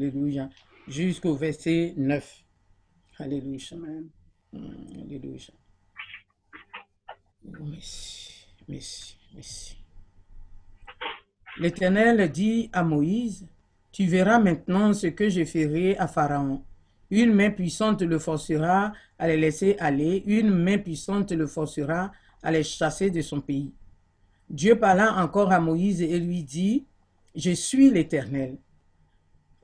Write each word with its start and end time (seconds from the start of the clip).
Alléluia. 0.00 0.48
Jusqu'au 0.88 1.34
verset 1.34 1.92
9. 1.94 2.44
Alléluia. 3.18 3.76
Mm, 4.50 5.02
Alléluia. 5.04 5.52
Oh, 7.44 7.64
merci, 7.64 8.46
merci, 8.66 9.18
merci. 9.34 9.76
L'Éternel 11.58 12.32
dit 12.32 12.70
à 12.72 12.82
Moïse, 12.82 13.46
Tu 13.92 14.06
verras 14.06 14.38
maintenant 14.38 14.94
ce 14.94 15.08
que 15.08 15.28
je 15.28 15.44
ferai 15.44 15.98
à 15.98 16.08
Pharaon. 16.08 16.64
Une 17.10 17.34
main 17.34 17.50
puissante 17.50 18.00
le 18.00 18.18
forcera 18.18 18.94
à 19.18 19.28
les 19.28 19.36
laisser 19.36 19.76
aller, 19.80 20.22
une 20.24 20.48
main 20.48 20.78
puissante 20.78 21.30
le 21.32 21.46
forcera 21.46 22.10
à 22.42 22.50
les 22.50 22.62
chasser 22.62 23.10
de 23.10 23.20
son 23.20 23.42
pays. 23.42 23.74
Dieu 24.48 24.78
parla 24.78 25.22
encore 25.22 25.52
à 25.52 25.60
Moïse 25.60 26.00
et 26.00 26.18
lui 26.18 26.42
dit, 26.42 26.86
Je 27.34 27.50
suis 27.50 27.90
l'Éternel. 27.90 28.56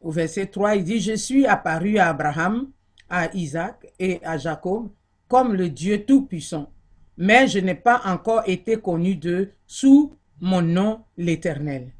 Au 0.06 0.12
verset 0.12 0.46
3, 0.46 0.76
il 0.76 0.84
dit, 0.84 1.00
Je 1.00 1.14
suis 1.14 1.46
apparu 1.46 1.98
à 1.98 2.10
Abraham, 2.10 2.70
à 3.10 3.28
Isaac 3.34 3.92
et 3.98 4.20
à 4.22 4.38
Jacob 4.38 4.88
comme 5.26 5.52
le 5.54 5.68
Dieu 5.68 6.04
Tout-Puissant, 6.04 6.70
mais 7.16 7.48
je 7.48 7.58
n'ai 7.58 7.74
pas 7.74 8.00
encore 8.04 8.44
été 8.46 8.76
connu 8.76 9.16
d'eux 9.16 9.50
sous 9.66 10.14
mon 10.40 10.62
nom 10.62 11.00
l'Éternel. 11.16 11.90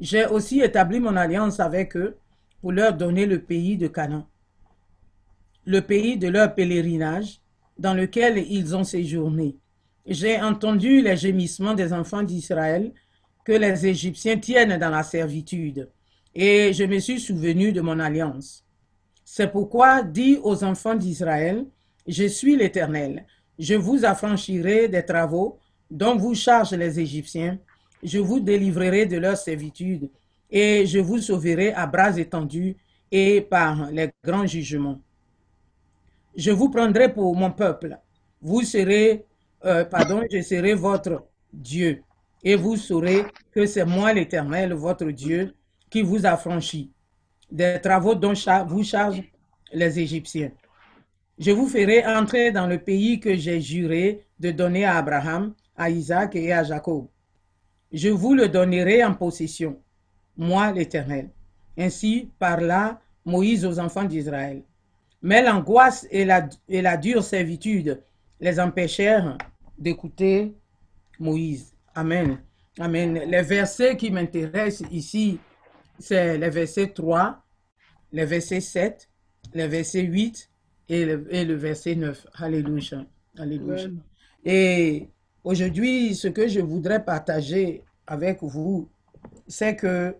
J'ai 0.00 0.26
aussi 0.26 0.60
établi 0.60 0.98
mon 0.98 1.14
alliance 1.14 1.60
avec 1.60 1.96
eux 1.96 2.16
pour 2.60 2.72
leur 2.72 2.94
donner 2.94 3.26
le 3.26 3.38
pays 3.38 3.76
de 3.76 3.86
Canaan, 3.86 4.26
le 5.66 5.82
pays 5.82 6.16
de 6.16 6.26
leur 6.26 6.52
pèlerinage 6.52 7.40
dans 7.78 7.94
lequel 7.94 8.38
ils 8.38 8.74
ont 8.74 8.82
séjourné. 8.82 9.56
J'ai 10.04 10.42
entendu 10.42 11.00
les 11.00 11.16
gémissements 11.16 11.74
des 11.74 11.92
enfants 11.92 12.24
d'Israël 12.24 12.92
que 13.44 13.52
les 13.52 13.86
Égyptiens 13.86 14.38
tiennent 14.38 14.78
dans 14.80 14.90
la 14.90 15.04
servitude, 15.04 15.88
et 16.34 16.72
je 16.72 16.84
me 16.84 16.98
suis 16.98 17.20
souvenu 17.20 17.72
de 17.72 17.80
mon 17.80 17.98
alliance. 18.00 18.64
C'est 19.24 19.50
pourquoi 19.50 20.02
dis 20.02 20.38
aux 20.42 20.64
enfants 20.64 20.94
d'Israël, 20.94 21.64
je 22.06 22.24
suis 22.24 22.56
l'Éternel, 22.56 23.24
je 23.58 23.74
vous 23.74 24.04
affranchirai 24.04 24.88
des 24.88 25.04
travaux 25.04 25.58
dont 25.90 26.16
vous 26.16 26.34
chargent 26.34 26.74
les 26.74 26.98
Égyptiens, 26.98 27.58
je 28.02 28.18
vous 28.18 28.40
délivrerai 28.40 29.06
de 29.06 29.16
leur 29.16 29.36
servitude, 29.36 30.10
et 30.50 30.86
je 30.86 30.98
vous 30.98 31.18
sauverai 31.18 31.72
à 31.72 31.86
bras 31.86 32.16
étendus 32.18 32.76
et 33.10 33.40
par 33.40 33.90
les 33.90 34.10
grands 34.22 34.46
jugements. 34.46 35.00
Je 36.36 36.50
vous 36.50 36.68
prendrai 36.68 37.12
pour 37.12 37.34
mon 37.34 37.50
peuple, 37.50 37.96
vous 38.42 38.62
serez, 38.62 39.24
euh, 39.64 39.84
pardon, 39.84 40.22
je 40.30 40.42
serai 40.42 40.74
votre 40.74 41.24
Dieu, 41.52 42.02
et 42.42 42.56
vous 42.56 42.76
saurez 42.76 43.24
que 43.52 43.66
c'est 43.66 43.84
moi 43.86 44.12
l'Éternel, 44.12 44.74
votre 44.74 45.06
Dieu, 45.06 45.54
qui 45.94 46.02
vous 46.02 46.26
affranchit 46.26 46.90
des 47.52 47.80
travaux 47.80 48.16
dont 48.16 48.32
vous 48.66 48.82
chargent 48.82 49.22
les 49.72 50.00
Égyptiens. 50.00 50.50
Je 51.38 51.52
vous 51.52 51.68
ferai 51.68 52.04
entrer 52.04 52.50
dans 52.50 52.66
le 52.66 52.78
pays 52.78 53.20
que 53.20 53.36
j'ai 53.36 53.60
juré 53.60 54.24
de 54.40 54.50
donner 54.50 54.84
à 54.84 54.96
Abraham, 54.96 55.54
à 55.76 55.90
Isaac 55.90 56.34
et 56.34 56.52
à 56.52 56.64
Jacob. 56.64 57.06
Je 57.92 58.08
vous 58.08 58.34
le 58.34 58.48
donnerai 58.48 59.04
en 59.04 59.14
possession, 59.14 59.78
moi 60.36 60.72
l'Éternel. 60.72 61.30
Ainsi 61.78 62.28
parla 62.40 63.00
Moïse 63.24 63.64
aux 63.64 63.78
enfants 63.78 64.02
d'Israël. 64.02 64.64
Mais 65.22 65.44
l'angoisse 65.44 66.08
et 66.10 66.24
la, 66.24 66.48
et 66.68 66.82
la 66.82 66.96
dure 66.96 67.22
servitude 67.22 68.02
les 68.40 68.58
empêchèrent 68.58 69.38
d'écouter 69.78 70.56
Moïse. 71.20 71.72
Amen. 71.94 72.38
Amen. 72.80 73.14
Les 73.28 73.42
versets 73.42 73.96
qui 73.96 74.10
m'intéressent 74.10 74.90
ici, 74.90 75.38
c'est 75.98 76.38
les 76.38 76.50
versets 76.50 76.88
3, 76.92 77.42
les 78.12 78.24
versets 78.24 78.60
7, 78.60 79.08
les 79.54 79.68
versets 79.68 80.02
8 80.02 80.50
et 80.88 81.04
le, 81.04 81.26
et 81.34 81.44
le 81.44 81.54
verset 81.54 81.94
9. 81.94 82.26
Alléluia. 82.34 83.04
Alléluia. 83.38 83.88
Et 84.44 85.08
aujourd'hui, 85.42 86.14
ce 86.14 86.28
que 86.28 86.46
je 86.48 86.60
voudrais 86.60 87.04
partager 87.04 87.82
avec 88.06 88.42
vous, 88.42 88.88
c'est 89.48 89.76
que 89.76 90.14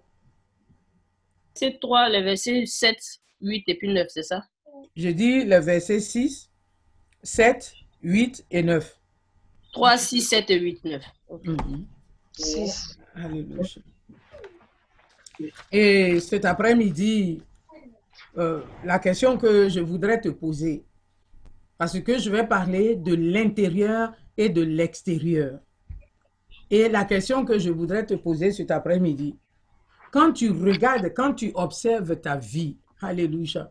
C'est 1.54 1.78
3, 1.80 2.08
les 2.08 2.22
versets 2.22 2.64
7, 2.66 2.96
8 3.40 3.64
et 3.68 3.74
puis 3.76 3.92
9, 3.92 4.06
c'est 4.08 4.22
ça? 4.22 4.44
je 4.96 5.08
dis 5.08 5.44
les 5.44 5.60
versets 5.60 6.00
6, 6.00 6.50
7, 7.22 7.72
8 8.02 8.44
et 8.50 8.62
9. 8.62 8.96
3, 9.72 9.98
6, 9.98 10.22
7 10.22 10.50
et 10.50 10.60
8, 10.60 10.84
9. 10.84 11.04
Ok. 11.28 11.46
Mhm. 11.46 11.86
6. 12.32 12.98
Alléluia. 13.14 13.62
Et 15.72 16.20
cet 16.20 16.44
après-midi, 16.44 17.42
euh, 18.38 18.62
la 18.84 18.98
question 18.98 19.36
que 19.36 19.68
je 19.68 19.80
voudrais 19.80 20.20
te 20.20 20.28
poser, 20.28 20.84
parce 21.78 21.98
que 22.00 22.18
je 22.18 22.30
vais 22.30 22.46
parler 22.46 22.96
de 22.96 23.14
l'intérieur 23.14 24.12
et 24.36 24.48
de 24.48 24.62
l'extérieur. 24.62 25.58
Et 26.70 26.88
la 26.88 27.04
question 27.04 27.44
que 27.44 27.58
je 27.58 27.70
voudrais 27.70 28.06
te 28.06 28.14
poser 28.14 28.52
cet 28.52 28.70
après-midi, 28.70 29.36
quand 30.10 30.32
tu 30.32 30.50
regardes, 30.50 31.12
quand 31.14 31.34
tu 31.34 31.50
observes 31.54 32.20
ta 32.20 32.36
vie, 32.36 32.76
Alléluia, 33.00 33.70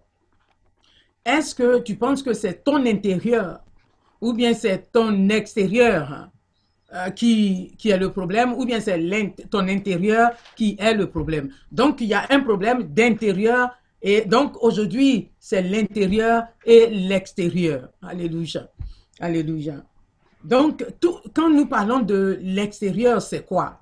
est-ce 1.25 1.55
que 1.55 1.79
tu 1.79 1.95
penses 1.95 2.21
que 2.21 2.33
c'est 2.33 2.63
ton 2.63 2.85
intérieur 2.85 3.61
ou 4.21 4.33
bien 4.33 4.53
c'est 4.53 4.91
ton 4.91 5.29
extérieur? 5.29 6.29
Euh, 6.93 7.09
qui, 7.09 7.73
qui 7.77 7.89
est 7.89 7.97
le 7.97 8.11
problème 8.11 8.53
ou 8.53 8.65
bien 8.65 8.79
c'est 8.79 8.99
ton 9.49 9.67
intérieur 9.67 10.31
qui 10.55 10.75
est 10.79 10.93
le 10.93 11.07
problème. 11.09 11.49
Donc, 11.71 12.01
il 12.01 12.07
y 12.07 12.13
a 12.13 12.25
un 12.29 12.39
problème 12.41 12.83
d'intérieur 12.83 13.71
et 14.01 14.21
donc 14.21 14.61
aujourd'hui, 14.61 15.29
c'est 15.39 15.61
l'intérieur 15.61 16.43
et 16.65 16.87
l'extérieur. 16.87 17.89
Alléluia. 18.01 18.67
Alléluia. 19.19 19.75
Donc, 20.43 20.85
tout- 20.99 21.19
quand 21.33 21.49
nous 21.49 21.65
parlons 21.67 21.99
de 21.99 22.37
l'extérieur, 22.41 23.21
c'est 23.21 23.45
quoi? 23.45 23.79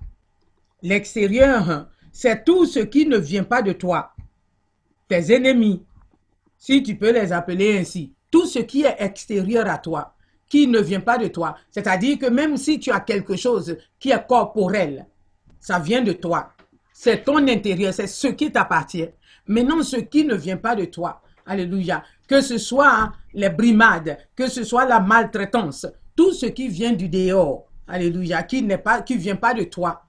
L'extérieur, 0.84 1.88
c'est 2.12 2.44
tout 2.44 2.66
ce 2.66 2.80
qui 2.80 3.06
ne 3.08 3.18
vient 3.18 3.44
pas 3.44 3.62
de 3.62 3.72
toi. 3.72 4.14
Tes 5.08 5.34
ennemis, 5.34 5.84
si 6.58 6.84
tu 6.84 6.96
peux 6.96 7.12
les 7.12 7.32
appeler 7.32 7.78
ainsi, 7.80 8.14
tout 8.30 8.46
ce 8.46 8.60
qui 8.60 8.84
est 8.84 8.96
extérieur 9.00 9.68
à 9.68 9.78
toi, 9.78 10.14
qui 10.52 10.68
ne 10.68 10.82
vient 10.82 11.00
pas 11.00 11.18
de 11.18 11.30
toi, 11.30 11.56
c'est-à-dire 11.70 12.20
que 12.20 12.26
même 12.26 12.58
si 12.58 12.78
tu 12.78 12.92
as 12.92 13.00
quelque 13.00 13.38
chose 13.38 13.78
qui 13.98 14.12
est 14.12 14.28
corporel, 14.28 15.06
ça 15.62 15.80
vient 15.80 16.02
de 16.02 16.12
toi. 16.12 16.50
C'est 16.92 17.24
ton 17.24 17.48
intérieur, 17.48 17.94
c'est 17.94 18.06
ce 18.06 18.28
qui 18.28 18.52
t'appartient. 18.52 19.08
Maintenant, 19.48 19.82
ce 19.82 19.96
qui 19.96 20.26
ne 20.26 20.36
vient 20.36 20.58
pas 20.58 20.76
de 20.76 20.84
toi, 20.84 21.22
alléluia, 21.46 22.04
que 22.28 22.42
ce 22.42 22.58
soit 22.58 23.14
les 23.34 23.50
brimades, 23.50 24.18
que 24.36 24.48
ce 24.48 24.66
soit 24.66 24.84
la 24.84 25.00
maltraitance, 25.00 25.88
tout 26.18 26.34
ce 26.34 26.48
qui 26.48 26.68
vient 26.68 26.92
du 26.92 27.08
dehors, 27.08 27.68
alléluia, 27.88 28.44
qui 28.44 28.62
n'est 28.62 28.78
pas, 28.78 29.04
qui 29.04 29.16
vient 29.16 29.38
pas 29.38 29.54
de 29.54 29.64
toi, 29.64 30.04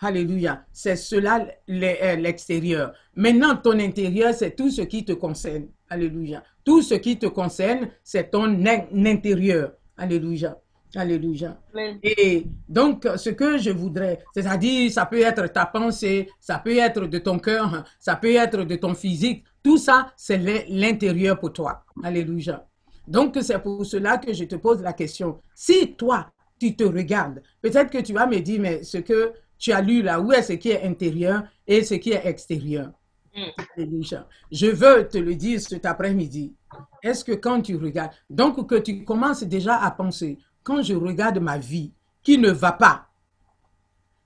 Alléluia. 0.00 0.64
C'est 0.72 0.96
cela 0.96 1.46
euh, 1.70 2.16
l'extérieur. 2.16 2.92
Maintenant, 3.14 3.56
ton 3.56 3.78
intérieur, 3.78 4.34
c'est 4.34 4.54
tout 4.54 4.70
ce 4.70 4.82
qui 4.82 5.04
te 5.04 5.12
concerne. 5.12 5.68
Alléluia. 5.88 6.42
Tout 6.64 6.82
ce 6.82 6.94
qui 6.94 7.18
te 7.18 7.26
concerne, 7.26 7.88
c'est 8.02 8.30
ton 8.30 8.44
in- 8.44 8.86
intérieur. 9.06 9.72
Alléluia. 9.96 10.58
Alléluia. 10.96 11.60
Et 12.02 12.46
donc, 12.68 13.06
ce 13.16 13.30
que 13.30 13.58
je 13.58 13.70
voudrais, 13.70 14.20
c'est-à-dire, 14.32 14.90
ça 14.92 15.06
peut 15.06 15.20
être 15.20 15.52
ta 15.52 15.66
pensée, 15.66 16.28
ça 16.40 16.58
peut 16.58 16.76
être 16.76 17.06
de 17.06 17.18
ton 17.18 17.38
cœur, 17.38 17.84
ça 17.98 18.14
peut 18.16 18.32
être 18.34 18.62
de 18.64 18.76
ton 18.76 18.94
physique. 18.94 19.44
Tout 19.62 19.76
ça, 19.76 20.12
c'est 20.16 20.38
l'in- 20.38 20.62
l'intérieur 20.68 21.38
pour 21.40 21.52
toi. 21.52 21.84
Alléluia. 22.02 22.64
Donc, 23.08 23.36
c'est 23.42 23.58
pour 23.58 23.84
cela 23.84 24.18
que 24.18 24.32
je 24.32 24.44
te 24.44 24.54
pose 24.54 24.80
la 24.82 24.92
question. 24.92 25.40
Si 25.54 25.94
toi, 25.96 26.30
tu 26.60 26.76
te 26.76 26.84
regardes, 26.84 27.42
peut-être 27.60 27.90
que 27.90 27.98
tu 27.98 28.12
vas 28.12 28.26
me 28.26 28.38
dire, 28.38 28.60
mais 28.60 28.84
ce 28.84 28.98
que 28.98 29.32
tu 29.58 29.72
as 29.72 29.80
lu 29.80 30.00
là, 30.00 30.20
où 30.20 30.32
est 30.32 30.42
ce 30.42 30.52
qui 30.54 30.70
est 30.70 30.84
intérieur 30.84 31.42
et 31.66 31.82
ce 31.82 31.94
qui 31.94 32.12
est 32.12 32.24
extérieur? 32.24 32.92
Mm. 33.34 33.50
Alléluia. 33.76 34.28
Je 34.52 34.66
veux 34.66 35.08
te 35.08 35.18
le 35.18 35.34
dire 35.34 35.60
cet 35.60 35.84
après-midi. 35.86 36.54
Est-ce 37.02 37.24
que 37.24 37.32
quand 37.32 37.62
tu 37.62 37.76
regardes, 37.76 38.12
donc 38.30 38.68
que 38.68 38.76
tu 38.76 39.04
commences 39.04 39.42
déjà 39.42 39.76
à 39.82 39.90
penser, 39.90 40.38
quand 40.62 40.82
je 40.82 40.94
regarde 40.94 41.38
ma 41.38 41.58
vie 41.58 41.92
qui 42.22 42.38
ne 42.38 42.50
va 42.50 42.72
pas, 42.72 43.08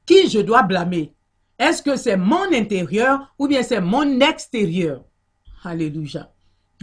qui 0.05 0.29
je 0.29 0.41
dois 0.41 0.63
blâmer? 0.63 1.15
Est-ce 1.59 1.83
que 1.83 1.97
c'est 1.97 2.17
mon 2.17 2.53
intérieur 2.53 3.35
ou 3.39 3.49
bien 3.49 3.63
c'est 3.63 3.81
mon 3.81 4.21
extérieur? 4.21 5.05
Alléluia. 5.65 6.33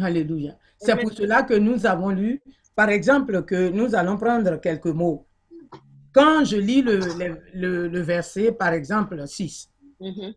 Alléluia. 0.01 0.57
C'est 0.79 0.95
pour 0.99 1.11
cela 1.13 1.43
que 1.43 1.53
nous 1.53 1.85
avons 1.85 2.09
lu, 2.09 2.41
par 2.75 2.89
exemple, 2.89 3.43
que 3.43 3.69
nous 3.69 3.95
allons 3.95 4.17
prendre 4.17 4.57
quelques 4.59 4.87
mots. 4.87 5.25
Quand 6.11 6.43
je 6.43 6.57
lis 6.57 6.81
le, 6.81 6.97
le- 6.97 7.41
le- 7.53 7.87
le 7.87 7.99
verset, 8.01 8.51
par 8.51 8.73
exemple, 8.73 9.25
6, 9.27 9.69
Mhm. 10.01 10.33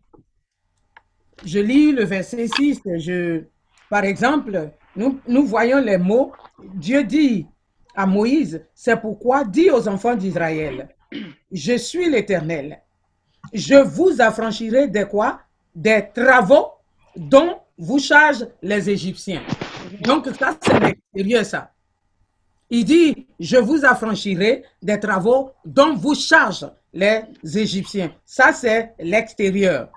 Je 1.45 1.59
lis 1.59 1.91
le 1.91 2.03
verset 2.03 2.47
6, 2.47 2.81
je, 2.97 3.43
par 3.89 4.03
exemple, 4.03 4.71
nous, 4.95 5.45
voyons 5.45 5.79
les 5.79 5.97
mots, 5.97 6.31
Dieu 6.75 7.03
dit 7.03 7.45
à 7.95 8.05
Moïse, 8.05 8.61
c'est 8.73 8.99
pourquoi 8.99 9.43
dis 9.43 9.69
aux 9.69 9.87
enfants 9.87 10.15
d'Israël, 10.15 10.89
je 11.51 11.77
suis 11.77 12.09
l'Éternel, 12.09 12.81
je 13.53 13.75
vous 13.75 14.21
affranchirai 14.21 14.87
de 14.87 15.03
quoi? 15.05 15.41
Des 15.73 16.05
travaux 16.13 16.67
dont 17.15 17.59
vous 17.77 17.99
chargent 17.99 18.47
les 18.61 18.89
Égyptiens. 18.89 19.41
Donc, 20.01 20.27
ça, 20.37 20.57
c'est 20.61 20.79
l'extérieur, 20.79 21.45
ça. 21.45 21.71
Il 22.69 22.85
dit, 22.85 23.27
je 23.39 23.57
vous 23.57 23.83
affranchirai 23.85 24.63
des 24.81 24.99
travaux 24.99 25.51
dont 25.65 25.95
vous 25.95 26.15
chargent 26.15 26.71
les 26.93 27.23
Égyptiens. 27.43 28.13
Ça, 28.25 28.53
c'est 28.53 28.93
l'extérieur. 28.99 29.89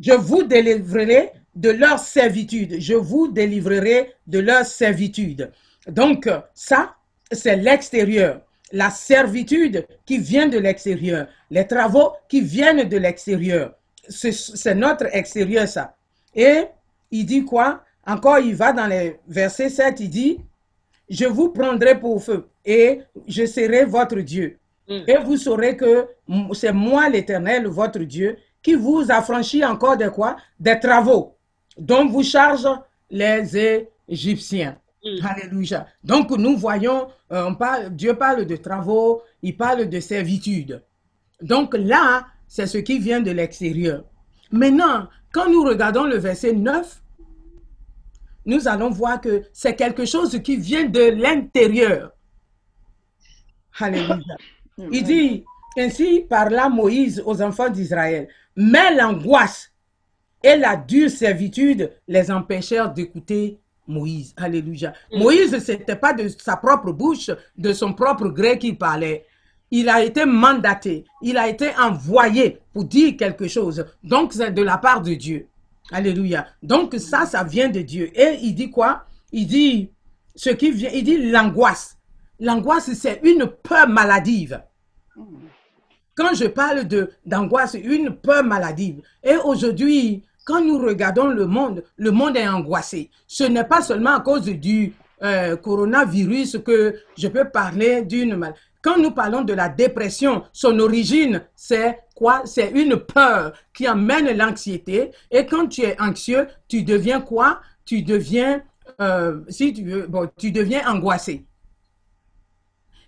Je 0.00 0.12
vous 0.12 0.42
délivrerai 0.42 1.32
de 1.54 1.70
leur 1.70 1.98
servitude. 1.98 2.76
Je 2.80 2.94
vous 2.94 3.28
délivrerai 3.28 4.12
de 4.26 4.38
leur 4.40 4.64
servitude. 4.64 5.50
Donc, 5.88 6.28
ça, 6.54 6.94
c'est 7.32 7.56
l'extérieur. 7.56 8.42
La 8.72 8.90
servitude 8.90 9.86
qui 10.04 10.18
vient 10.18 10.48
de 10.48 10.58
l'extérieur. 10.58 11.28
Les 11.50 11.66
travaux 11.66 12.12
qui 12.28 12.40
viennent 12.40 12.88
de 12.88 12.96
l'extérieur. 12.96 13.74
C'est- 14.08 14.74
notre 14.74 15.06
extérieur, 15.14 15.66
ça. 15.66 15.94
Et 16.34 16.64
il 17.10 17.24
dit 17.24 17.44
quoi? 17.44 17.82
Encore, 18.06 18.38
il 18.38 18.54
va 18.54 18.72
dans 18.72 18.86
les 18.86 19.18
versets 19.26 19.68
7, 19.68 20.00
il 20.00 20.10
dit, 20.10 20.38
je 21.08 21.24
vous 21.26 21.48
prendrai 21.50 21.98
pour 21.98 22.22
feu 22.22 22.48
et 22.64 23.00
je 23.26 23.46
serai 23.46 23.84
votre 23.84 24.18
Dieu. 24.20 24.58
Mm. 24.88 25.00
Et 25.06 25.16
vous 25.24 25.36
saurez 25.36 25.76
que 25.76 26.06
c'est 26.52 26.72
moi 26.72 27.08
l'Éternel, 27.08 27.66
votre 27.66 28.00
Dieu, 28.00 28.36
qui 28.66 28.74
vous 28.74 29.04
affranchit 29.10 29.64
encore 29.64 29.96
de 29.96 30.08
quoi? 30.08 30.36
Des 30.58 30.80
travaux 30.80 31.36
dont 31.78 32.08
vous 32.08 32.24
chargent 32.24 32.80
les 33.08 33.86
Égyptiens. 34.08 34.76
Mm. 35.04 35.24
Alléluia. 35.24 35.86
Donc 36.02 36.32
nous 36.32 36.56
voyons, 36.56 37.06
euh, 37.30 37.46
on 37.46 37.54
parle, 37.54 37.90
Dieu 37.90 38.14
parle 38.14 38.44
de 38.44 38.56
travaux, 38.56 39.22
il 39.40 39.56
parle 39.56 39.88
de 39.88 40.00
servitude. 40.00 40.82
Donc 41.40 41.76
là, 41.78 42.26
c'est 42.48 42.66
ce 42.66 42.78
qui 42.78 42.98
vient 42.98 43.20
de 43.20 43.30
l'extérieur. 43.30 44.02
Maintenant, 44.50 45.06
quand 45.30 45.48
nous 45.48 45.62
regardons 45.62 46.02
le 46.04 46.16
verset 46.16 46.52
9, 46.52 47.02
nous 48.46 48.66
allons 48.66 48.90
voir 48.90 49.20
que 49.20 49.44
c'est 49.52 49.76
quelque 49.76 50.06
chose 50.06 50.42
qui 50.42 50.56
vient 50.56 50.86
de 50.86 51.02
l'intérieur. 51.02 52.10
Alléluia. 53.78 54.36
Il 54.90 55.04
dit, 55.04 55.44
ainsi 55.76 56.26
parla 56.28 56.68
Moïse 56.68 57.22
aux 57.24 57.42
enfants 57.42 57.68
d'Israël, 57.68 58.28
mais 58.56 58.94
l'angoisse 58.94 59.72
et 60.42 60.56
la 60.56 60.76
dure 60.76 61.10
servitude 61.10 61.92
les 62.08 62.30
empêchèrent 62.30 62.92
d'écouter 62.92 63.58
Moïse. 63.86 64.34
Alléluia. 64.36 64.92
Moïse, 65.12 65.58
ce 65.64 65.72
n'était 65.72 65.96
pas 65.96 66.12
de 66.12 66.28
sa 66.28 66.56
propre 66.56 66.92
bouche, 66.92 67.30
de 67.56 67.72
son 67.72 67.92
propre 67.92 68.28
gré 68.28 68.58
qu'il 68.58 68.76
parlait. 68.76 69.24
Il 69.70 69.88
a 69.88 70.02
été 70.02 70.24
mandaté, 70.24 71.04
il 71.22 71.36
a 71.36 71.48
été 71.48 71.70
envoyé 71.76 72.60
pour 72.72 72.84
dire 72.84 73.16
quelque 73.16 73.48
chose. 73.48 73.84
Donc, 74.04 74.32
c'est 74.32 74.52
de 74.52 74.62
la 74.62 74.78
part 74.78 75.02
de 75.02 75.14
Dieu. 75.14 75.48
Alléluia. 75.90 76.46
Donc, 76.62 76.94
ça, 76.94 77.26
ça 77.26 77.42
vient 77.42 77.68
de 77.68 77.80
Dieu. 77.80 78.10
Et 78.18 78.38
il 78.42 78.54
dit 78.54 78.70
quoi? 78.70 79.06
Il 79.32 79.46
dit, 79.46 79.90
ce 80.36 80.50
qui 80.50 80.70
vient, 80.70 80.90
il 80.92 81.02
dit 81.02 81.30
l'angoisse. 81.30 81.98
L'angoisse, 82.38 82.92
c'est 82.92 83.20
une 83.24 83.46
peur 83.46 83.88
maladive. 83.88 84.62
Quand 86.16 86.34
je 86.34 86.46
parle 86.46 86.88
d'angoisse, 87.26 87.74
une 87.74 88.16
peur 88.16 88.42
maladive. 88.42 89.02
Et 89.22 89.36
aujourd'hui, 89.36 90.24
quand 90.46 90.64
nous 90.64 90.78
regardons 90.78 91.26
le 91.28 91.46
monde, 91.46 91.84
le 91.96 92.10
monde 92.10 92.36
est 92.36 92.48
angoissé. 92.48 93.10
Ce 93.26 93.44
n'est 93.44 93.64
pas 93.64 93.82
seulement 93.82 94.14
à 94.14 94.20
cause 94.20 94.46
du 94.46 94.94
euh, 95.22 95.56
coronavirus 95.56 96.58
que 96.64 96.94
je 97.18 97.28
peux 97.28 97.50
parler 97.50 98.02
d'une 98.02 98.36
mal. 98.36 98.54
Quand 98.80 98.96
nous 98.96 99.10
parlons 99.10 99.42
de 99.42 99.52
la 99.52 99.68
dépression, 99.68 100.44
son 100.52 100.78
origine, 100.78 101.42
c'est 101.54 101.98
quoi? 102.14 102.42
C'est 102.44 102.70
une 102.70 102.96
peur 102.96 103.52
qui 103.74 103.86
amène 103.86 104.34
l'anxiété. 104.36 105.10
Et 105.30 105.44
quand 105.44 105.66
tu 105.66 105.82
es 105.82 106.00
anxieux, 106.00 106.46
tu 106.68 106.82
deviens 106.82 107.20
quoi? 107.20 107.60
Tu 107.84 108.02
deviens, 108.02 108.62
euh, 109.00 109.40
si 109.48 109.74
tu 109.74 109.82
veux, 109.82 110.06
bon, 110.06 110.30
tu 110.38 110.50
deviens 110.50 110.88
angoissé. 110.88 111.44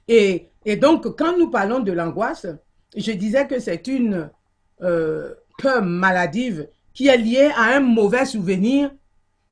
Et, 0.08 0.50
et 0.64 0.76
donc, 0.76 1.16
quand 1.16 1.38
nous 1.38 1.50
parlons 1.50 1.78
de 1.80 1.92
l'angoisse, 1.92 2.46
je 2.96 3.12
disais 3.12 3.46
que 3.46 3.58
c'est 3.58 3.86
une 3.86 4.30
peur 4.78 5.82
maladive 5.82 6.68
qui 6.94 7.08
est 7.08 7.16
liée 7.16 7.50
à 7.56 7.76
un 7.76 7.80
mauvais 7.80 8.24
souvenir 8.24 8.90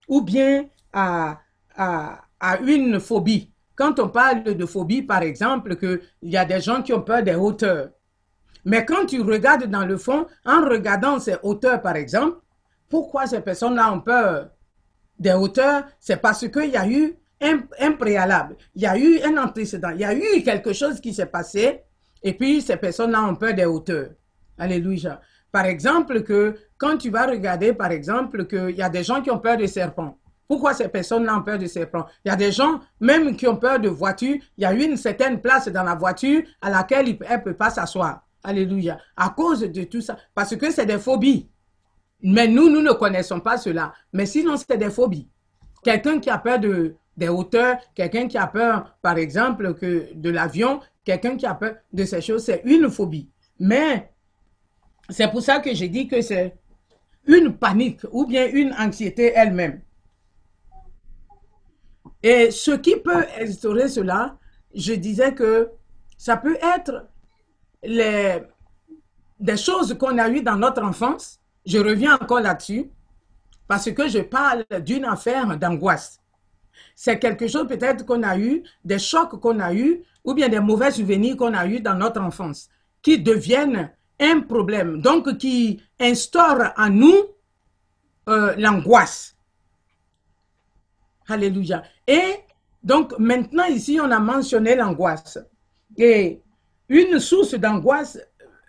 ou 0.08 0.22
bien 0.22 0.66
à, 0.92 1.40
à, 1.76 2.58
une 2.64 3.00
phobie. 3.00 3.52
Quand 3.74 4.00
on 4.00 4.08
parle 4.08 4.42
de 4.42 4.66
phobie, 4.66 5.02
par 5.02 5.22
exemple, 5.22 5.76
qu'il 5.76 6.00
y 6.22 6.36
a 6.36 6.44
des 6.44 6.60
gens 6.60 6.82
qui 6.82 6.92
ont 6.92 7.02
peur 7.02 7.22
des 7.22 7.34
hauteurs. 7.34 7.90
Mais 8.64 8.84
quand 8.84 9.06
tu 9.06 9.20
regardes 9.20 9.66
dans 9.66 9.84
le 9.84 9.96
fond, 9.96 10.26
en 10.44 10.64
regardant 10.64 11.20
ces 11.20 11.36
hauteurs, 11.42 11.82
par 11.82 11.96
exemple, 11.96 12.38
pourquoi 12.88 13.26
ces 13.26 13.40
personnes-là 13.40 13.92
ont 13.92 14.00
peur 14.00 14.50
des 15.18 15.32
hauteurs? 15.32 15.84
C'est 16.00 16.20
parce 16.20 16.48
qu'il 16.48 16.70
y 16.70 16.76
a 16.76 16.88
eu 16.88 17.16
un 17.40 17.92
préalable, 17.92 18.56
il 18.74 18.82
y 18.82 18.86
a 18.86 18.96
eu 18.96 19.20
un 19.22 19.36
antécédent, 19.36 19.90
il 19.90 20.00
y 20.00 20.04
a 20.04 20.14
eu 20.14 20.42
quelque 20.42 20.72
chose 20.72 21.00
qui 21.00 21.12
s'est 21.12 21.26
passé 21.26 21.82
et 22.22 22.32
puis 22.34 22.60
ces 22.62 22.76
personnes-là 22.76 23.22
ont 23.24 23.34
peur 23.34 23.54
des 23.54 23.64
hauteurs. 23.64 24.10
Alléluia. 24.58 25.20
Par 25.52 25.64
exemple, 25.64 26.22
que 26.22 26.56
quand 26.76 26.98
tu 26.98 27.10
vas 27.10 27.26
regarder, 27.26 27.72
par 27.72 27.90
exemple, 27.90 28.46
qu'il 28.46 28.76
y 28.76 28.82
a 28.82 28.88
des 28.88 29.04
gens 29.04 29.22
qui 29.22 29.30
ont 29.30 29.38
peur 29.38 29.56
des 29.56 29.68
serpents. 29.68 30.18
Pourquoi 30.48 30.74
ces 30.74 30.88
personnes-là 30.88 31.38
ont 31.38 31.42
peur 31.42 31.58
des 31.58 31.68
serpents? 31.68 32.06
Il 32.24 32.28
y 32.28 32.30
a 32.30 32.36
des 32.36 32.52
gens, 32.52 32.80
même 33.00 33.34
qui 33.36 33.48
ont 33.48 33.56
peur 33.56 33.80
de 33.80 33.88
voitures, 33.88 34.36
il 34.56 34.62
y 34.62 34.64
a 34.64 34.72
une 34.72 34.96
certaine 34.96 35.40
place 35.40 35.68
dans 35.68 35.82
la 35.82 35.94
voiture 35.94 36.42
à 36.60 36.70
laquelle 36.70 37.18
elle 37.28 37.38
ne 37.38 37.42
peut 37.42 37.54
pas 37.54 37.70
s'asseoir. 37.70 38.22
Alléluia. 38.44 38.98
À 39.16 39.30
cause 39.30 39.60
de 39.60 39.84
tout 39.84 40.00
ça. 40.00 40.16
Parce 40.34 40.54
que 40.54 40.70
c'est 40.70 40.86
des 40.86 40.98
phobies. 40.98 41.48
Mais 42.22 42.46
nous, 42.46 42.68
nous 42.70 42.80
ne 42.80 42.92
connaissons 42.92 43.40
pas 43.40 43.56
cela. 43.58 43.92
Mais 44.12 44.24
sinon, 44.26 44.56
c'est 44.56 44.76
des 44.76 44.90
phobies. 44.90 45.28
Quelqu'un 45.82 46.20
qui 46.20 46.30
a 46.30 46.38
peur 46.38 46.60
de, 46.60 46.94
des 47.16 47.28
hauteurs, 47.28 47.78
quelqu'un 47.94 48.28
qui 48.28 48.36
a 48.36 48.46
peur, 48.46 48.96
par 49.02 49.16
exemple, 49.16 49.74
que 49.74 50.12
de 50.14 50.30
l'avion, 50.30 50.80
quelqu'un 51.04 51.36
qui 51.36 51.46
a 51.46 51.54
peur 51.54 51.76
de 51.92 52.04
ces 52.04 52.20
choses, 52.20 52.44
c'est 52.44 52.62
une 52.64 52.90
phobie. 52.90 53.28
Mais 53.58 54.12
c'est 55.08 55.30
pour 55.30 55.42
ça 55.42 55.60
que 55.60 55.74
j'ai 55.74 55.88
dit 55.88 56.08
que 56.08 56.20
c'est 56.20 56.56
une 57.26 57.56
panique 57.56 58.00
ou 58.12 58.26
bien 58.26 58.48
une 58.48 58.72
anxiété 58.74 59.32
elle-même. 59.34 59.80
Et 62.22 62.50
ce 62.50 62.72
qui 62.72 62.96
peut 62.96 63.24
instaurer 63.40 63.88
cela, 63.88 64.38
je 64.74 64.94
disais 64.94 65.34
que 65.34 65.70
ça 66.18 66.36
peut 66.36 66.58
être 66.76 67.06
les, 67.82 68.42
des 69.38 69.56
choses 69.56 69.96
qu'on 69.98 70.18
a 70.18 70.28
eues 70.28 70.42
dans 70.42 70.56
notre 70.56 70.82
enfance. 70.82 71.40
Je 71.64 71.78
reviens 71.78 72.14
encore 72.14 72.40
là-dessus 72.40 72.90
parce 73.68 73.90
que 73.90 74.08
je 74.08 74.20
parle 74.20 74.64
d'une 74.80 75.04
affaire 75.04 75.56
d'angoisse. 75.56 76.20
C'est 76.94 77.18
quelque 77.18 77.48
chose 77.48 77.66
peut-être 77.66 78.04
qu'on 78.04 78.22
a 78.22 78.38
eu, 78.38 78.62
des 78.84 78.98
chocs 78.98 79.40
qu'on 79.40 79.60
a 79.60 79.74
eu, 79.74 80.02
ou 80.24 80.34
bien 80.34 80.48
des 80.48 80.60
mauvais 80.60 80.90
souvenirs 80.90 81.36
qu'on 81.36 81.54
a 81.54 81.66
eu 81.66 81.80
dans 81.80 81.94
notre 81.94 82.20
enfance, 82.20 82.68
qui 83.02 83.18
deviennent 83.18 83.90
un 84.18 84.40
problème, 84.40 85.00
donc 85.00 85.36
qui 85.38 85.80
instaurent 86.00 86.72
en 86.76 86.90
nous 86.90 87.24
euh, 88.28 88.54
l'angoisse. 88.56 89.36
Alléluia. 91.28 91.82
Et 92.06 92.34
donc 92.82 93.18
maintenant 93.18 93.66
ici, 93.66 93.98
on 94.00 94.10
a 94.10 94.18
mentionné 94.18 94.74
l'angoisse. 94.74 95.38
Et 95.96 96.40
une 96.88 97.18
source 97.18 97.54
d'angoisse, 97.54 98.18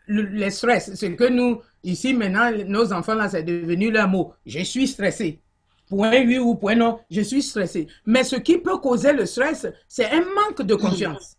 le, 0.07 0.23
le 0.23 0.49
stress, 0.49 0.93
c'est 0.95 1.15
que 1.15 1.25
nous, 1.25 1.61
ici 1.83 2.13
maintenant, 2.13 2.51
nos 2.65 2.93
enfants, 2.93 3.15
là, 3.15 3.29
c'est 3.29 3.43
devenu 3.43 3.91
leur 3.91 4.07
mot. 4.07 4.33
Je 4.45 4.59
suis 4.59 4.87
stressé. 4.87 5.41
Point 5.87 6.25
oui 6.25 6.37
ou 6.37 6.55
point 6.55 6.75
non, 6.75 6.99
je 7.09 7.21
suis 7.21 7.41
stressé. 7.41 7.87
Mais 8.05 8.23
ce 8.23 8.35
qui 8.35 8.57
peut 8.57 8.77
causer 8.77 9.13
le 9.13 9.25
stress, 9.25 9.67
c'est 9.87 10.09
un 10.11 10.23
manque 10.35 10.61
de 10.61 10.75
confiance. 10.75 11.37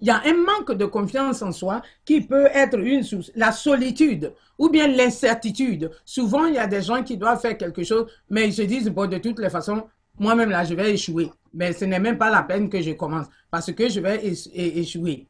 Il 0.00 0.08
y 0.08 0.10
a 0.10 0.20
un 0.26 0.34
manque 0.34 0.72
de 0.72 0.84
confiance 0.84 1.42
en 1.42 1.52
soi 1.52 1.80
qui 2.04 2.20
peut 2.20 2.48
être 2.52 2.78
une 2.78 3.04
source. 3.04 3.30
La 3.36 3.52
solitude 3.52 4.34
ou 4.58 4.68
bien 4.68 4.88
l'incertitude. 4.88 5.90
Souvent, 6.04 6.46
il 6.46 6.54
y 6.54 6.58
a 6.58 6.66
des 6.66 6.82
gens 6.82 7.02
qui 7.04 7.16
doivent 7.16 7.40
faire 7.40 7.56
quelque 7.56 7.84
chose, 7.84 8.06
mais 8.28 8.48
ils 8.48 8.52
se 8.52 8.62
disent, 8.62 8.88
bon, 8.88 9.08
de 9.08 9.18
toutes 9.18 9.38
les 9.38 9.48
façons, 9.48 9.84
moi-même 10.18 10.50
là, 10.50 10.64
je 10.64 10.74
vais 10.74 10.92
échouer. 10.92 11.30
Mais 11.54 11.72
ce 11.72 11.84
n'est 11.84 12.00
même 12.00 12.18
pas 12.18 12.30
la 12.30 12.42
peine 12.42 12.68
que 12.68 12.82
je 12.82 12.90
commence 12.90 13.26
parce 13.50 13.72
que 13.72 13.88
je 13.88 14.00
vais 14.00 14.26
échouer. 14.26 15.28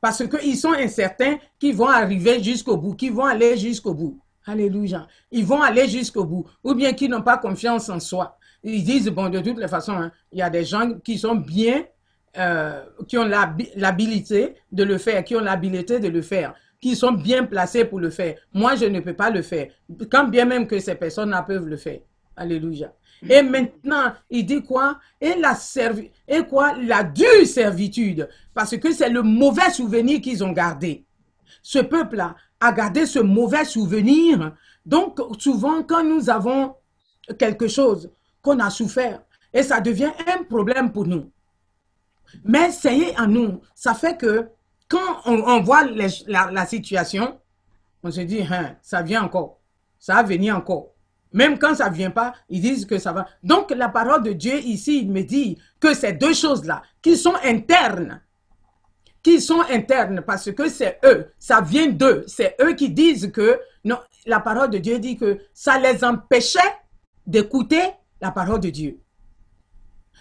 Parce 0.00 0.26
qu'ils 0.26 0.56
sont 0.56 0.72
incertains 0.72 1.36
qu'ils 1.58 1.74
vont 1.74 1.88
arriver 1.88 2.42
jusqu'au 2.42 2.76
bout, 2.76 2.94
qu'ils 2.94 3.12
vont 3.12 3.24
aller 3.24 3.56
jusqu'au 3.56 3.94
bout. 3.94 4.20
Alléluia. 4.48 5.06
Ils 5.30 5.44
vont 5.44 5.60
aller 5.60 5.86
jusqu'au 5.86 6.24
bout. 6.24 6.46
Ou 6.64 6.74
bien 6.74 6.94
qu'ils 6.94 7.10
n'ont 7.10 7.20
pas 7.22 7.36
confiance 7.36 7.90
en 7.90 8.00
soi. 8.00 8.38
Ils 8.64 8.82
disent, 8.82 9.08
bon, 9.10 9.28
de 9.28 9.40
toutes 9.40 9.58
les 9.58 9.68
façons, 9.68 9.92
hein, 9.92 10.10
il 10.32 10.38
y 10.38 10.42
a 10.42 10.48
des 10.48 10.64
gens 10.64 10.94
qui 11.04 11.18
sont 11.18 11.34
bien, 11.34 11.84
euh, 12.38 12.82
qui 13.06 13.18
ont 13.18 13.26
l'habi- 13.26 13.68
l'habilité 13.76 14.54
de 14.72 14.84
le 14.84 14.96
faire, 14.96 15.22
qui 15.22 15.36
ont 15.36 15.40
l'habilité 15.40 16.00
de 16.00 16.08
le 16.08 16.22
faire, 16.22 16.54
qui 16.80 16.96
sont 16.96 17.12
bien 17.12 17.44
placés 17.44 17.84
pour 17.84 18.00
le 18.00 18.08
faire. 18.08 18.36
Moi, 18.54 18.74
je 18.74 18.86
ne 18.86 19.00
peux 19.00 19.12
pas 19.12 19.28
le 19.28 19.42
faire. 19.42 19.68
Quand 20.10 20.24
bien 20.24 20.46
même 20.46 20.66
que 20.66 20.78
ces 20.78 20.94
personnes-là 20.94 21.42
peuvent 21.42 21.66
le 21.66 21.76
faire. 21.76 22.00
Alléluia. 22.34 22.94
Et 23.28 23.42
maintenant, 23.42 24.12
il 24.30 24.46
dit 24.46 24.62
quoi? 24.62 24.98
Et 25.20 25.34
la 25.34 25.54
servi 25.56 26.10
et 26.26 26.42
quoi? 26.44 26.74
La 26.80 27.02
dure 27.04 27.44
servitude. 27.44 28.28
Parce 28.54 28.76
que 28.78 28.92
c'est 28.92 29.10
le 29.10 29.22
mauvais 29.22 29.70
souvenir 29.72 30.20
qu'ils 30.20 30.42
ont 30.42 30.52
gardé. 30.52 31.04
Ce 31.62 31.80
peuple-là 31.80 32.36
a 32.60 32.72
gardé 32.72 33.06
ce 33.06 33.18
mauvais 33.18 33.64
souvenir 33.64 34.54
Donc, 34.84 35.20
souvent, 35.38 35.82
quand 35.82 36.04
nous 36.04 36.28
avons 36.30 36.74
quelque 37.38 37.68
chose 37.68 38.10
qu'on 38.42 38.58
a 38.58 38.70
souffert, 38.70 39.22
et 39.52 39.62
ça 39.62 39.80
devient 39.80 40.12
un 40.26 40.44
problème 40.44 40.92
pour 40.92 41.06
nous. 41.06 41.30
Mais 42.44 42.70
c'est 42.70 43.18
en 43.18 43.26
nous, 43.26 43.60
ça 43.74 43.94
fait 43.94 44.16
que 44.16 44.48
quand 44.88 45.22
on, 45.26 45.60
voit 45.60 45.84
la, 45.84 46.66
situation, 46.66 47.38
on 48.02 48.10
se 48.10 48.20
dit, 48.22 48.42
hein, 48.42 48.76
ça 48.82 49.02
vient 49.02 49.22
encore, 49.22 49.58
ça 49.98 50.14
va 50.14 50.22
venir 50.22 50.56
encore. 50.56 50.88
Même 51.32 51.58
quand 51.58 51.74
ça 51.74 51.90
ne 51.90 51.94
vient 51.94 52.10
pas, 52.10 52.34
ils 52.48 52.62
disent 52.62 52.86
que 52.86 52.98
ça 52.98 53.12
va. 53.12 53.26
Donc 53.42 53.70
la 53.70 53.90
parole 53.90 54.22
de 54.22 54.32
Dieu 54.32 54.58
ici, 54.60 55.00
il 55.02 55.12
me 55.12 55.22
dit 55.22 55.58
que 55.78 55.92
ces 55.92 56.14
deux 56.14 56.32
choses-là, 56.32 56.82
qui 57.02 57.16
sont 57.16 57.34
internes, 57.44 58.22
qui 59.22 59.40
sont 59.40 59.60
internes 59.70 60.22
parce 60.26 60.50
que 60.52 60.68
c'est 60.68 60.98
eux, 61.04 61.32
ça 61.38 61.60
vient 61.60 61.88
d'eux, 61.88 62.24
c'est 62.26 62.56
eux 62.60 62.74
qui 62.74 62.90
disent 62.90 63.30
que, 63.32 63.60
non, 63.84 63.98
la 64.26 64.40
parole 64.40 64.70
de 64.70 64.78
Dieu 64.78 64.98
dit 64.98 65.16
que 65.16 65.38
ça 65.52 65.78
les 65.78 66.04
empêchait 66.04 66.58
d'écouter 67.26 67.82
la 68.20 68.30
parole 68.30 68.60
de 68.60 68.70
Dieu. 68.70 69.00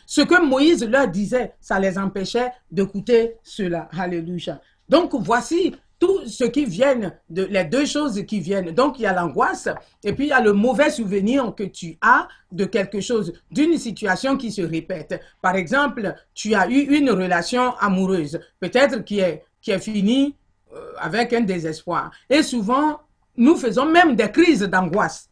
Ce 0.05 0.21
que 0.21 0.41
Moïse 0.41 0.87
leur 0.87 1.07
disait, 1.07 1.53
ça 1.59 1.79
les 1.79 1.97
empêchait 1.97 2.51
d'écouter 2.71 3.35
cela. 3.43 3.89
Alléluia. 3.97 4.61
Donc 4.87 5.13
voici 5.15 5.75
tout 5.99 6.25
ce 6.27 6.43
qui 6.43 6.65
vient, 6.65 7.11
de, 7.29 7.43
les 7.43 7.63
deux 7.63 7.85
choses 7.85 8.23
qui 8.25 8.39
viennent. 8.39 8.71
Donc, 8.71 8.99
il 8.99 9.03
y 9.03 9.05
a 9.05 9.13
l'angoisse 9.13 9.69
et 10.03 10.13
puis 10.13 10.25
il 10.25 10.29
y 10.29 10.33
a 10.33 10.41
le 10.41 10.53
mauvais 10.53 10.89
souvenir 10.89 11.53
que 11.55 11.63
tu 11.63 11.97
as 12.01 12.27
de 12.51 12.65
quelque 12.65 13.01
chose, 13.01 13.33
d'une 13.51 13.77
situation 13.77 14.37
qui 14.37 14.51
se 14.51 14.61
répète. 14.61 15.19
Par 15.41 15.55
exemple, 15.55 16.13
tu 16.33 16.53
as 16.53 16.69
eu 16.69 16.97
une 16.97 17.09
relation 17.09 17.75
amoureuse, 17.77 18.39
peut-être 18.59 19.03
qui 19.03 19.19
est, 19.19 19.43
qui 19.61 19.71
est 19.71 19.79
finie 19.79 20.35
euh, 20.73 20.93
avec 20.97 21.33
un 21.33 21.41
désespoir. 21.41 22.11
Et 22.29 22.43
souvent, 22.43 22.99
nous 23.35 23.55
faisons 23.55 23.85
même 23.85 24.15
des 24.15 24.31
crises 24.31 24.63
d'angoisse. 24.63 25.29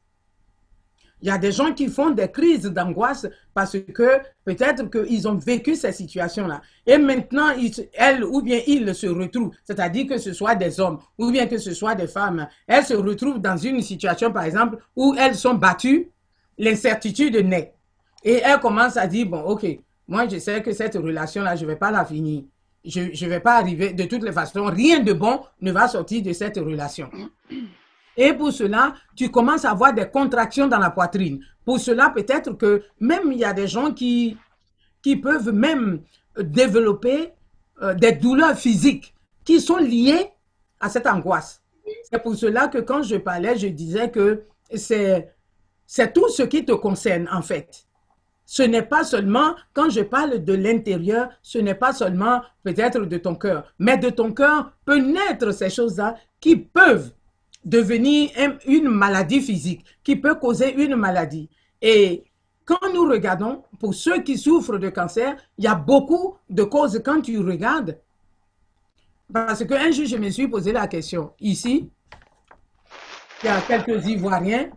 Il 1.25 1.29
y 1.29 1.31
a 1.31 1.39
des 1.39 1.51
gens 1.51 1.73
qui 1.73 1.87
font 1.87 2.11
des 2.11 2.29
crises 2.29 2.65
d'angoisse 2.65 3.25
parce 3.51 3.79
que 3.79 4.19
peut-être 4.43 4.91
qu'ils 4.91 5.27
ont 5.27 5.33
vécu 5.33 5.75
ces 5.75 5.91
situations-là. 5.91 6.61
Et 6.85 6.99
maintenant, 6.99 7.47
elles 7.95 8.23
ou 8.23 8.43
bien 8.43 8.59
ils 8.67 8.93
se 8.93 9.07
retrouvent, 9.07 9.49
c'est-à-dire 9.63 10.05
que 10.05 10.19
ce 10.19 10.33
soit 10.33 10.53
des 10.53 10.79
hommes 10.79 10.99
ou 11.17 11.31
bien 11.31 11.47
que 11.47 11.57
ce 11.57 11.73
soit 11.73 11.95
des 11.95 12.05
femmes, 12.05 12.47
elles 12.67 12.85
se 12.85 12.93
retrouvent 12.93 13.39
dans 13.39 13.57
une 13.57 13.81
situation, 13.81 14.31
par 14.31 14.43
exemple, 14.43 14.77
où 14.95 15.15
elles 15.17 15.33
sont 15.33 15.55
battues, 15.55 16.11
l'incertitude 16.59 17.35
naît. 17.37 17.73
Et 18.23 18.41
elles 18.43 18.59
commencent 18.59 18.97
à 18.97 19.07
dire, 19.07 19.25
bon, 19.25 19.41
ok, 19.41 19.65
moi 20.07 20.27
je 20.27 20.37
sais 20.37 20.61
que 20.61 20.73
cette 20.73 20.93
relation-là, 20.93 21.55
je 21.55 21.63
ne 21.65 21.71
vais 21.71 21.75
pas 21.75 21.89
la 21.89 22.05
finir. 22.05 22.43
Je 22.83 23.01
ne 23.01 23.29
vais 23.31 23.39
pas 23.39 23.55
arriver, 23.55 23.93
de 23.93 24.03
toutes 24.03 24.21
les 24.21 24.31
façons, 24.31 24.65
rien 24.65 24.99
de 24.99 25.13
bon 25.13 25.41
ne 25.59 25.71
va 25.71 25.87
sortir 25.87 26.21
de 26.21 26.33
cette 26.33 26.57
relation. 26.57 27.09
Et 28.17 28.33
pour 28.33 28.51
cela, 28.51 28.93
tu 29.15 29.29
commences 29.29 29.65
à 29.65 29.71
avoir 29.71 29.93
des 29.93 30.09
contractions 30.09 30.67
dans 30.67 30.79
la 30.79 30.89
poitrine. 30.89 31.43
Pour 31.65 31.79
cela, 31.79 32.09
peut-être 32.09 32.53
que 32.53 32.83
même 32.99 33.31
il 33.31 33.39
y 33.39 33.45
a 33.45 33.53
des 33.53 33.67
gens 33.67 33.91
qui, 33.91 34.37
qui 35.01 35.15
peuvent 35.15 35.51
même 35.51 36.01
développer 36.37 37.33
euh, 37.81 37.93
des 37.93 38.13
douleurs 38.13 38.57
physiques 38.57 39.13
qui 39.43 39.59
sont 39.59 39.77
liées 39.77 40.29
à 40.79 40.89
cette 40.89 41.07
angoisse. 41.07 41.61
C'est 42.09 42.21
pour 42.21 42.35
cela 42.35 42.67
que 42.67 42.77
quand 42.79 43.03
je 43.03 43.17
parlais, 43.17 43.57
je 43.57 43.67
disais 43.67 44.09
que 44.09 44.43
c'est, 44.73 45.33
tout 46.13 46.29
ce 46.29 46.43
qui 46.43 46.65
te 46.65 46.71
concerne 46.71 47.27
en 47.31 47.41
fait. 47.41 47.85
Ce 48.45 48.61
n'est 48.61 48.83
pas 48.83 49.03
seulement, 49.03 49.55
quand 49.73 49.89
je 49.89 50.01
parle 50.01 50.43
de 50.43 50.53
l'intérieur, 50.53 51.29
ce 51.41 51.57
n'est 51.57 51.75
pas 51.75 51.93
seulement 51.93 52.41
peut-être 52.63 53.01
de 53.01 53.17
ton 53.17 53.35
cœur, 53.35 53.73
mais 53.79 53.97
de 53.97 54.09
ton 54.09 54.31
cœur 54.31 54.71
peut 54.85 54.99
naître 54.99 55.51
ces 55.51 55.69
choses-là 55.69 56.15
qui 56.39 56.55
peuvent 56.55 57.11
devenir 57.65 58.29
une 58.67 58.89
maladie 58.89 59.41
physique, 59.41 59.83
qui 60.03 60.15
peut 60.15 60.35
causer 60.35 60.71
une 60.73 60.95
maladie. 60.95 61.49
Et 61.81 62.23
quand 62.63 62.93
nous 62.93 63.05
regardons, 63.05 63.63
pour 63.79 63.93
ceux 63.93 64.21
qui 64.21 64.37
souffrent 64.37 64.77
de 64.77 64.89
cancer, 64.89 65.35
il 65.57 65.65
y 65.65 65.67
a 65.67 65.75
beaucoup 65.75 66.37
de 66.49 66.63
causes 66.63 67.01
quand 67.03 67.21
tu 67.21 67.39
regardes. 67.39 67.99
Parce 69.31 69.65
qu'un 69.65 69.91
jour, 69.91 70.05
je 70.05 70.17
me 70.17 70.29
suis 70.29 70.47
posé 70.47 70.71
la 70.71 70.87
question. 70.87 71.33
Ici, 71.39 71.89
il 73.43 73.45
y 73.45 73.49
a 73.49 73.61
quelques 73.61 74.05
Ivoiriens 74.07 74.69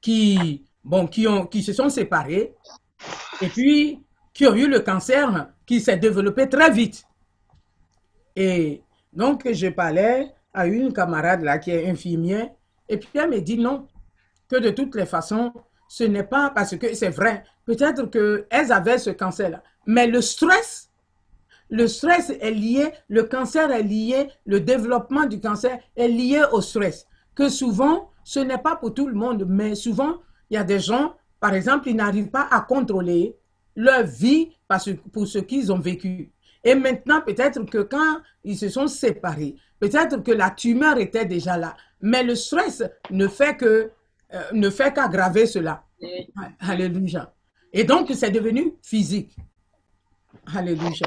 qui, 0.00 0.64
bon, 0.84 1.06
qui, 1.06 1.26
ont, 1.26 1.46
qui 1.46 1.62
se 1.62 1.72
sont 1.72 1.88
séparés 1.88 2.54
et 3.42 3.48
puis 3.48 4.00
qui 4.32 4.46
ont 4.46 4.54
eu 4.54 4.68
le 4.68 4.80
cancer 4.80 5.48
qui 5.66 5.80
s'est 5.80 5.96
développé 5.96 6.48
très 6.48 6.70
vite. 6.70 7.04
Et 8.36 8.82
donc, 9.12 9.50
je 9.52 9.68
parlais 9.68 10.32
à 10.52 10.66
une 10.66 10.92
camarade 10.92 11.42
là 11.42 11.58
qui 11.58 11.70
est 11.70 11.88
infirmière, 11.88 12.50
et 12.88 12.96
puis 12.98 13.08
elle 13.14 13.30
me 13.30 13.40
dit 13.40 13.58
non, 13.58 13.86
que 14.48 14.56
de 14.56 14.70
toutes 14.70 14.94
les 14.94 15.06
façons, 15.06 15.52
ce 15.88 16.04
n'est 16.04 16.24
pas 16.24 16.50
parce 16.50 16.76
que 16.76 16.94
c'est 16.94 17.10
vrai, 17.10 17.44
peut-être 17.64 18.06
qu'elles 18.10 18.72
avaient 18.72 18.98
ce 18.98 19.10
cancer-là, 19.10 19.62
mais 19.86 20.06
le 20.06 20.20
stress, 20.20 20.90
le 21.68 21.86
stress 21.86 22.30
est 22.30 22.50
lié, 22.50 22.92
le 23.08 23.24
cancer 23.24 23.70
est 23.70 23.82
lié, 23.82 24.28
le 24.44 24.60
développement 24.60 25.26
du 25.26 25.40
cancer 25.40 25.78
est 25.96 26.08
lié 26.08 26.42
au 26.52 26.60
stress, 26.60 27.06
que 27.34 27.48
souvent, 27.48 28.10
ce 28.24 28.40
n'est 28.40 28.58
pas 28.58 28.76
pour 28.76 28.94
tout 28.94 29.06
le 29.06 29.14
monde, 29.14 29.44
mais 29.48 29.74
souvent, 29.74 30.16
il 30.50 30.54
y 30.54 30.56
a 30.56 30.64
des 30.64 30.80
gens, 30.80 31.14
par 31.38 31.54
exemple, 31.54 31.88
ils 31.88 31.96
n'arrivent 31.96 32.30
pas 32.30 32.48
à 32.50 32.60
contrôler 32.60 33.36
leur 33.76 34.04
vie 34.04 34.50
parce, 34.68 34.90
pour 35.12 35.26
ce 35.26 35.38
qu'ils 35.38 35.72
ont 35.72 35.78
vécu. 35.78 36.32
Et 36.62 36.74
maintenant, 36.74 37.22
peut-être 37.22 37.64
que 37.64 37.78
quand 37.78 38.18
ils 38.44 38.58
se 38.58 38.68
sont 38.68 38.86
séparés, 38.86 39.56
peut-être 39.80 40.22
que 40.22 40.30
la 40.30 40.50
tumeur 40.50 40.98
était 40.98 41.26
déjà 41.26 41.56
là, 41.56 41.76
mais 42.00 42.22
le 42.22 42.34
stress 42.34 42.82
ne 43.10 43.26
fait 43.26 43.56
que 43.56 43.90
euh, 44.32 44.42
ne 44.52 44.70
fait 44.70 44.94
qu'aggraver 44.94 45.46
cela. 45.46 45.84
Alléluia. 46.60 47.34
Et 47.72 47.84
donc, 47.84 48.10
c'est 48.14 48.30
devenu 48.30 48.74
physique. 48.82 49.36
Alléluia. 50.54 51.06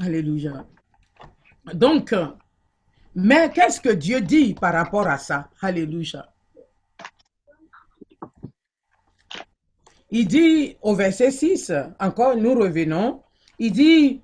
Alléluia. 0.00 0.66
Donc, 1.74 2.14
mais 3.14 3.50
qu'est-ce 3.50 3.80
que 3.80 3.90
Dieu 3.90 4.20
dit 4.20 4.54
par 4.54 4.72
rapport 4.72 5.06
à 5.06 5.18
ça? 5.18 5.50
Alléluia. 5.60 6.32
Il 10.10 10.26
dit 10.26 10.76
au 10.80 10.94
verset 10.94 11.30
6, 11.30 11.72
encore 12.00 12.36
nous 12.36 12.54
revenons, 12.54 13.22
il 13.58 13.72
dit, 13.72 14.22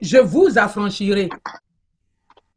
je 0.00 0.18
vous 0.18 0.58
affranchirai. 0.58 1.28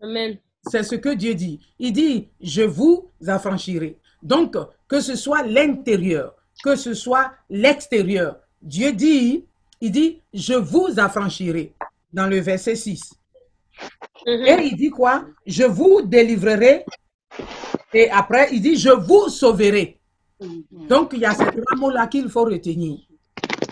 Amen. 0.02 0.38
C'est 0.68 0.84
ce 0.84 0.96
que 0.96 1.10
Dieu 1.10 1.36
dit. 1.36 1.60
Il 1.80 1.94
dit, 1.94 2.30
je 2.42 2.64
vous 2.64 3.12
affranchirai. 3.28 3.98
Donc, 4.24 4.58
que 4.88 5.00
ce 5.00 5.16
soit 5.16 5.44
l'intérieur, 5.44 6.36
que 6.64 6.76
ce 6.76 6.94
soit 6.94 7.32
l'extérieur, 7.50 8.40
Dieu 8.62 8.92
dit, 8.92 9.46
il 9.82 9.92
dit, 9.92 10.22
je 10.34 10.54
vous 10.54 10.88
affranchirai 10.98 11.74
dans 12.12 12.28
le 12.28 12.40
verset 12.40 12.76
6. 12.76 13.14
Mm-hmm. 14.26 14.48
Et 14.48 14.66
il 14.68 14.76
dit 14.76 14.90
quoi? 14.90 15.26
Je 15.46 15.64
vous 15.64 16.02
délivrerai. 16.02 16.86
Et 17.94 18.10
après, 18.10 18.50
il 18.52 18.62
dit, 18.62 18.78
je 18.78 18.90
vous 18.90 19.30
sauverai. 19.30 20.00
Mm-hmm. 20.42 20.88
Donc, 20.88 21.12
il 21.14 21.20
y 21.20 21.26
a 21.26 21.34
ces 21.34 21.46
trois 21.46 21.78
mots-là 21.78 22.08
qu'il 22.08 22.30
faut 22.30 22.46
retenir. 22.46 22.98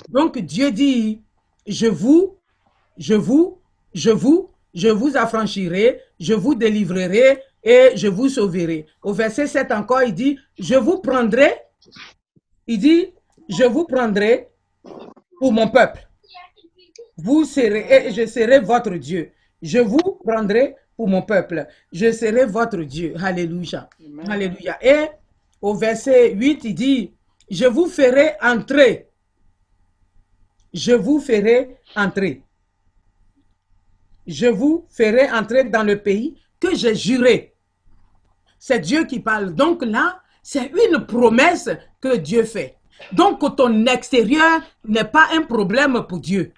Donc, 0.10 0.38
Dieu 0.38 0.72
dit, 0.72 1.24
je 1.66 1.88
vous, 1.88 2.38
je 2.98 3.16
vous 3.16 3.64
je 3.94 4.10
vous, 4.10 4.50
je 4.74 4.88
vous 4.90 5.16
affranchirai, 5.16 6.02
je 6.20 6.34
vous 6.34 6.56
délivrerai 6.56 7.40
et 7.64 7.92
je 7.96 8.08
vous 8.08 8.30
sauverai. 8.30 8.86
Au 9.02 9.14
verset 9.14 9.48
7 9.48 9.72
encore, 9.72 10.04
il 10.04 10.14
dit, 10.14 10.40
je 10.58 10.76
vous 10.76 11.00
prendrai, 11.00 11.54
il 12.68 12.80
dit, 12.80 13.14
je 13.50 13.64
vous 13.64 13.86
prendrai 13.86 14.50
pour 15.40 15.54
mon 15.54 15.70
peuple. 15.70 16.08
Vous 17.18 17.46
serez, 17.46 18.08
et 18.08 18.12
je 18.12 18.26
serai 18.26 18.60
votre 18.60 18.96
Dieu. 18.96 19.32
Je 19.62 19.80
vous 19.80 20.20
prendrai 20.26 20.76
pour 20.98 21.08
mon 21.08 21.22
peuple. 21.22 21.68
Je 21.92 22.12
serai 22.12 22.46
votre 22.46 22.80
Dieu. 22.80 23.14
Alléluia. 23.22 23.90
Alléluia. 24.28 24.78
Et 24.82 25.08
au 25.62 25.76
verset 25.76 26.34
8, 26.34 26.62
il 26.66 26.76
dit, 26.76 27.14
je 27.50 27.66
vous 27.66 27.88
ferai 27.88 28.34
entrer. 28.42 29.10
Je 30.74 30.94
vous 30.94 31.20
ferai 31.20 31.78
entrer 31.96 32.42
je 34.28 34.48
vous 34.48 34.86
ferai 34.90 35.30
entrer 35.32 35.66
dans 35.66 35.84
le 35.84 36.02
pays 36.02 36.36
que 36.60 36.76
j'ai 36.76 36.96
juré. 36.96 37.56
C'est 38.60 38.80
Dieu 38.80 39.06
qui 39.06 39.20
parle. 39.20 39.54
Donc 39.54 39.84
là, 39.84 40.22
c'est 40.42 40.72
une 40.88 41.06
promesse 41.06 41.70
que 42.00 42.18
Dieu 42.18 42.44
fait. 42.44 42.78
Donc 43.12 43.40
ton 43.56 43.86
extérieur 43.86 44.62
n'est 44.86 45.04
pas 45.04 45.28
un 45.34 45.42
problème 45.42 46.06
pour 46.08 46.20
Dieu. 46.20 46.54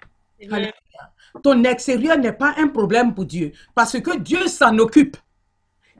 Ton 1.42 1.64
extérieur 1.64 2.18
n'est 2.18 2.32
pas 2.32 2.54
un 2.58 2.68
problème 2.68 3.14
pour 3.14 3.24
Dieu. 3.24 3.52
Parce 3.74 4.00
que 4.00 4.18
Dieu 4.18 4.46
s'en 4.46 4.78
occupe. 4.78 5.16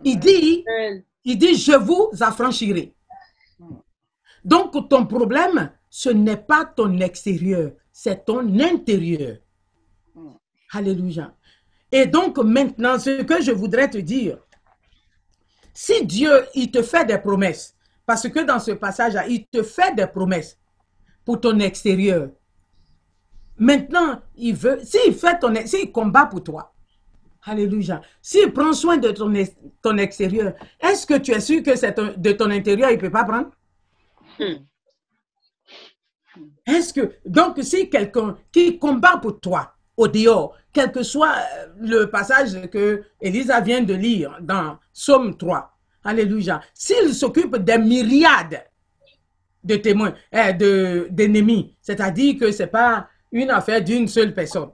Il 0.04 0.18
dit, 0.18 0.64
il 1.24 1.38
dit, 1.38 1.54
je 1.54 1.72
vous 1.72 2.10
affranchirai. 2.20 2.94
Donc 4.44 4.88
ton 4.88 5.06
problème, 5.06 5.72
ce 5.90 6.10
n'est 6.10 6.36
pas 6.36 6.64
ton 6.64 7.00
extérieur, 7.00 7.72
c'est 7.92 8.24
ton 8.24 8.58
intérieur. 8.60 9.38
Alléluia. 10.72 11.34
Et 11.92 12.06
donc 12.06 12.38
maintenant, 12.38 12.98
ce 12.98 13.22
que 13.22 13.42
je 13.42 13.52
voudrais 13.52 13.88
te 13.88 13.98
dire, 13.98 14.38
Si 15.72 16.06
Dieu, 16.06 16.46
il 16.54 16.70
te 16.70 16.82
fait 16.82 17.04
des 17.04 17.18
promesses, 17.18 17.76
parce 18.06 18.28
que 18.28 18.40
dans 18.40 18.58
ce 18.58 18.72
passage-là, 18.72 19.26
il 19.28 19.46
te 19.46 19.62
fait 19.62 19.94
des 19.94 20.06
promesses 20.06 20.58
pour 21.24 21.40
ton 21.40 21.58
extérieur. 21.58 22.30
Maintenant, 23.58 24.22
il 24.36 24.54
veut, 24.54 24.80
s'il 24.82 25.14
fait 25.14 25.38
ton, 25.38 25.54
s'il 25.66 25.92
combat 25.92 26.26
pour 26.26 26.42
toi, 26.42 26.72
Alléluia. 27.48 28.02
S'il 28.20 28.52
prend 28.52 28.72
soin 28.72 28.96
de 28.96 29.10
ton, 29.12 29.32
ton 29.80 29.96
extérieur, 29.98 30.54
est-ce 30.80 31.06
que 31.06 31.14
tu 31.14 31.30
es 31.30 31.40
sûr 31.40 31.62
que 31.62 31.76
c'est 31.76 31.96
de 31.96 32.32
ton 32.32 32.50
intérieur, 32.50 32.90
il 32.90 32.96
ne 32.96 33.00
peut 33.00 33.10
pas 33.10 33.24
prendre? 33.24 33.50
Hmm. 34.40 34.64
Est-ce 36.66 36.92
que, 36.92 37.12
donc, 37.24 37.58
si 37.62 37.88
quelqu'un 37.88 38.36
qui 38.50 38.78
combat 38.78 39.18
pour 39.18 39.38
toi 39.40 39.74
au 39.96 40.08
dehors, 40.08 40.56
quel 40.76 40.92
que 40.92 41.02
soit 41.02 41.32
euh, 41.32 41.68
le 41.80 42.10
passage 42.10 42.68
que 42.68 43.02
Elisa 43.18 43.62
vient 43.62 43.80
de 43.80 43.94
lire 43.94 44.36
dans 44.42 44.76
Somme 44.92 45.34
3, 45.34 45.72
Alléluia, 46.04 46.60
s'il 46.74 47.14
s'occupe 47.14 47.56
des 47.56 47.78
myriades 47.78 48.62
de 49.64 49.76
témoins, 49.76 50.12
eh, 50.30 50.52
d'ennemis, 50.52 51.74
c'est-à-dire 51.80 52.38
que 52.38 52.52
ce 52.52 52.62
n'est 52.64 52.68
pas 52.68 53.08
une 53.32 53.50
affaire 53.50 53.82
d'une 53.82 54.06
seule 54.06 54.34
personne. 54.34 54.68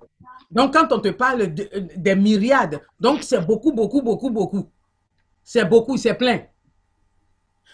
Donc, 0.51 0.75
quand 0.75 0.93
on 0.93 0.99
te 0.99 1.09
parle 1.11 1.55
des 1.55 2.15
myriades, 2.17 2.81
donc 2.99 3.23
c'est 3.23 3.41
beaucoup, 3.41 3.73
beaucoup, 3.73 4.03
beaucoup, 4.03 4.29
beaucoup. 4.29 4.69
C'est 5.45 5.65
beaucoup, 5.65 5.97
c'est 5.97 6.15
plein. 6.15 6.41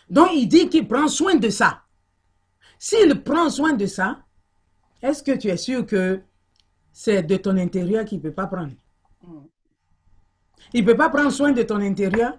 Donc, 0.08 0.28
il 0.34 0.46
dit 0.46 0.68
qu'il 0.68 0.86
prend 0.86 1.08
soin 1.08 1.34
de 1.34 1.48
ça. 1.48 1.80
S'il 2.78 3.22
prend 3.24 3.48
soin 3.48 3.72
de 3.72 3.86
ça, 3.86 4.18
est-ce 5.02 5.22
que 5.22 5.32
tu 5.32 5.48
es 5.48 5.56
sûr 5.56 5.86
que 5.86 6.20
c'est 6.92 7.22
de 7.22 7.36
ton 7.36 7.56
intérieur 7.56 8.04
qu'il 8.04 8.18
ne 8.18 8.22
peut 8.22 8.32
pas 8.32 8.46
prendre? 8.46 8.72
Il 10.72 10.84
ne 10.84 10.86
peut 10.86 10.96
pas 10.96 11.08
prendre 11.10 11.30
soin 11.30 11.52
de 11.52 11.62
ton 11.62 11.80
intérieur. 11.80 12.38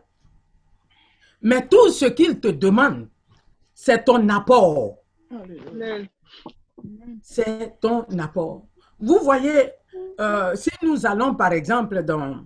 Mais 1.42 1.68
tout 1.68 1.90
ce 1.90 2.06
qu'il 2.06 2.40
te 2.40 2.50
demande, 2.50 3.08
c'est 3.74 4.04
ton 4.04 4.28
apport. 4.30 4.98
C'est 7.22 7.80
ton 7.80 8.02
apport. 8.20 8.66
Vous 9.00 9.20
voyez, 9.20 9.72
euh, 10.20 10.56
si 10.56 10.70
nous 10.84 11.06
allons 11.06 11.36
par 11.36 11.54
exemple 11.54 12.04
dans 12.04 12.46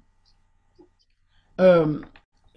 euh, 1.59 1.99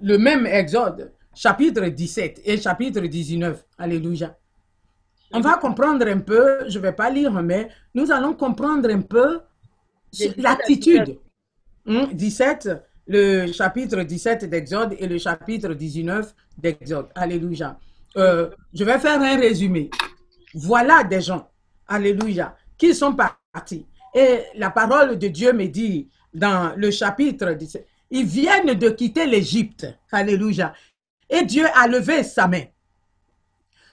le 0.01 0.19
même 0.19 0.47
Exode, 0.47 1.13
chapitre 1.35 1.87
17 1.87 2.43
et 2.45 2.59
chapitre 2.59 3.01
19, 3.01 3.65
Alléluia, 3.79 4.37
on 5.33 5.41
va 5.41 5.57
comprendre 5.57 6.07
un 6.07 6.21
peu, 6.21 6.69
je 6.69 6.79
ne 6.79 6.83
vais 6.83 6.93
pas 6.93 7.11
lire, 7.11 7.33
mais 7.43 7.69
nous 7.95 8.11
allons 8.11 8.35
comprendre 8.35 8.91
un 8.91 9.01
peu 9.01 9.41
l'attitude. 10.37 11.19
17, 11.87 12.67
hmm, 12.67 12.73
le 13.09 13.53
chapitre 13.53 14.03
17 14.03 14.45
d'Exode 14.47 14.97
et 14.99 15.07
le 15.07 15.19
chapitre 15.19 15.75
19 15.75 16.35
d'Exode. 16.59 17.09
Alléluia. 17.15 17.79
Euh, 18.17 18.51
je 18.73 18.85
vais 18.85 18.99
faire 18.99 19.21
un 19.21 19.37
résumé. 19.37 19.91
Voilà 20.55 21.05
des 21.05 21.21
gens, 21.21 21.49
Alléluia, 21.87 22.57
qui 22.79 22.95
sont 22.95 23.15
partis. 23.15 23.87
Et 24.15 24.41
la 24.55 24.71
parole 24.71 25.19
de 25.19 25.29
Dieu 25.29 25.53
me 25.53 25.67
dit 25.67 26.09
dans 26.33 26.75
le 26.77 26.91
chapitre 26.91 27.53
17, 27.53 27.87
ils 28.11 28.25
viennent 28.25 28.75
de 28.75 28.89
quitter 28.91 29.27
l'Égypte. 29.27 29.87
Alléluia. 30.11 30.73
Et 31.29 31.45
Dieu 31.45 31.67
a 31.75 31.87
levé 31.87 32.23
sa 32.23 32.47
main. 32.47 32.63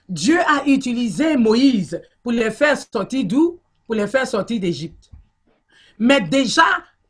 Dieu 0.08 0.38
a 0.40 0.64
utilisé 0.66 1.36
Moïse 1.36 2.00
pour 2.22 2.32
les 2.32 2.50
faire 2.50 2.76
sortir 2.76 3.24
d'où? 3.24 3.60
Pour 3.86 3.94
les 3.94 4.06
faire 4.06 4.26
sortir 4.26 4.60
d'Égypte. 4.60 5.10
Mais 5.98 6.20
déjà, 6.20 6.64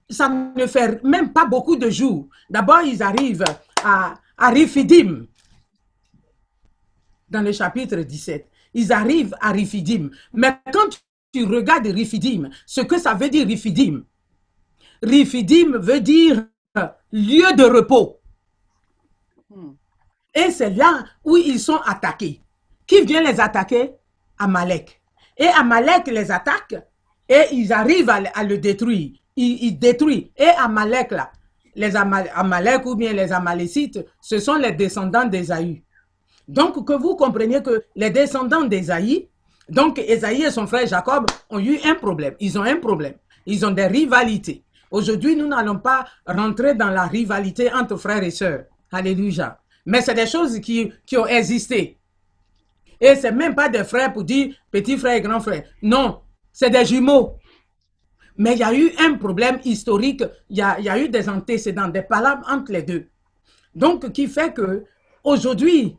ça 0.08 0.28
ne 0.28 0.66
fait 0.66 1.02
même 1.04 1.32
pas 1.32 1.46
beaucoup 1.46 1.76
de 1.76 1.88
jours. 1.90 2.28
D'abord, 2.50 2.82
ils 2.82 3.02
arrivent 3.02 3.44
à, 3.82 4.14
à 4.36 4.50
Rifidim, 4.50 5.26
dans 7.28 7.42
le 7.42 7.52
chapitre 7.52 7.96
17. 7.96 8.48
Ils 8.74 8.92
arrivent 8.92 9.34
à 9.40 9.52
Rifidim. 9.52 10.10
Mais 10.32 10.58
quand 10.72 10.88
tu 11.32 11.44
regardes 11.44 11.86
Rifidim, 11.86 12.50
ce 12.66 12.80
que 12.80 12.98
ça 12.98 13.14
veut 13.14 13.28
dire 13.28 13.46
Rifidim, 13.46 14.04
Rifidim 15.02 15.78
veut 15.78 16.00
dire 16.00 16.46
lieu 17.12 17.52
de 17.56 17.64
repos. 17.64 18.20
Hmm. 19.48 19.72
Et 20.34 20.50
c'est 20.50 20.70
là 20.70 21.04
où 21.24 21.36
ils 21.36 21.60
sont 21.60 21.78
attaqués. 21.84 22.40
Qui 22.86 23.02
vient 23.02 23.22
les 23.22 23.40
attaquer? 23.40 23.92
Amalek. 24.38 25.00
Et 25.36 25.46
Amalek 25.46 26.06
les 26.08 26.30
attaque 26.30 26.74
et 27.28 27.44
ils 27.52 27.72
arrivent 27.72 28.10
à, 28.10 28.44
le 28.44 28.58
détruire. 28.58 29.12
Ils, 29.36 29.78
détruisent. 29.78 30.28
Et 30.36 30.48
Amalek, 30.58 31.10
là, 31.12 31.32
les 31.74 31.96
Amalek 31.96 32.86
ou 32.86 32.94
bien 32.94 33.12
les 33.12 33.32
Amalécites, 33.32 34.04
ce 34.20 34.38
sont 34.38 34.54
les 34.54 34.72
descendants 34.72 35.24
d'Ésaü. 35.24 35.82
Donc, 36.46 36.86
que 36.86 36.92
vous 36.92 37.16
compreniez 37.16 37.62
que 37.62 37.84
les 37.96 38.10
descendants 38.10 38.64
d'Ésaïe, 38.64 39.28
donc 39.68 39.98
Ésaïe 39.98 40.42
et 40.42 40.50
son 40.50 40.66
frère 40.66 40.86
Jacob 40.86 41.26
ont 41.48 41.58
eu 41.58 41.78
un 41.84 41.94
problème. 41.94 42.34
Ils 42.38 42.58
ont 42.58 42.62
un 42.62 42.76
problème. 42.76 43.14
Ils 43.46 43.64
ont 43.64 43.70
des 43.70 43.86
rivalités. 43.86 44.62
Aujourd'hui, 44.90 45.36
nous 45.36 45.46
n'allons 45.46 45.78
pas 45.78 46.04
rentrer 46.26 46.74
dans 46.74 46.90
la 46.90 47.04
rivalité 47.04 47.72
entre 47.72 47.96
frères 47.96 48.22
et 48.22 48.30
sœurs. 48.30 48.64
Alléluia. 48.92 49.58
Mais 49.86 50.02
c'est 50.02 50.14
des 50.14 50.26
choses 50.26 50.60
qui, 50.60 50.92
qui 51.06 51.16
ont 51.16 51.26
existé. 51.26 51.98
Et 53.00 53.14
c'est 53.16 53.32
même 53.32 53.54
pas 53.54 53.68
des 53.68 53.84
frères 53.84 54.12
pour 54.12 54.24
dire 54.24 54.54
petit 54.70 54.96
frère 54.96 55.14
et 55.16 55.20
grand 55.20 55.40
frère. 55.40 55.64
Non, 55.82 56.20
c'est 56.52 56.70
des 56.70 56.84
jumeaux. 56.84 57.36
Mais 58.36 58.54
il 58.54 58.58
y 58.58 58.62
a 58.64 58.74
eu 58.74 58.92
un 58.98 59.14
problème 59.14 59.60
historique, 59.64 60.24
il 60.50 60.56
y 60.56 60.62
a, 60.62 60.98
eu 60.98 61.08
des 61.08 61.28
antécédents, 61.28 61.88
des 61.88 62.02
palabres 62.02 62.46
entre 62.50 62.72
les 62.72 62.82
deux. 62.82 63.08
Donc, 63.74 64.10
qui 64.12 64.26
fait 64.26 64.52
que 64.52 64.84
aujourd'hui, 65.22 65.96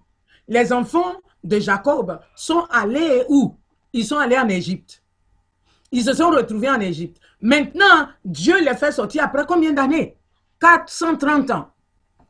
les 0.47 0.73
enfants 0.73 1.15
de 1.43 1.59
Jacob 1.59 2.19
sont 2.35 2.65
allés 2.69 3.23
où? 3.29 3.57
Ils 3.93 4.05
sont 4.05 4.17
allés 4.17 4.37
en 4.37 4.49
Égypte. 4.49 5.01
Ils 5.91 6.03
se 6.03 6.13
sont 6.13 6.29
retrouvés 6.29 6.69
en 6.69 6.81
Égypte. 6.81 7.21
Maintenant, 7.39 8.09
Dieu 8.25 8.61
les 8.61 8.75
fait 8.75 8.91
sortir 8.91 9.23
après 9.23 9.45
combien 9.47 9.71
d'années? 9.71 10.17
430 10.59 11.51
ans. 11.51 11.69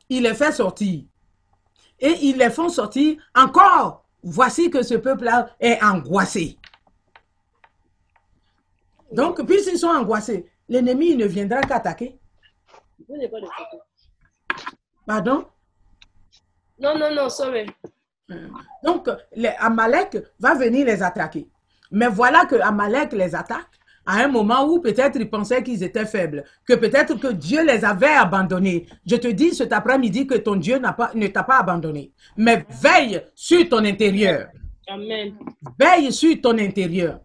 Il 0.08 0.22
les 0.22 0.34
fait 0.34 0.52
sortir. 0.52 1.02
Et 1.98 2.14
ils 2.22 2.36
les 2.36 2.50
font 2.50 2.68
sortir 2.68 3.16
encore 3.34 4.05
voici 4.26 4.70
que 4.70 4.82
ce 4.82 4.94
peuple-là 4.94 5.54
est 5.60 5.82
angoissé. 5.82 6.58
Donc, 9.12 9.40
puisqu'ils 9.46 9.78
sont 9.78 9.86
angoissés, 9.88 10.50
l'ennemi 10.68 11.16
ne 11.16 11.26
viendra 11.26 11.60
qu'attaquer. 11.60 12.18
Pardon? 15.06 15.46
Non, 16.78 16.98
non, 16.98 17.14
non, 17.14 17.28
sorry. 17.28 17.66
Donc, 18.82 19.08
les 19.36 19.54
Amalek 19.58 20.18
va 20.40 20.54
venir 20.54 20.84
les 20.86 21.02
attaquer. 21.02 21.48
Mais 21.92 22.08
voilà 22.08 22.46
que 22.46 22.56
Amalek 22.56 23.12
les 23.12 23.34
attaque 23.34 23.78
à 24.06 24.22
un 24.22 24.28
moment 24.28 24.64
où 24.64 24.80
peut-être 24.80 25.16
ils 25.16 25.28
pensaient 25.28 25.62
qu'ils 25.62 25.82
étaient 25.82 26.06
faibles, 26.06 26.44
que 26.64 26.74
peut-être 26.74 27.18
que 27.18 27.32
Dieu 27.32 27.64
les 27.66 27.84
avait 27.84 28.06
abandonnés. 28.06 28.86
Je 29.04 29.16
te 29.16 29.28
dis 29.28 29.52
cet 29.52 29.72
après-midi 29.72 30.26
que 30.26 30.36
ton 30.36 30.56
Dieu 30.56 30.80
pas, 30.96 31.10
ne 31.14 31.26
t'a 31.26 31.42
pas 31.42 31.58
abandonné. 31.58 32.12
Mais 32.36 32.64
veille 32.70 33.20
sur 33.34 33.68
ton 33.68 33.84
intérieur. 33.84 34.48
Amen. 34.88 35.34
Veille 35.78 36.12
sur 36.12 36.40
ton 36.40 36.56
intérieur. 36.58 37.20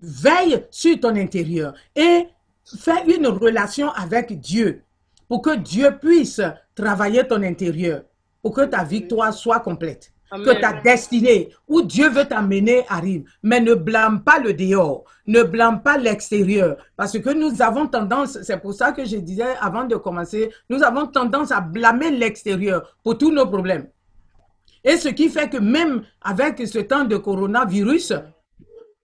Veille 0.00 0.64
sur 0.70 1.00
ton 1.00 1.16
intérieur 1.16 1.74
et 1.96 2.28
fais 2.64 3.04
une 3.16 3.26
relation 3.26 3.90
avec 3.90 4.38
Dieu 4.38 4.84
pour 5.28 5.42
que 5.42 5.56
Dieu 5.56 5.98
puisse 6.00 6.40
travailler 6.74 7.26
ton 7.26 7.42
intérieur, 7.42 8.04
pour 8.40 8.54
que 8.54 8.64
ta 8.64 8.84
victoire 8.84 9.34
soit 9.34 9.60
complète 9.60 10.12
que 10.30 10.60
ta 10.60 10.74
destinée, 10.74 11.50
où 11.66 11.82
Dieu 11.82 12.08
veut 12.08 12.24
t'amener, 12.24 12.84
arrive. 12.88 13.24
Mais 13.42 13.60
ne 13.60 13.74
blâme 13.74 14.22
pas 14.22 14.38
le 14.38 14.52
dehors, 14.52 15.04
ne 15.26 15.42
blâme 15.42 15.82
pas 15.82 15.96
l'extérieur. 15.96 16.76
Parce 16.96 17.18
que 17.18 17.30
nous 17.30 17.62
avons 17.62 17.86
tendance, 17.86 18.38
c'est 18.42 18.60
pour 18.60 18.74
ça 18.74 18.92
que 18.92 19.04
je 19.04 19.16
disais 19.16 19.56
avant 19.60 19.84
de 19.84 19.96
commencer, 19.96 20.50
nous 20.68 20.82
avons 20.82 21.06
tendance 21.06 21.50
à 21.50 21.60
blâmer 21.60 22.10
l'extérieur 22.10 22.96
pour 23.02 23.16
tous 23.16 23.32
nos 23.32 23.46
problèmes. 23.46 23.88
Et 24.84 24.96
ce 24.96 25.08
qui 25.08 25.28
fait 25.28 25.48
que 25.48 25.58
même 25.58 26.02
avec 26.20 26.66
ce 26.66 26.78
temps 26.78 27.04
de 27.04 27.16
coronavirus, 27.16 28.12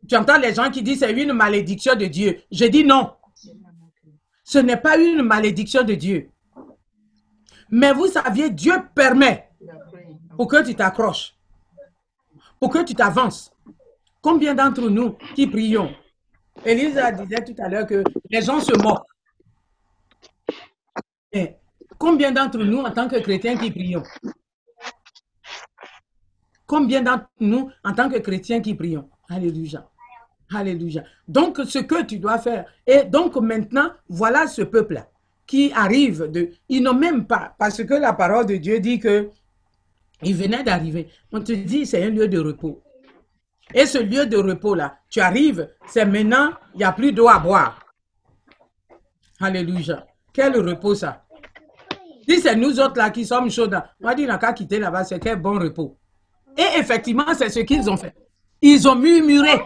tu 0.09 0.17
entends 0.17 0.39
les 0.39 0.55
gens 0.55 0.71
qui 0.71 0.83
disent 0.83 1.01
c'est 1.01 1.13
une 1.13 1.33
malédiction 1.33 1.95
de 1.95 2.07
Dieu. 2.07 2.39
Je 2.53 2.67
dis 2.67 2.85
non. 2.85 3.11
Ce 4.45 4.59
n'est 4.59 4.77
pas 4.77 4.99
une 4.99 5.23
malédiction 5.23 5.83
de 5.83 5.95
Dieu. 5.95 6.29
Mais 7.71 7.93
vous 7.93 8.07
saviez, 8.07 8.51
Dieu 8.51 8.75
permet 8.95 9.49
pour 10.37 10.49
que 10.49 10.65
tu 10.65 10.75
t'accroches, 10.75 11.35
pour 12.61 12.71
que 12.71 12.83
tu 12.83 12.95
t'avances. 12.95 13.53
Combien 14.21 14.55
d'entre 14.55 14.89
nous 14.89 15.17
qui 15.35 15.47
prions? 15.47 15.95
Elisa 16.65 17.13
disait 17.13 17.45
tout 17.45 17.55
à 17.59 17.69
l'heure 17.69 17.87
que 17.87 18.03
les 18.31 18.43
gens 18.43 18.61
se 18.61 18.73
moquent. 18.83 19.07
combien 21.99 22.33
d'entre 22.33 22.59
nous, 22.59 22.79
en 22.81 22.91
tant 22.91 23.09
que 23.09 23.17
chrétiens, 23.17 23.57
qui 23.57 23.71
prions? 23.71 24.03
Combien 26.67 27.03
d'entre 27.03 27.29
nous, 27.41 27.71
en 27.85 27.93
tant 27.93 28.09
que 28.09 28.19
chrétiens, 28.19 28.61
qui 28.61 28.75
prions? 28.75 29.09
Alléluia. 29.29 29.89
Alléluia. 30.55 31.03
Donc, 31.27 31.59
ce 31.67 31.81
que 31.81 32.03
tu 32.03 32.19
dois 32.19 32.39
faire. 32.39 32.67
Et 32.87 33.05
donc, 33.05 33.37
maintenant, 33.37 33.91
voilà 34.09 34.47
ce 34.47 34.63
peuple-là. 34.63 35.09
qui 35.47 35.73
arrivent, 35.73 36.31
de, 36.31 36.51
ils 36.69 36.83
n'ont 36.83 36.95
même 36.95 37.27
pas, 37.27 37.55
parce 37.59 37.83
que 37.85 37.95
la 37.95 38.13
parole 38.13 38.47
de 38.47 38.57
Dieu 38.57 38.81
dit 38.81 38.99
que 38.99 39.31
ils 40.23 40.35
venaient 40.35 40.63
d'arriver. 40.63 41.09
On 41.33 41.41
te 41.41 41.53
dit, 41.53 41.87
c'est 41.87 42.03
un 42.05 42.11
lieu 42.11 42.29
de 42.29 42.39
repos. 42.39 42.83
Et 43.73 43.87
ce 43.87 43.99
lieu 43.99 44.27
de 44.27 44.37
repos-là, 44.37 44.99
tu 45.09 45.21
arrives, 45.21 45.71
c'est 45.87 46.05
maintenant, 46.05 46.51
il 46.75 46.79
n'y 46.79 46.85
a 46.85 46.93
plus 46.93 47.13
d'eau 47.13 47.29
à 47.29 47.39
boire. 47.39 47.81
Alléluia. 49.41 50.07
Quel 50.33 50.57
repos 50.59 50.95
ça. 50.95 51.25
Si 52.29 52.41
c'est 52.41 52.57
nous 52.57 52.81
autres 52.81 52.97
là 52.97 53.11
qui 53.11 53.25
sommes 53.25 53.51
chauds, 53.51 53.69
on 53.69 54.07
va 54.07 54.15
dire, 54.15 54.31
on 54.33 54.39
qu'à 54.39 54.53
quitter 54.53 54.79
là-bas, 54.79 55.05
c'est 55.05 55.19
quel 55.19 55.37
bon 55.41 55.59
repos. 55.59 55.97
Et 56.57 56.79
effectivement, 56.79 57.35
c'est 57.35 57.49
ce 57.49 57.61
qu'ils 57.61 57.89
ont 57.91 57.97
fait. 57.97 58.15
Ils 58.63 58.89
ont 58.89 58.97
murmuré. 58.97 59.61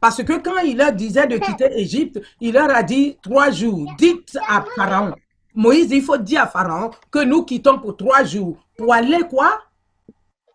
Parce 0.00 0.22
que 0.22 0.34
quand 0.38 0.58
il 0.58 0.76
leur 0.76 0.92
disait 0.92 1.26
de 1.26 1.38
quitter 1.38 1.78
Égypte, 1.78 2.20
il 2.40 2.52
leur 2.52 2.70
a 2.70 2.82
dit 2.82 3.18
trois 3.22 3.50
jours. 3.50 3.92
Dites 3.98 4.38
à 4.46 4.64
Pharaon. 4.76 5.14
Moïse, 5.54 5.90
il 5.90 6.02
faut 6.02 6.16
dire 6.16 6.42
à 6.42 6.46
Pharaon 6.46 6.90
que 7.10 7.24
nous 7.24 7.44
quittons 7.44 7.78
pour 7.78 7.96
trois 7.96 8.22
jours. 8.24 8.58
Pour 8.78 8.94
aller 8.94 9.18
quoi? 9.28 9.60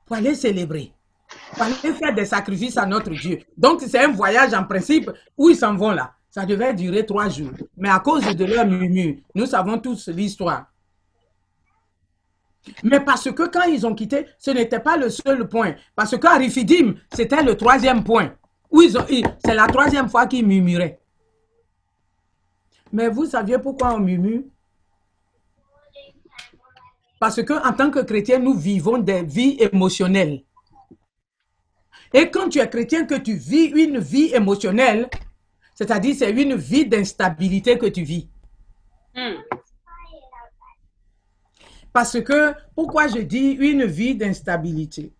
Pour 0.06 0.16
aller 0.16 0.34
célébrer. 0.34 0.94
Pour 1.52 1.64
aller 1.64 1.94
faire 1.94 2.16
des 2.16 2.26
sacrifices 2.26 2.78
à 2.78 2.86
notre 2.86 3.12
Dieu. 3.12 3.40
Donc, 3.58 3.82
c'est 3.82 4.00
un 4.00 4.12
voyage 4.12 4.54
en 4.54 4.64
principe 4.64 5.12
où 5.38 5.50
ils 5.50 5.58
s'en 5.58 5.76
vont 5.76 5.92
là. 5.92 6.14
Ça 6.30 6.46
devait 6.46 6.74
durer 6.74 7.06
trois 7.06 7.28
jours. 7.28 7.52
Mais 7.76 7.90
à 7.90 8.00
cause 8.00 8.26
de 8.26 8.46
leur 8.46 8.66
murmure, 8.66 9.18
nous 9.36 9.46
savons 9.46 9.78
tous 9.78 10.08
l'histoire. 10.08 10.68
Mais 12.82 13.02
parce 13.02 13.30
que 13.30 13.44
quand 13.44 13.64
ils 13.64 13.86
ont 13.86 13.94
quitté, 13.94 14.26
ce 14.40 14.52
n'était 14.52 14.80
pas 14.80 14.96
le 14.96 15.10
seul 15.10 15.50
point. 15.50 15.76
Parce 15.94 16.18
qu'à 16.18 16.38
Rifidim, 16.38 16.96
c'était 17.14 17.44
le 17.44 17.58
troisième 17.58 18.06
point. 18.06 18.34
C'est 19.46 19.54
la 19.54 19.68
troisième 19.68 20.10
fois 20.10 20.28
qu'ils 20.28 20.48
murmuraient. 20.48 21.02
Mais 22.94 23.10
vous 23.10 23.26
saviez 23.26 23.60
pourquoi 23.60 23.96
on 23.96 24.00
murmure? 24.00 24.44
Parce 27.24 27.42
qu'en 27.42 27.72
tant 27.72 27.90
que 27.90 28.02
chrétien, 28.02 28.38
nous 28.38 28.54
vivons 28.54 28.98
des 28.98 29.24
vies 29.24 29.56
émotionnelles. 29.58 30.44
Et 32.14 32.30
quand 32.30 32.50
tu 32.50 32.60
es 32.60 32.70
chrétien, 32.70 33.06
que 33.06 33.16
tu 33.16 33.36
vis 33.36 33.68
une 33.68 33.98
vie 33.98 34.34
émotionnelle, 34.36 35.10
c'est-à-dire 35.74 36.16
c'est 36.20 36.32
une 36.32 36.56
vie 36.56 36.86
d'instabilité 36.86 37.78
que 37.78 37.86
tu 37.86 38.04
vis. 38.04 38.28
Hmm. 39.16 39.36
Parce 41.94 42.22
que, 42.22 42.54
pourquoi 42.76 43.08
je 43.08 43.20
dis 43.20 43.52
une 43.52 43.86
vie 43.86 44.16
d'instabilité? 44.16 45.14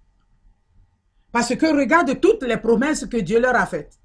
Parce 1.32 1.56
que 1.56 1.68
regarde 1.68 2.20
toutes 2.20 2.44
les 2.44 2.58
promesses 2.58 3.06
que 3.06 3.16
Dieu 3.16 3.40
leur 3.40 3.56
a 3.56 3.66
faites. 3.66 3.98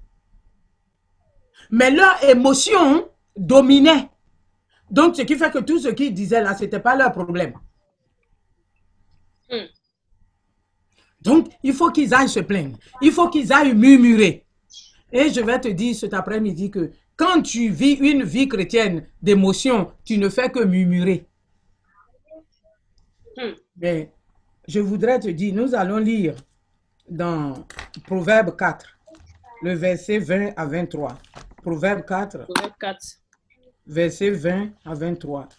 Mais 1.69 1.91
leur 1.91 2.23
émotion 2.23 3.09
dominait. 3.35 4.09
Donc, 4.89 5.17
ce 5.17 5.23
qui 5.23 5.35
fait 5.35 5.51
que 5.51 5.59
tout 5.59 5.79
ce 5.79 5.89
qu'ils 5.89 6.13
disaient 6.13 6.41
là, 6.41 6.55
ce 6.55 6.63
n'était 6.63 6.79
pas 6.79 6.95
leur 6.95 7.11
problème. 7.11 7.55
Hmm. 9.49 9.65
Donc, 11.21 11.49
il 11.63 11.73
faut 11.73 11.91
qu'ils 11.91 12.13
aillent 12.13 12.29
se 12.29 12.39
plaindre. 12.39 12.77
Il 13.01 13.11
faut 13.11 13.29
qu'ils 13.29 13.51
aillent 13.51 13.75
murmurer. 13.75 14.45
Et 15.11 15.29
je 15.29 15.41
vais 15.41 15.59
te 15.59 15.67
dire 15.67 15.95
cet 15.95 16.13
après-midi 16.13 16.69
que 16.71 16.91
quand 17.15 17.41
tu 17.41 17.69
vis 17.69 17.93
une 17.95 18.23
vie 18.23 18.47
chrétienne 18.47 19.07
d'émotion, 19.21 19.91
tu 20.05 20.17
ne 20.17 20.29
fais 20.29 20.49
que 20.49 20.63
murmurer. 20.63 21.27
Hmm. 23.35 23.53
Mais 23.75 24.11
je 24.67 24.79
voudrais 24.79 25.19
te 25.19 25.29
dire, 25.29 25.53
nous 25.53 25.75
allons 25.75 25.97
lire 25.97 26.35
dans 27.09 27.65
Proverbe 28.05 28.55
4, 28.55 28.85
le 29.63 29.73
verset 29.73 30.19
20 30.19 30.53
à 30.55 30.65
23. 30.65 31.17
Proverbe 31.61 32.05
4. 32.05 32.45
Proverbe 32.45 32.73
4. 32.79 32.97
Verset 33.87 34.31
20 34.31 34.69
à 34.85 34.93
23. 34.93 35.49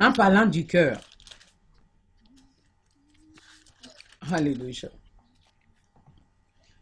En 0.00 0.12
parlant 0.12 0.46
du 0.46 0.66
cœur. 0.66 1.00
Alléluia. 4.32 4.88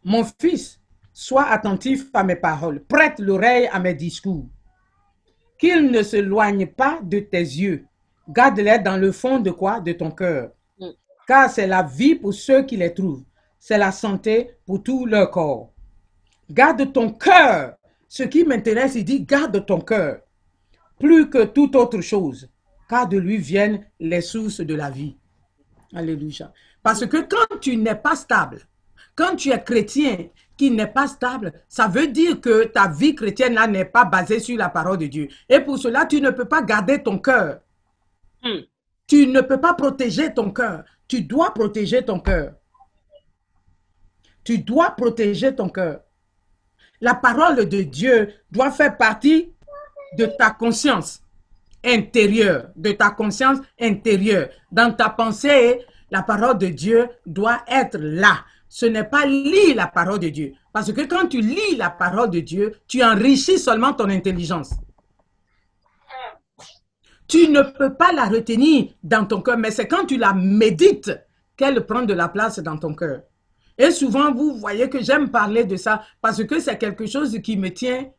Mon 0.04 0.24
fils, 0.40 0.80
sois 1.12 1.46
attentif 1.46 2.06
à 2.14 2.24
mes 2.24 2.36
paroles, 2.36 2.84
prête 2.84 3.18
l'oreille 3.18 3.68
à 3.72 3.78
mes 3.78 3.94
discours. 3.94 4.46
Qu'ils 5.58 5.90
ne 5.90 6.02
s'éloignent 6.02 6.66
pas 6.66 7.00
de 7.02 7.20
tes 7.20 7.38
yeux. 7.38 7.86
Garde-les 8.28 8.78
dans 8.78 8.96
le 8.96 9.12
fond 9.12 9.38
de 9.38 9.50
quoi? 9.50 9.80
De 9.80 9.92
ton 9.92 10.10
cœur. 10.10 10.52
Mm. 10.78 10.88
Car 11.26 11.50
c'est 11.50 11.66
la 11.66 11.82
vie 11.82 12.14
pour 12.14 12.34
ceux 12.34 12.64
qui 12.64 12.76
les 12.76 12.92
trouvent. 12.94 13.24
C'est 13.58 13.78
la 13.78 13.92
santé 13.92 14.56
pour 14.66 14.82
tout 14.82 15.06
leur 15.06 15.30
corps. 15.30 15.72
Garde 16.50 16.92
ton 16.92 17.12
cœur. 17.12 17.76
Ce 18.08 18.24
qui 18.24 18.44
m'intéresse, 18.44 18.94
il 18.96 19.04
dit 19.04 19.22
garde 19.24 19.64
ton 19.64 19.80
cœur. 19.80 20.20
Plus 20.98 21.30
que 21.30 21.44
toute 21.44 21.76
autre 21.76 22.00
chose. 22.00 22.50
Car 22.88 23.08
de 23.08 23.18
lui 23.18 23.38
viennent 23.38 23.86
les 24.00 24.20
sources 24.20 24.60
de 24.60 24.74
la 24.74 24.90
vie. 24.90 25.16
Alléluia. 25.94 26.52
Parce 26.82 27.06
que 27.06 27.18
quand 27.18 27.60
tu 27.60 27.76
n'es 27.76 27.94
pas 27.94 28.16
stable, 28.16 28.58
quand 29.14 29.36
tu 29.36 29.50
es 29.50 29.62
chrétien 29.62 30.28
qui 30.56 30.70
n'est 30.70 30.86
pas 30.86 31.06
stable, 31.06 31.52
ça 31.68 31.86
veut 31.86 32.08
dire 32.08 32.40
que 32.40 32.64
ta 32.64 32.88
vie 32.88 33.14
chrétienne 33.14 33.54
là 33.54 33.66
n'est 33.66 33.84
pas 33.84 34.04
basée 34.04 34.40
sur 34.40 34.56
la 34.56 34.68
parole 34.68 34.98
de 34.98 35.06
Dieu. 35.06 35.28
Et 35.48 35.60
pour 35.60 35.78
cela, 35.78 36.06
tu 36.06 36.20
ne 36.20 36.30
peux 36.30 36.44
pas 36.44 36.62
garder 36.62 37.02
ton 37.02 37.18
cœur. 37.18 37.60
Hmm. 38.42 38.60
Tu 39.06 39.26
ne 39.26 39.40
peux 39.40 39.60
pas 39.60 39.74
protéger 39.74 40.32
ton 40.32 40.50
cœur. 40.50 40.84
Tu 41.06 41.22
dois 41.22 41.52
protéger 41.52 42.04
ton 42.04 42.18
cœur. 42.18 42.54
Tu 44.44 44.58
dois 44.58 44.90
protéger 44.90 45.54
ton 45.54 45.68
cœur. 45.68 46.00
La 47.00 47.14
parole 47.14 47.68
de 47.68 47.82
Dieu 47.82 48.32
doit 48.50 48.70
faire 48.70 48.96
partie 48.96 49.52
de 50.16 50.26
ta 50.26 50.50
conscience 50.50 51.22
intérieure, 51.84 52.70
de 52.76 52.92
ta 52.92 53.10
conscience 53.10 53.58
intérieure. 53.80 54.48
Dans 54.70 54.92
ta 54.92 55.10
pensée, 55.10 55.84
la 56.12 56.22
parole 56.22 56.58
de 56.58 56.66
Dieu 56.66 57.08
doit 57.24 57.62
être 57.66 57.98
là. 57.98 58.44
Ce 58.68 58.84
n'est 58.84 59.04
pas 59.04 59.24
lire 59.24 59.74
la 59.74 59.86
parole 59.86 60.18
de 60.18 60.28
Dieu. 60.28 60.52
Parce 60.72 60.92
que 60.92 61.00
quand 61.00 61.26
tu 61.26 61.40
lis 61.40 61.76
la 61.76 61.88
parole 61.88 62.30
de 62.30 62.40
Dieu, 62.40 62.74
tu 62.86 63.02
enrichis 63.02 63.58
seulement 63.58 63.94
ton 63.94 64.10
intelligence. 64.10 64.74
Tu 67.26 67.48
ne 67.48 67.62
peux 67.62 67.94
pas 67.94 68.12
la 68.12 68.26
retenir 68.26 68.92
dans 69.02 69.24
ton 69.24 69.40
cœur, 69.40 69.56
mais 69.56 69.70
c'est 69.70 69.88
quand 69.88 70.04
tu 70.04 70.18
la 70.18 70.34
médites 70.34 71.18
qu'elle 71.56 71.86
prend 71.86 72.02
de 72.02 72.12
la 72.12 72.28
place 72.28 72.58
dans 72.58 72.76
ton 72.76 72.94
cœur. 72.94 73.22
Et 73.78 73.90
souvent, 73.90 74.34
vous 74.34 74.58
voyez 74.58 74.90
que 74.90 75.02
j'aime 75.02 75.30
parler 75.30 75.64
de 75.64 75.76
ça 75.76 76.02
parce 76.20 76.44
que 76.44 76.60
c'est 76.60 76.76
quelque 76.76 77.06
chose 77.06 77.38
qui 77.42 77.56
me 77.56 77.70
tient 77.70 78.10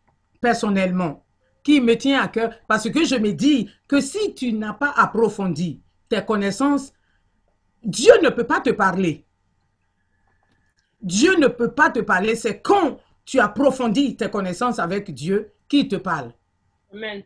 personnellement, 0.41 1.23
qui 1.63 1.79
me 1.79 1.95
tient 1.95 2.23
à 2.23 2.27
cœur, 2.27 2.55
parce 2.67 2.89
que 2.89 3.05
je 3.05 3.15
me 3.15 3.33
dis 3.33 3.69
que 3.87 4.01
si 4.01 4.33
tu 4.33 4.51
n'as 4.51 4.73
pas 4.73 4.93
approfondi 4.97 5.79
tes 6.09 6.25
connaissances, 6.25 6.91
Dieu 7.83 8.13
ne 8.21 8.29
peut 8.29 8.45
pas 8.45 8.61
te 8.61 8.69
parler. 8.69 9.25
Dieu 11.01 11.35
ne 11.37 11.47
peut 11.47 11.71
pas 11.71 11.89
te 11.89 11.99
parler. 11.99 12.35
C'est 12.35 12.61
quand 12.61 12.99
tu 13.25 13.39
approfondis 13.39 14.15
tes 14.15 14.29
connaissances 14.29 14.79
avec 14.79 15.13
Dieu 15.13 15.51
qu'il 15.67 15.87
te 15.87 15.95
parle. 15.95 16.31
Amen. 16.93 17.23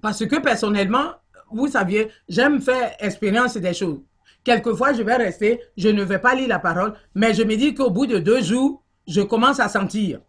Parce 0.00 0.26
que 0.26 0.36
personnellement, 0.40 1.12
vous 1.50 1.68
saviez, 1.68 2.10
j'aime 2.28 2.60
faire 2.60 2.94
expérience 2.98 3.56
des 3.56 3.74
choses. 3.74 4.00
Quelquefois, 4.44 4.92
je 4.92 5.02
vais 5.02 5.14
rester, 5.14 5.60
je 5.76 5.88
ne 5.88 6.02
vais 6.02 6.18
pas 6.18 6.34
lire 6.34 6.48
la 6.48 6.58
parole, 6.58 6.94
mais 7.14 7.32
je 7.32 7.44
me 7.44 7.56
dis 7.56 7.74
qu'au 7.74 7.90
bout 7.90 8.06
de 8.06 8.18
deux 8.18 8.42
jours, 8.42 8.82
je 9.06 9.20
commence 9.20 9.60
à 9.60 9.68
sentir. 9.68 10.20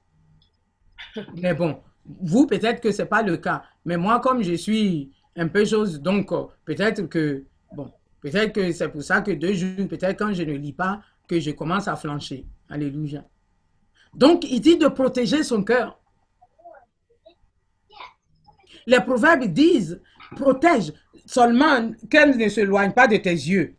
Mais 1.35 1.53
bon, 1.53 1.79
vous, 2.05 2.47
peut-être 2.47 2.81
que 2.81 2.91
ce 2.91 3.01
n'est 3.01 3.07
pas 3.07 3.21
le 3.21 3.37
cas. 3.37 3.63
Mais 3.85 3.97
moi, 3.97 4.19
comme 4.19 4.43
je 4.43 4.53
suis 4.53 5.11
un 5.35 5.47
peu 5.47 5.65
chose, 5.65 6.01
donc 6.01 6.31
euh, 6.31 6.43
peut-être 6.65 7.03
que, 7.03 7.45
peut-être 8.23 8.53
que 8.53 8.71
c'est 8.71 8.89
pour 8.89 9.03
ça 9.03 9.21
que 9.21 9.31
deux 9.31 9.53
jours, 9.53 9.87
peut-être 9.87 10.17
quand 10.17 10.33
je 10.33 10.41
ne 10.41 10.53
lis 10.53 10.73
pas, 10.73 11.01
que 11.27 11.39
je 11.39 11.51
commence 11.51 11.87
à 11.87 11.95
flancher. 11.95 12.47
Alléluia. 12.69 13.23
Donc, 14.15 14.45
il 14.49 14.61
dit 14.61 14.77
de 14.77 14.87
protéger 14.87 15.43
son 15.43 15.63
cœur. 15.63 15.99
Les 18.87 18.99
proverbes 18.99 19.45
disent, 19.45 20.01
protège 20.35 20.93
seulement 21.25 21.91
qu'elle 22.09 22.37
ne 22.37 22.49
se 22.49 22.61
loigne 22.61 22.91
pas 22.91 23.07
de 23.07 23.17
tes 23.17 23.31
yeux. 23.31 23.75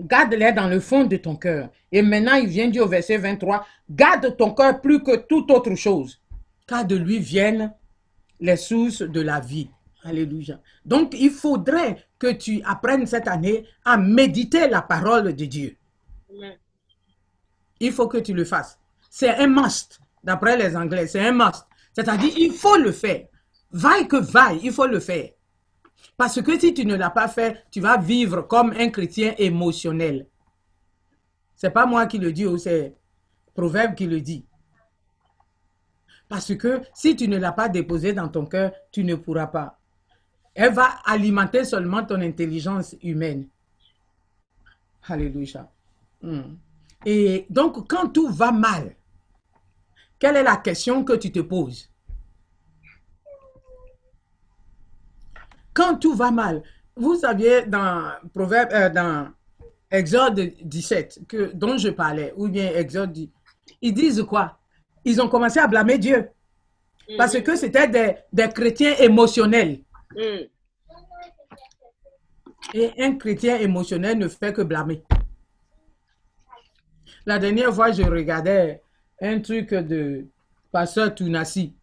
Garde-les 0.00 0.52
dans 0.52 0.68
le 0.68 0.78
fond 0.78 1.04
de 1.04 1.16
ton 1.16 1.36
cœur. 1.36 1.70
Et 1.90 2.02
maintenant, 2.02 2.34
il 2.34 2.48
vient 2.48 2.68
dire 2.68 2.84
au 2.84 2.88
verset 2.88 3.16
23, 3.16 3.66
garde 3.90 4.36
ton 4.36 4.52
cœur 4.52 4.80
plus 4.80 5.02
que 5.02 5.16
toute 5.16 5.50
autre 5.50 5.74
chose, 5.74 6.20
car 6.66 6.84
de 6.84 6.94
lui 6.94 7.18
viennent 7.18 7.74
les 8.38 8.56
sources 8.56 9.02
de 9.02 9.20
la 9.20 9.40
vie. 9.40 9.70
Alléluia. 10.04 10.60
Donc, 10.84 11.14
il 11.14 11.30
faudrait 11.30 12.06
que 12.18 12.32
tu 12.32 12.62
apprennes 12.64 13.06
cette 13.06 13.28
année 13.28 13.66
à 13.84 13.96
méditer 13.96 14.68
la 14.68 14.82
parole 14.82 15.34
de 15.34 15.44
Dieu. 15.44 15.76
Il 17.80 17.92
faut 17.92 18.08
que 18.08 18.18
tu 18.18 18.32
le 18.32 18.44
fasses. 18.44 18.78
C'est 19.10 19.34
un 19.36 19.48
must, 19.48 20.00
d'après 20.22 20.56
les 20.56 20.76
Anglais, 20.76 21.06
c'est 21.06 21.26
un 21.26 21.32
must. 21.32 21.66
C'est-à-dire, 21.92 22.32
il 22.36 22.52
faut 22.52 22.76
le 22.76 22.92
faire. 22.92 23.26
Vaille 23.70 24.06
que 24.06 24.16
vaille, 24.16 24.60
il 24.62 24.72
faut 24.72 24.86
le 24.86 25.00
faire. 25.00 25.30
Parce 26.16 26.40
que 26.40 26.58
si 26.58 26.74
tu 26.74 26.84
ne 26.86 26.94
l'as 26.94 27.10
pas 27.10 27.28
fait, 27.28 27.64
tu 27.70 27.80
vas 27.80 27.96
vivre 27.96 28.42
comme 28.42 28.72
un 28.72 28.90
chrétien 28.90 29.34
émotionnel. 29.38 30.26
C'est 31.54 31.70
pas 31.70 31.86
moi 31.86 32.06
qui 32.06 32.18
le 32.18 32.32
dis, 32.32 32.46
c'est 32.58 32.94
Proverbe 33.54 33.96
qui 33.96 34.06
le 34.06 34.20
dit. 34.20 34.46
Parce 36.28 36.54
que 36.54 36.82
si 36.94 37.16
tu 37.16 37.26
ne 37.26 37.38
l'as 37.38 37.52
pas 37.52 37.68
déposé 37.68 38.12
dans 38.12 38.28
ton 38.28 38.46
cœur, 38.46 38.72
tu 38.92 39.02
ne 39.02 39.16
pourras 39.16 39.48
pas. 39.48 39.80
Elle 40.60 40.72
va 40.74 40.86
alimenter 41.04 41.62
seulement 41.64 42.04
ton 42.04 42.20
intelligence 42.20 42.96
humaine. 43.00 43.46
Alléluia. 45.08 45.70
Hmm. 46.20 46.56
Et 47.06 47.46
donc, 47.48 47.88
quand 47.88 48.08
tout 48.08 48.28
va 48.28 48.50
mal, 48.50 48.96
quelle 50.18 50.34
est 50.34 50.42
la 50.42 50.56
question 50.56 51.04
que 51.04 51.12
tu 51.12 51.30
te 51.30 51.38
poses? 51.38 51.88
Quand 55.72 55.96
tout 55.96 56.14
va 56.14 56.32
mal, 56.32 56.64
vous 56.96 57.14
saviez 57.14 57.64
dans 57.66 58.10
Proverbe, 58.34 58.70
euh, 58.72 58.90
dans 58.90 59.28
Exode 59.92 60.54
17, 60.60 61.20
que, 61.28 61.52
dont 61.54 61.78
je 61.78 61.90
parlais, 61.90 62.32
ou 62.36 62.48
bien 62.48 62.72
Exode, 62.74 63.16
ils 63.80 63.94
disent 63.94 64.24
quoi? 64.24 64.58
Ils 65.04 65.22
ont 65.22 65.28
commencé 65.28 65.60
à 65.60 65.68
blâmer 65.68 65.98
Dieu. 65.98 66.28
Parce 67.16 67.34
Mhm. 67.34 67.42
que 67.44 67.54
c'était 67.54 67.86
des, 67.86 68.16
des 68.32 68.48
chrétiens 68.48 68.96
émotionnels. 68.96 69.82
Mm. 70.16 70.48
Et 72.74 72.92
un 72.98 73.16
chrétien 73.16 73.56
émotionnel 73.58 74.18
ne 74.18 74.28
fait 74.28 74.52
que 74.52 74.62
blâmer. 74.62 75.02
La 77.24 77.38
dernière 77.38 77.74
fois, 77.74 77.92
je 77.92 78.02
regardais 78.02 78.82
un 79.20 79.40
truc 79.40 79.72
de 79.72 80.26
Pasteur 80.72 81.14
Tounassi 81.14 81.74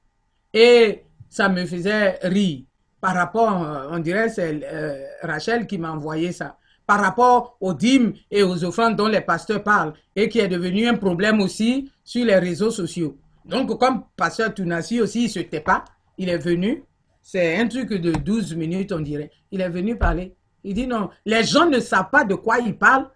et 0.53 1.03
ça 1.29 1.49
me 1.49 1.65
faisait 1.65 2.19
rire 2.21 2.63
par 3.05 3.13
rapport, 3.13 3.87
on 3.91 3.99
dirait 3.99 4.29
c'est 4.29 4.61
euh, 4.63 5.05
Rachel 5.21 5.67
qui 5.67 5.77
m'a 5.77 5.91
envoyé 5.91 6.31
ça, 6.31 6.57
par 6.87 6.99
rapport 6.99 7.55
aux 7.61 7.75
dîmes 7.75 8.13
et 8.31 8.41
aux 8.41 8.63
offrandes 8.63 8.95
dont 8.95 9.07
les 9.07 9.21
pasteurs 9.21 9.61
parlent 9.61 9.93
et 10.15 10.27
qui 10.27 10.39
est 10.39 10.47
devenu 10.47 10.87
un 10.87 10.95
problème 10.95 11.39
aussi 11.39 11.91
sur 12.03 12.25
les 12.25 12.39
réseaux 12.39 12.71
sociaux. 12.71 13.15
Donc, 13.45 13.77
comme 13.79 14.05
Pasteur 14.17 14.55
Tounassi 14.55 15.01
aussi, 15.01 15.19
il 15.19 15.25
ne 15.25 15.29
se 15.29 15.39
tait 15.41 15.59
pas, 15.59 15.85
il 16.17 16.29
est 16.29 16.39
venu, 16.39 16.83
c'est 17.27 17.57
un 17.57 17.67
truc 17.67 17.89
de 17.91 18.11
12 18.11 18.55
minutes, 18.55 18.91
on 18.91 18.99
dirait, 18.99 19.31
il 19.49 19.59
est 19.59 19.69
venu 19.69 19.97
parler. 19.97 20.35
Il 20.63 20.75
dit 20.75 20.85
non, 20.85 21.09
les 21.25 21.43
gens 21.43 21.67
ne 21.67 21.79
savent 21.79 22.11
pas 22.11 22.23
de 22.23 22.35
quoi 22.35 22.59
ils 22.59 22.77
parlent, 22.77 23.09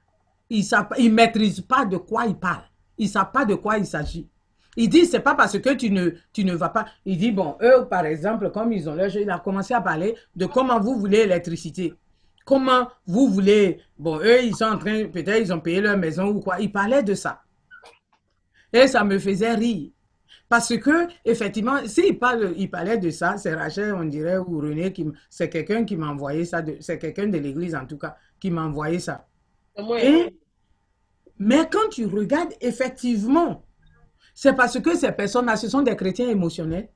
ils 0.50 0.64
ne 0.64 1.10
maîtrisent 1.10 1.62
pas 1.62 1.86
de 1.86 1.96
quoi 1.98 2.26
ils 2.26 2.36
parlent, 2.36 2.68
ils 2.98 3.06
ne 3.06 3.12
savent 3.12 3.32
pas 3.32 3.46
de 3.46 3.54
quoi 3.54 3.78
il 3.78 3.86
s'agit. 3.86 4.28
Il 4.76 4.90
dit, 4.90 5.06
c'est 5.06 5.20
pas 5.20 5.36
parce 5.36 5.60
que 5.60 5.70
tu 5.76 5.92
ne, 5.92 6.10
tu 6.34 6.44
ne 6.44 6.56
vas 6.56 6.70
pas. 6.70 6.86
Il 7.06 7.20
dit, 7.20 7.32
bon, 7.32 7.56
eux, 7.62 7.86
par 7.88 8.06
exemple, 8.06 8.50
comme 8.50 8.74
ils 8.74 8.90
ont 8.90 8.96
leur 8.96 9.10
jeu, 9.10 9.22
il 9.22 9.30
a 9.30 9.38
commencé 9.38 9.76
à 9.76 9.82
parler 9.82 10.16
de 10.36 10.48
comment 10.48 10.80
vous 10.80 10.98
voulez 11.00 11.26
l'électricité. 11.28 11.94
Comment 12.46 12.88
vous 13.06 13.28
voulez. 13.28 13.80
Bon, 13.98 14.18
eux, 14.20 14.44
ils 14.44 14.56
sont 14.56 14.66
en 14.66 14.78
train, 14.78 15.06
peut-être 15.06 15.40
ils 15.40 15.54
ont 15.54 15.60
payé 15.60 15.82
leur 15.82 15.98
maison 15.98 16.28
ou 16.30 16.40
quoi. 16.40 16.60
Il 16.60 16.72
parlait 16.72 17.04
de 17.04 17.14
ça. 17.14 17.44
Et 18.74 18.88
ça 18.88 19.04
me 19.04 19.20
faisait 19.20 19.54
rire. 19.54 19.92
Parce 20.50 20.76
que, 20.78 21.08
effectivement, 21.24 21.86
s'il 21.86 22.18
parle, 22.18 22.56
il 22.58 22.70
parlait 22.72 22.98
de 22.98 23.12
ça, 23.12 23.38
c'est 23.38 23.54
Rachel, 23.54 23.94
on 23.94 24.04
dirait, 24.06 24.40
ou 24.40 24.60
René, 24.60 24.92
qui, 24.92 25.06
c'est 25.30 25.48
quelqu'un 25.48 25.86
qui 25.86 25.96
m'a 25.96 26.08
envoyé 26.10 26.44
ça, 26.44 26.64
de- 26.64 26.78
c'est 26.80 26.98
quelqu'un 26.98 27.28
de 27.28 27.38
l'église 27.38 27.76
en 27.76 27.86
tout 27.86 28.00
cas, 28.00 28.18
qui 28.40 28.50
m'a 28.50 28.64
envoyé 28.64 28.98
ça. 29.00 29.28
Et, 30.02 30.36
mais 31.38 31.70
quand 31.72 31.90
tu 31.92 32.08
regardes, 32.08 32.54
effectivement, 32.62 33.64
c'est 34.34 34.54
parce 34.54 34.80
que 34.80 34.96
ces 34.96 35.12
personnes-là, 35.12 35.56
ce 35.56 35.70
sont 35.70 35.84
des 35.84 35.96
chrétiens 35.96 36.30
émotionnels. 36.30 36.90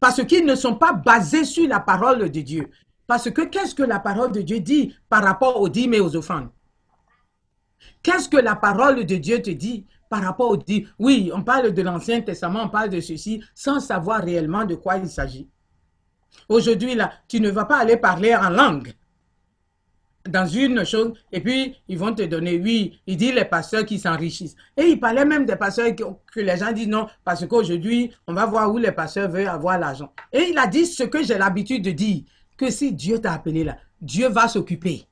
Parce 0.00 0.24
qu'ils 0.24 0.46
ne 0.46 0.54
sont 0.56 0.74
pas 0.76 0.92
basés 0.92 1.44
sur 1.44 1.68
la 1.68 1.78
parole 1.78 2.30
de 2.30 2.40
Dieu. 2.40 2.68
Parce 3.06 3.30
que 3.30 3.42
qu'est-ce 3.42 3.74
que 3.74 3.82
la 3.82 4.00
parole 4.00 4.32
de 4.32 4.40
Dieu 4.40 4.58
dit 4.60 4.94
par 5.08 5.22
rapport 5.22 5.60
aux 5.60 5.68
dîmes 5.68 5.94
et 5.94 6.00
aux 6.00 6.16
offrandes? 6.16 6.48
Qu'est-ce 8.02 8.28
que 8.28 8.38
la 8.38 8.56
parole 8.56 9.04
de 9.04 9.16
Dieu 9.16 9.40
te 9.42 9.50
dit 9.50 9.86
par 10.10 10.22
rapport 10.22 10.50
aux 10.50 10.56
dîmes 10.58 10.88
Oui, 10.98 11.30
on 11.32 11.42
parle 11.42 11.72
de 11.72 11.82
l'Ancien 11.82 12.20
Testament, 12.20 12.64
on 12.64 12.68
parle 12.68 12.90
de 12.90 13.00
ceci, 13.00 13.42
sans 13.54 13.80
savoir 13.80 14.22
réellement 14.22 14.66
de 14.66 14.74
quoi 14.74 14.98
il 14.98 15.08
s'agit. 15.08 15.48
Aujourd'hui, 16.48 16.94
là, 16.94 17.12
tu 17.28 17.40
ne 17.40 17.50
vas 17.50 17.64
pas 17.64 17.78
aller 17.78 17.96
parler 17.96 18.34
en 18.34 18.50
langue 18.50 18.92
dans 20.28 20.46
une 20.46 20.84
chose, 20.84 21.14
et 21.32 21.40
puis 21.40 21.76
ils 21.88 21.98
vont 21.98 22.14
te 22.14 22.22
donner, 22.22 22.60
oui, 22.60 23.00
il 23.06 23.16
dit 23.16 23.32
les 23.32 23.44
pasteurs 23.44 23.86
qui 23.86 23.98
s'enrichissent. 23.98 24.56
Et 24.76 24.82
il 24.82 25.00
parlait 25.00 25.24
même 25.24 25.46
des 25.46 25.56
pasteurs 25.56 25.94
que, 25.96 26.02
que 26.32 26.40
les 26.40 26.58
gens 26.58 26.72
disent 26.72 26.88
non, 26.88 27.06
parce 27.24 27.46
qu'aujourd'hui, 27.46 28.12
on 28.26 28.34
va 28.34 28.44
voir 28.44 28.70
où 28.70 28.76
les 28.76 28.92
pasteurs 28.92 29.30
veulent 29.30 29.48
avoir 29.48 29.78
l'argent. 29.78 30.12
Et 30.32 30.50
il 30.50 30.58
a 30.58 30.66
dit 30.66 30.84
ce 30.84 31.04
que 31.04 31.22
j'ai 31.22 31.38
l'habitude 31.38 31.84
de 31.84 31.92
dire, 31.92 32.24
que 32.58 32.70
si 32.70 32.92
Dieu 32.92 33.20
t'a 33.20 33.32
appelé 33.32 33.64
là, 33.64 33.78
Dieu 34.02 34.28
va 34.28 34.48
s'occuper. 34.48 35.06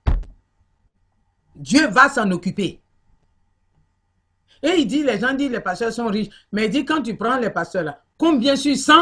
Dieu 1.57 1.89
va 1.89 2.09
s'en 2.09 2.31
occuper. 2.31 2.81
Et 4.63 4.77
il 4.79 4.87
dit, 4.87 5.03
les 5.03 5.19
gens 5.19 5.35
disent 5.35 5.51
les 5.51 5.61
pasteurs 5.61 5.93
sont 5.93 6.07
riches, 6.07 6.31
mais 6.53 6.67
il 6.67 6.71
dit 6.71 6.85
quand 6.85 7.03
tu 7.03 7.17
prends 7.17 7.39
les 7.39 7.51
pasteurs 7.51 7.85
là, 7.85 8.03
combien 8.17 8.57
sur 8.57 8.77
100 8.77 8.93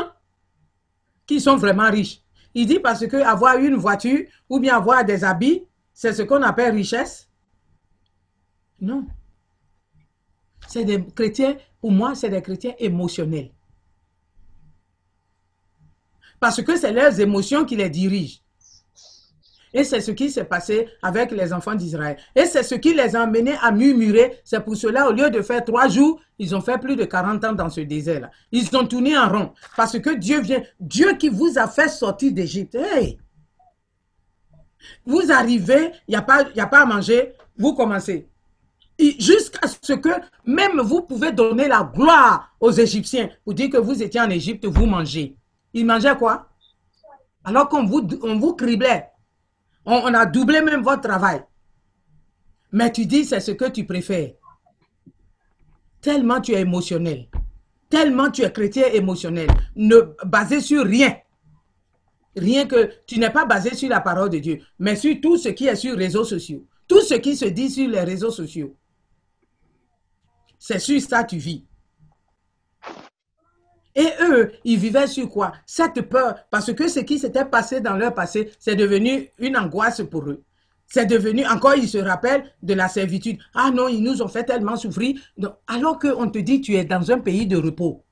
qui 1.26 1.40
sont 1.40 1.56
vraiment 1.56 1.90
riches? 1.90 2.22
Il 2.54 2.66
dit 2.66 2.78
parce 2.78 3.06
que 3.06 3.16
avoir 3.16 3.58
une 3.58 3.76
voiture 3.76 4.26
ou 4.48 4.58
bien 4.58 4.76
avoir 4.76 5.04
des 5.04 5.24
habits, 5.24 5.64
c'est 5.92 6.12
ce 6.12 6.22
qu'on 6.22 6.42
appelle 6.42 6.74
richesse 6.74 7.28
Non. 8.80 9.06
C'est 10.68 10.84
des 10.84 11.04
chrétiens, 11.04 11.56
pour 11.80 11.92
moi, 11.92 12.14
c'est 12.14 12.28
des 12.28 12.42
chrétiens 12.42 12.74
émotionnels. 12.78 13.50
Parce 16.40 16.62
que 16.62 16.76
c'est 16.76 16.92
leurs 16.92 17.18
émotions 17.20 17.64
qui 17.64 17.76
les 17.76 17.90
dirigent. 17.90 18.40
Et 19.78 19.84
c'est 19.84 20.00
ce 20.00 20.10
qui 20.10 20.30
s'est 20.30 20.44
passé 20.44 20.88
avec 21.02 21.30
les 21.32 21.52
enfants 21.52 21.74
d'Israël. 21.74 22.16
Et 22.34 22.46
c'est 22.46 22.62
ce 22.62 22.74
qui 22.76 22.94
les 22.94 23.14
a 23.14 23.20
amenés 23.22 23.56
à 23.62 23.70
murmurer. 23.70 24.40
C'est 24.42 24.60
pour 24.64 24.74
cela, 24.74 25.06
au 25.06 25.12
lieu 25.12 25.28
de 25.28 25.42
faire 25.42 25.62
trois 25.62 25.86
jours, 25.86 26.18
ils 26.38 26.56
ont 26.56 26.62
fait 26.62 26.78
plus 26.78 26.96
de 26.96 27.04
40 27.04 27.44
ans 27.44 27.52
dans 27.52 27.68
ce 27.68 27.82
désert-là. 27.82 28.30
Ils 28.52 28.74
ont 28.74 28.86
tourné 28.86 29.18
en 29.18 29.28
rond. 29.28 29.52
Parce 29.76 29.98
que 30.00 30.14
Dieu 30.16 30.40
vient, 30.40 30.62
Dieu 30.80 31.12
qui 31.18 31.28
vous 31.28 31.58
a 31.58 31.68
fait 31.68 31.88
sortir 31.88 32.32
d'Égypte. 32.32 32.78
Vous 35.04 35.30
arrivez, 35.30 35.90
il 36.08 36.12
n'y 36.12 36.16
a, 36.16 36.22
pas- 36.22 36.46
a 36.56 36.66
pas 36.66 36.80
à 36.80 36.86
manger, 36.86 37.34
vous 37.58 37.74
commencez. 37.74 38.28
Jusqu'à 38.98 39.68
ce 39.68 39.92
que 39.92 40.08
même 40.46 40.80
vous 40.80 41.02
pouvez 41.02 41.32
donner 41.32 41.68
la 41.68 41.82
gloire 41.94 42.56
aux 42.60 42.70
Égyptiens 42.72 43.28
pour 43.44 43.52
dire 43.52 43.68
que 43.68 43.76
vous 43.76 44.02
étiez 44.02 44.22
en 44.22 44.30
Égypte, 44.30 44.64
vous 44.64 44.86
mangez. 44.86 45.36
Ils 45.74 45.84
mangeaient 45.84 46.16
quoi? 46.16 46.48
Alors 47.44 47.68
qu'on 47.68 47.84
vous, 47.84 48.08
on 48.22 48.38
vous 48.38 48.54
criblait. 48.54 49.10
On, 49.86 50.12
a 50.14 50.26
doublé 50.26 50.60
même 50.62 50.82
votre 50.82 51.02
travail. 51.02 51.42
Mais 52.72 52.90
tu 52.90 53.06
dis, 53.06 53.24
c'est 53.24 53.40
ce 53.40 53.52
que 53.52 53.66
tu 53.66 53.84
préfères. 53.86 54.32
Tellement 56.00 56.40
tu 56.40 56.52
es 56.52 56.60
émotionnel. 56.60 57.28
Tellement 57.88 58.30
tu 58.30 58.42
es 58.42 58.52
chrétien 58.52 58.88
émotionnel. 58.92 59.48
Ne 59.76 60.14
basé 60.24 60.60
sur 60.60 60.84
rien. 60.84 61.16
Rien 62.36 62.66
que 62.66 62.90
tu 63.06 63.18
n'es 63.18 63.30
pas 63.30 63.46
basé 63.46 63.74
sur 63.74 63.88
la 63.88 64.00
parole 64.00 64.28
de 64.28 64.38
Dieu, 64.38 64.60
mais 64.78 64.96
sur 64.96 65.14
tout 65.22 65.38
ce 65.38 65.48
qui 65.50 65.68
est 65.68 65.76
sur 65.76 65.96
les 65.96 66.06
réseaux 66.06 66.24
sociaux. 66.24 66.66
Tout 66.86 67.00
ce 67.00 67.14
qui 67.14 67.36
se 67.36 67.46
dit 67.46 67.70
sur 67.70 67.88
les 67.88 68.00
réseaux 68.00 68.30
sociaux. 68.30 68.76
C'est 70.58 70.80
sur 70.80 71.00
ça 71.00 71.24
que 71.24 71.30
tu 71.30 71.36
vis. 71.38 71.64
Et 73.96 74.08
eux, 74.22 74.52
ils 74.62 74.78
vivaient 74.78 75.06
sur 75.06 75.28
quoi? 75.30 75.52
Cette 75.64 76.02
peur, 76.02 76.36
parce 76.50 76.72
que 76.74 76.86
ce 76.86 77.00
qui 77.00 77.18
s'était 77.18 77.46
passé 77.46 77.80
dans 77.80 77.96
leur 77.96 78.12
passé, 78.12 78.52
c'est 78.58 78.76
devenu 78.76 79.30
une 79.38 79.56
angoisse 79.56 80.02
pour 80.10 80.28
eux. 80.28 80.42
C'est 80.86 81.06
devenu, 81.06 81.44
encore 81.46 81.74
ils 81.74 81.88
se 81.88 81.98
rappellent 81.98 82.44
de 82.62 82.74
la 82.74 82.88
servitude. 82.88 83.38
Ah 83.54 83.70
non, 83.72 83.88
ils 83.88 84.02
nous 84.02 84.22
ont 84.22 84.28
fait 84.28 84.44
tellement 84.44 84.76
souffrir. 84.76 85.18
Alors 85.66 85.98
qu'on 85.98 86.28
te 86.30 86.38
dit, 86.38 86.60
tu 86.60 86.74
es 86.74 86.84
dans 86.84 87.10
un 87.10 87.18
pays 87.18 87.46
de 87.46 87.56
repos. 87.56 88.04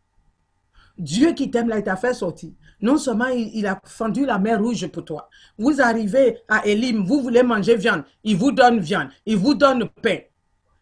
Dieu 0.97 1.33
qui 1.33 1.51
t'aime 1.51 1.69
là, 1.69 1.79
il 1.79 1.85
t'a 1.85 1.97
fait 1.97 2.15
sortir. 2.15 2.51
Non 2.81 2.97
seulement 2.97 3.27
il, 3.27 3.51
il 3.55 3.67
a 3.67 3.79
fendu 3.85 4.25
la 4.25 4.39
mer 4.39 4.61
rouge 4.61 4.87
pour 4.89 5.05
toi. 5.05 5.29
Vous 5.59 5.81
arrivez 5.81 6.39
à 6.49 6.67
Elim, 6.67 7.05
vous 7.05 7.21
voulez 7.21 7.43
manger 7.43 7.77
viande. 7.77 8.05
Il 8.25 8.37
vous 8.37 8.53
donne 8.53 8.81
viande. 8.81 9.09
Il 9.27 9.37
vous 9.37 9.55
donne 9.55 9.89
pain. 10.03 10.19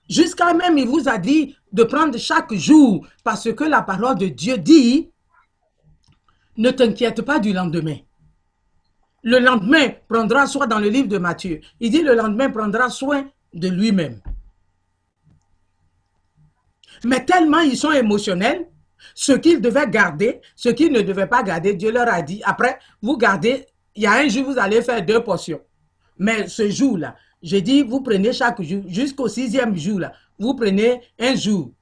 Jusqu'à 0.09 0.53
même, 0.53 0.79
il 0.79 0.87
vous 0.87 1.09
a 1.09 1.19
dit 1.19 1.57
de 1.73 1.85
prendre 1.85 2.19
chaque 2.19 2.53
jour 2.55 3.07
parce 3.25 3.53
que 3.53 3.65
la 3.65 3.83
parole 3.83 4.19
de 4.19 4.27
Dieu 4.27 4.59
dit, 4.59 5.11
ne 6.57 6.71
t'inquiète 6.71 7.23
pas 7.23 7.39
du 7.39 7.53
lendemain. 7.53 7.97
Le 9.23 9.39
lendemain 9.39 9.91
prendra 10.09 10.47
soin 10.47 10.67
dans 10.67 10.79
le 10.79 10.89
livre 10.89 11.09
de 11.09 11.19
Matthieu. 11.19 11.61
Il 11.81 11.91
dit 11.91 12.03
le 12.03 12.15
lendemain 12.15 12.51
prendra 12.51 12.91
soin 12.91 13.29
de 13.55 13.69
lui-même. 13.69 14.21
Mais 17.05 17.25
tellement 17.25 17.61
ils 17.61 17.77
sont 17.77 17.93
émotionnels, 17.93 18.69
ce 19.15 19.33
qu'ils 19.33 19.61
devaient 19.61 19.89
garder, 19.89 20.41
ce 20.55 20.69
qu'ils 20.69 20.93
ne 20.93 21.01
devaient 21.01 21.27
pas 21.27 21.43
garder, 21.43 21.75
Dieu 21.75 21.91
leur 21.91 22.09
a 22.13 22.23
dit, 22.23 22.41
après, 22.45 22.79
vous 23.01 23.17
gardez, 23.17 23.67
il 23.95 24.03
y 24.03 24.07
a 24.07 24.13
un 24.13 24.29
jour, 24.29 24.45
vous 24.45 24.59
allez 24.59 24.83
faire 24.83 25.05
deux 25.05 25.23
portions. 25.23 25.61
Mais 26.19 26.47
ce 26.47 26.69
jour-là, 26.69 27.17
j'ai 27.43 27.61
dit, 27.61 27.83
vous 27.83 28.01
prenez 28.01 28.33
chaque 28.33 28.63
jour, 28.63 28.83
jusqu'au 28.87 29.29
sixième 29.29 29.77
jour-là, 29.77 30.13
vous 30.39 30.55
prenez 30.55 31.01
un 31.19 31.35
jour. 31.35 31.73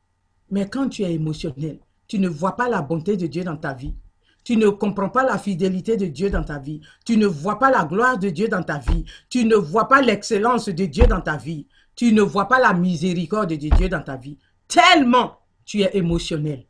Mais 0.50 0.68
quand 0.68 0.88
tu 0.88 1.02
es 1.02 1.14
émotionnel, 1.14 1.78
tu 2.08 2.18
ne 2.18 2.28
vois 2.28 2.56
pas 2.56 2.68
la 2.68 2.82
bonté 2.82 3.16
de 3.16 3.26
Dieu 3.26 3.44
dans 3.44 3.56
ta 3.56 3.72
vie. 3.72 3.94
Tu 4.42 4.56
ne 4.56 4.68
comprends 4.68 5.10
pas 5.10 5.22
la 5.22 5.38
fidélité 5.38 5.96
de 5.96 6.06
Dieu 6.06 6.30
dans 6.30 6.42
ta 6.42 6.58
vie. 6.58 6.80
Tu 7.04 7.16
ne 7.16 7.26
vois 7.26 7.58
pas 7.58 7.70
la 7.70 7.84
gloire 7.84 8.18
de 8.18 8.30
Dieu 8.30 8.48
dans 8.48 8.62
ta 8.62 8.78
vie. 8.78 9.04
Tu 9.28 9.44
ne 9.44 9.54
vois 9.54 9.86
pas 9.86 10.00
l'excellence 10.00 10.68
de 10.68 10.86
Dieu 10.86 11.06
dans 11.06 11.20
ta 11.20 11.36
vie. 11.36 11.66
Tu 11.94 12.12
ne 12.12 12.22
vois 12.22 12.48
pas 12.48 12.58
la 12.58 12.72
miséricorde 12.72 13.50
de 13.50 13.56
Dieu 13.56 13.88
dans 13.88 14.02
ta 14.02 14.16
vie. 14.16 14.38
Tellement 14.66 15.36
tu 15.64 15.82
es 15.82 15.96
émotionnel. 15.96 16.64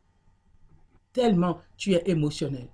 tellement 1.13 1.59
tu 1.77 1.93
es 1.93 2.03
émotionnel. 2.05 2.67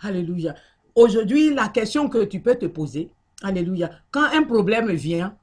Alléluia. 0.00 0.54
Aujourd'hui, 0.94 1.54
la 1.54 1.68
question 1.68 2.08
que 2.08 2.24
tu 2.24 2.40
peux 2.40 2.56
te 2.56 2.66
poser, 2.66 3.10
Alléluia, 3.44 3.90
quand 4.10 4.24
un 4.24 4.42
problème 4.42 4.90
vient, 4.92 5.36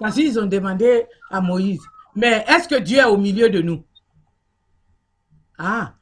parce 0.00 0.14
qu'ils 0.14 0.40
ont 0.40 0.46
demandé 0.46 1.04
à 1.30 1.42
Moïse, 1.42 1.82
mais 2.16 2.42
est-ce 2.48 2.66
que 2.66 2.80
Dieu 2.80 2.98
est 2.98 3.04
au 3.04 3.18
milieu 3.18 3.50
de 3.50 3.60
nous? 3.60 3.84
Ah, 5.58 5.92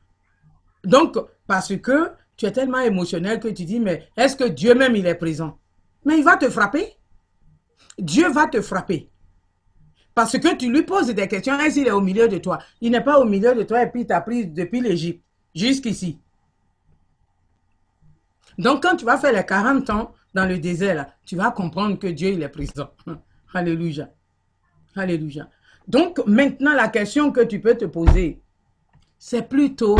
donc, 0.84 1.18
parce 1.48 1.76
que 1.76 2.12
tu 2.36 2.46
es 2.46 2.52
tellement 2.52 2.78
émotionnel 2.78 3.40
que 3.40 3.48
tu 3.48 3.64
dis, 3.64 3.80
mais 3.80 4.08
est-ce 4.16 4.36
que 4.36 4.44
Dieu 4.44 4.74
même, 4.74 4.94
il 4.94 5.06
est 5.06 5.16
présent? 5.16 5.58
Mais 6.04 6.18
il 6.18 6.24
va 6.24 6.36
te 6.36 6.48
frapper. 6.48 6.96
Dieu 7.98 8.30
va 8.30 8.46
te 8.46 8.60
frapper. 8.60 9.10
Parce 10.14 10.38
que 10.38 10.54
tu 10.54 10.70
lui 10.70 10.82
poses 10.82 11.08
des 11.08 11.26
questions, 11.26 11.58
est-ce 11.58 11.74
qu'il 11.74 11.88
est 11.88 11.92
au 11.92 12.00
milieu 12.00 12.28
de 12.28 12.38
toi? 12.38 12.60
Il 12.80 12.92
n'est 12.92 13.02
pas 13.02 13.18
au 13.18 13.24
milieu 13.24 13.52
de 13.54 13.64
toi 13.64 13.82
et 13.82 13.90
puis 13.90 14.02
il 14.02 14.06
t'a 14.06 14.20
pris 14.20 14.46
depuis 14.46 14.80
l'Égypte 14.80 15.24
jusqu'ici. 15.54 16.20
Donc, 18.58 18.84
quand 18.84 18.94
tu 18.94 19.04
vas 19.04 19.18
faire 19.18 19.32
les 19.32 19.44
40 19.44 19.90
ans 19.90 20.14
dans 20.34 20.46
le 20.46 20.58
désert, 20.58 20.94
là, 20.94 21.14
tu 21.24 21.36
vas 21.36 21.50
comprendre 21.50 21.98
que 21.98 22.06
Dieu, 22.06 22.30
il 22.30 22.42
est 22.42 22.48
présent. 22.48 22.90
Alléluia. 23.54 24.10
Alléluia. 24.96 25.48
Donc, 25.88 26.20
maintenant, 26.26 26.74
la 26.74 26.88
question 26.88 27.32
que 27.32 27.40
tu 27.40 27.60
peux 27.60 27.76
te 27.76 27.84
poser, 27.84 28.40
c'est 29.18 29.48
plutôt 29.48 29.96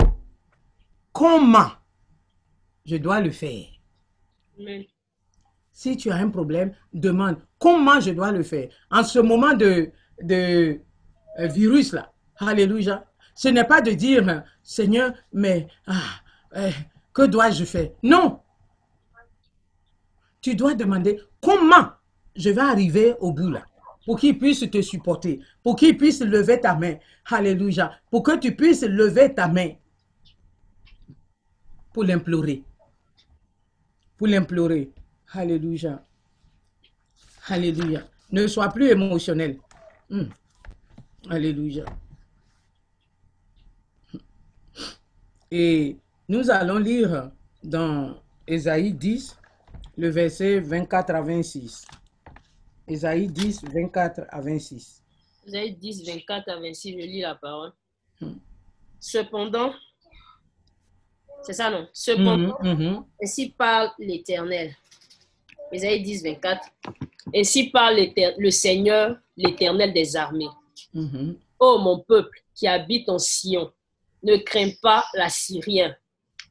comment 1.12 1.70
je 2.84 2.96
dois 2.96 3.20
le 3.20 3.30
faire? 3.30 3.66
Amen. 4.58 4.84
Si 5.72 5.96
tu 5.96 6.10
as 6.10 6.16
un 6.16 6.28
problème, 6.28 6.74
demande 6.92 7.36
comment 7.58 8.00
je 8.00 8.10
dois 8.10 8.32
le 8.32 8.42
faire? 8.42 8.68
En 8.90 9.02
ce 9.02 9.18
moment 9.18 9.54
de, 9.54 9.90
de 10.22 10.80
euh, 11.38 11.46
virus 11.46 11.92
là, 11.92 12.12
alléluia, 12.36 13.04
ce 13.34 13.48
n'est 13.48 13.64
pas 13.64 13.80
de 13.80 13.92
dire 13.92 14.28
euh, 14.28 14.40
Seigneur, 14.62 15.12
mais 15.32 15.66
ah, 15.86 15.94
euh, 16.56 16.70
que 17.14 17.22
dois-je 17.22 17.64
faire? 17.64 17.90
Non. 18.02 18.41
Tu 20.42 20.54
dois 20.54 20.74
demander 20.74 21.18
comment 21.40 21.92
je 22.36 22.50
vais 22.50 22.60
arriver 22.60 23.14
au 23.20 23.32
bout 23.32 23.50
là, 23.50 23.64
pour 24.04 24.18
qu'il 24.18 24.38
puisse 24.38 24.68
te 24.70 24.82
supporter, 24.82 25.40
pour 25.62 25.76
qu'il 25.76 25.96
puisse 25.96 26.20
lever 26.20 26.60
ta 26.60 26.74
main. 26.74 26.96
Alléluia. 27.30 27.92
Pour 28.10 28.22
que 28.22 28.36
tu 28.36 28.54
puisses 28.54 28.82
lever 28.82 29.32
ta 29.34 29.48
main 29.48 29.70
pour 31.92 32.04
l'implorer. 32.04 32.62
Pour 34.16 34.26
l'implorer. 34.26 34.90
Alléluia. 35.32 36.02
Alléluia. 37.48 38.02
Ne 38.30 38.46
sois 38.46 38.68
plus 38.68 38.88
émotionnel. 38.88 39.58
Hmm. 40.08 40.24
Alléluia. 41.28 41.84
Et 45.50 45.96
nous 46.28 46.50
allons 46.50 46.78
lire 46.78 47.30
dans 47.62 48.16
Ésaïe 48.46 48.92
10, 48.94 49.36
le 49.96 50.08
verset 50.08 50.60
24 50.60 51.10
à 51.14 51.20
26. 51.22 51.84
Ésaïe 52.88 53.28
10, 53.28 53.64
24 53.64 54.22
à 54.28 54.40
26. 54.40 55.02
Ésaïe 55.46 55.74
10, 55.74 56.04
24 56.06 56.48
à 56.50 56.60
26, 56.60 56.92
je 56.92 56.96
lis 57.06 57.20
la 57.20 57.34
parole. 57.34 57.72
Hmm. 58.20 58.34
Cependant, 59.00 59.72
c'est 61.42 61.52
ça 61.54 61.70
non? 61.70 61.88
Cependant, 61.92 62.56
Mhm, 62.62 62.74
mhm. 62.74 63.04
ainsi 63.22 63.50
parle 63.50 63.90
l'Éternel. 63.98 64.74
Ésaïe 65.72 66.02
10, 66.02 66.22
24. 66.22 66.64
Ainsi 67.34 67.70
parle 67.70 67.96
le 68.38 68.50
Seigneur, 68.50 69.16
l'Éternel 69.36 69.92
des 69.92 70.16
armées. 70.16 70.48
Mhm. 70.94 71.36
Ô 71.58 71.78
mon 71.78 72.00
peuple 72.00 72.38
qui 72.54 72.66
habite 72.66 73.08
en 73.08 73.18
Sion, 73.18 73.72
ne 74.22 74.36
crains 74.36 74.70
pas 74.80 75.04
l'Assyrien. 75.14 75.94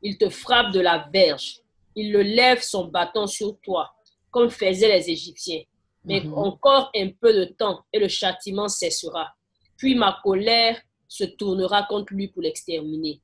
Il 0.02 0.18
te 0.18 0.30
frappe 0.30 0.74
de 0.74 0.80
la 0.80 1.08
verge. 1.14 1.61
Il 1.96 2.12
le 2.12 2.22
lève 2.22 2.62
son 2.62 2.86
bâton 2.86 3.28
sur 3.28 3.58
toi, 3.62 3.94
comme 4.30 4.50
faisaient 4.50 4.88
les 4.98 5.10
Égyptiens. 5.10 5.62
Mais 6.06 6.22
Mhm. 6.22 6.34
encore 6.34 6.90
un 6.96 7.10
peu 7.10 7.34
de 7.34 7.46
temps 7.46 7.84
et 7.94 8.00
le 8.00 8.08
châtiment 8.08 8.68
cessera. 8.68 9.34
Puis 9.78 9.94
ma 9.96 10.20
colère 10.24 10.80
se 11.08 11.26
tournera 11.26 11.84
contre 11.84 12.14
lui 12.14 12.28
pour 12.30 12.42
l'exterminer. 12.42 13.22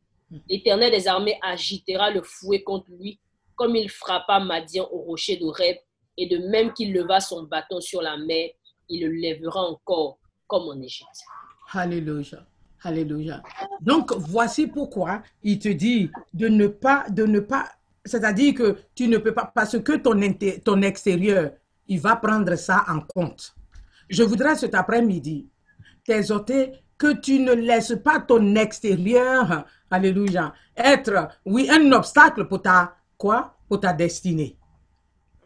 L'Éternel 0.49 0.91
des 0.91 1.07
armées 1.07 1.39
agitera 1.41 2.11
le 2.11 2.21
fouet 2.21 2.61
contre 2.61 2.91
lui, 2.91 3.19
comme 3.55 3.75
il 3.75 3.89
frappa 3.89 4.39
Madian 4.39 4.87
au 4.91 4.99
rocher 5.03 5.37
d'Oreb, 5.37 5.77
et 6.17 6.27
de 6.27 6.37
même 6.49 6.73
qu'il 6.73 6.93
leva 6.93 7.19
son 7.19 7.43
bâton 7.43 7.79
sur 7.79 8.01
la 8.01 8.17
mer, 8.17 8.49
il 8.89 9.01
le 9.05 9.11
lèvera 9.11 9.61
encore, 9.61 10.17
comme 10.47 10.63
en 10.63 10.81
Égypte. 10.81 11.21
Alléluia. 11.71 12.45
Alléluia. 12.83 13.41
Donc, 13.81 14.11
voici 14.13 14.67
pourquoi 14.67 15.23
il 15.43 15.57
te 15.59 15.69
dit 15.69 16.09
de 16.33 16.47
ne 16.47 16.67
pas, 16.67 17.05
de 17.09 17.25
ne 17.25 17.39
pas, 17.39 17.71
c'est-à-dire 18.07 18.53
que 18.53 18.77
tu 18.95 19.07
ne 19.07 19.17
peux 19.17 19.33
pas, 19.33 19.51
parce 19.53 19.79
que 19.79 19.93
ton, 19.97 20.19
ton 20.63 20.81
extérieur, 20.81 21.51
il 21.87 21.99
va 21.99 22.15
prendre 22.15 22.55
ça 22.55 22.85
en 22.87 23.01
compte. 23.01 23.55
Je 24.09 24.23
voudrais 24.23 24.55
cet 24.55 24.75
après-midi 24.75 25.47
t'exhorter 26.05 26.71
que 26.97 27.13
tu 27.13 27.39
ne 27.39 27.53
laisses 27.53 27.97
pas 28.03 28.19
ton 28.19 28.55
extérieur, 28.55 29.65
alléluia, 29.91 30.53
être, 30.75 31.29
oui, 31.45 31.69
un 31.69 31.91
obstacle 31.91 32.47
pour 32.47 32.61
ta, 32.61 32.95
quoi? 33.17 33.55
Pour 33.67 33.79
ta 33.79 33.93
destinée 33.93 34.57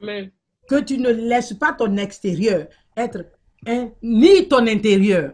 Amen. 0.01 0.31
que 0.67 0.79
tu 0.81 0.97
ne 0.97 1.09
laisses 1.09 1.53
pas 1.53 1.73
ton 1.73 1.97
extérieur 1.97 2.67
être 2.95 3.25
un, 3.65 3.89
ni 4.01 4.47
ton 4.47 4.65
intérieur. 4.67 5.33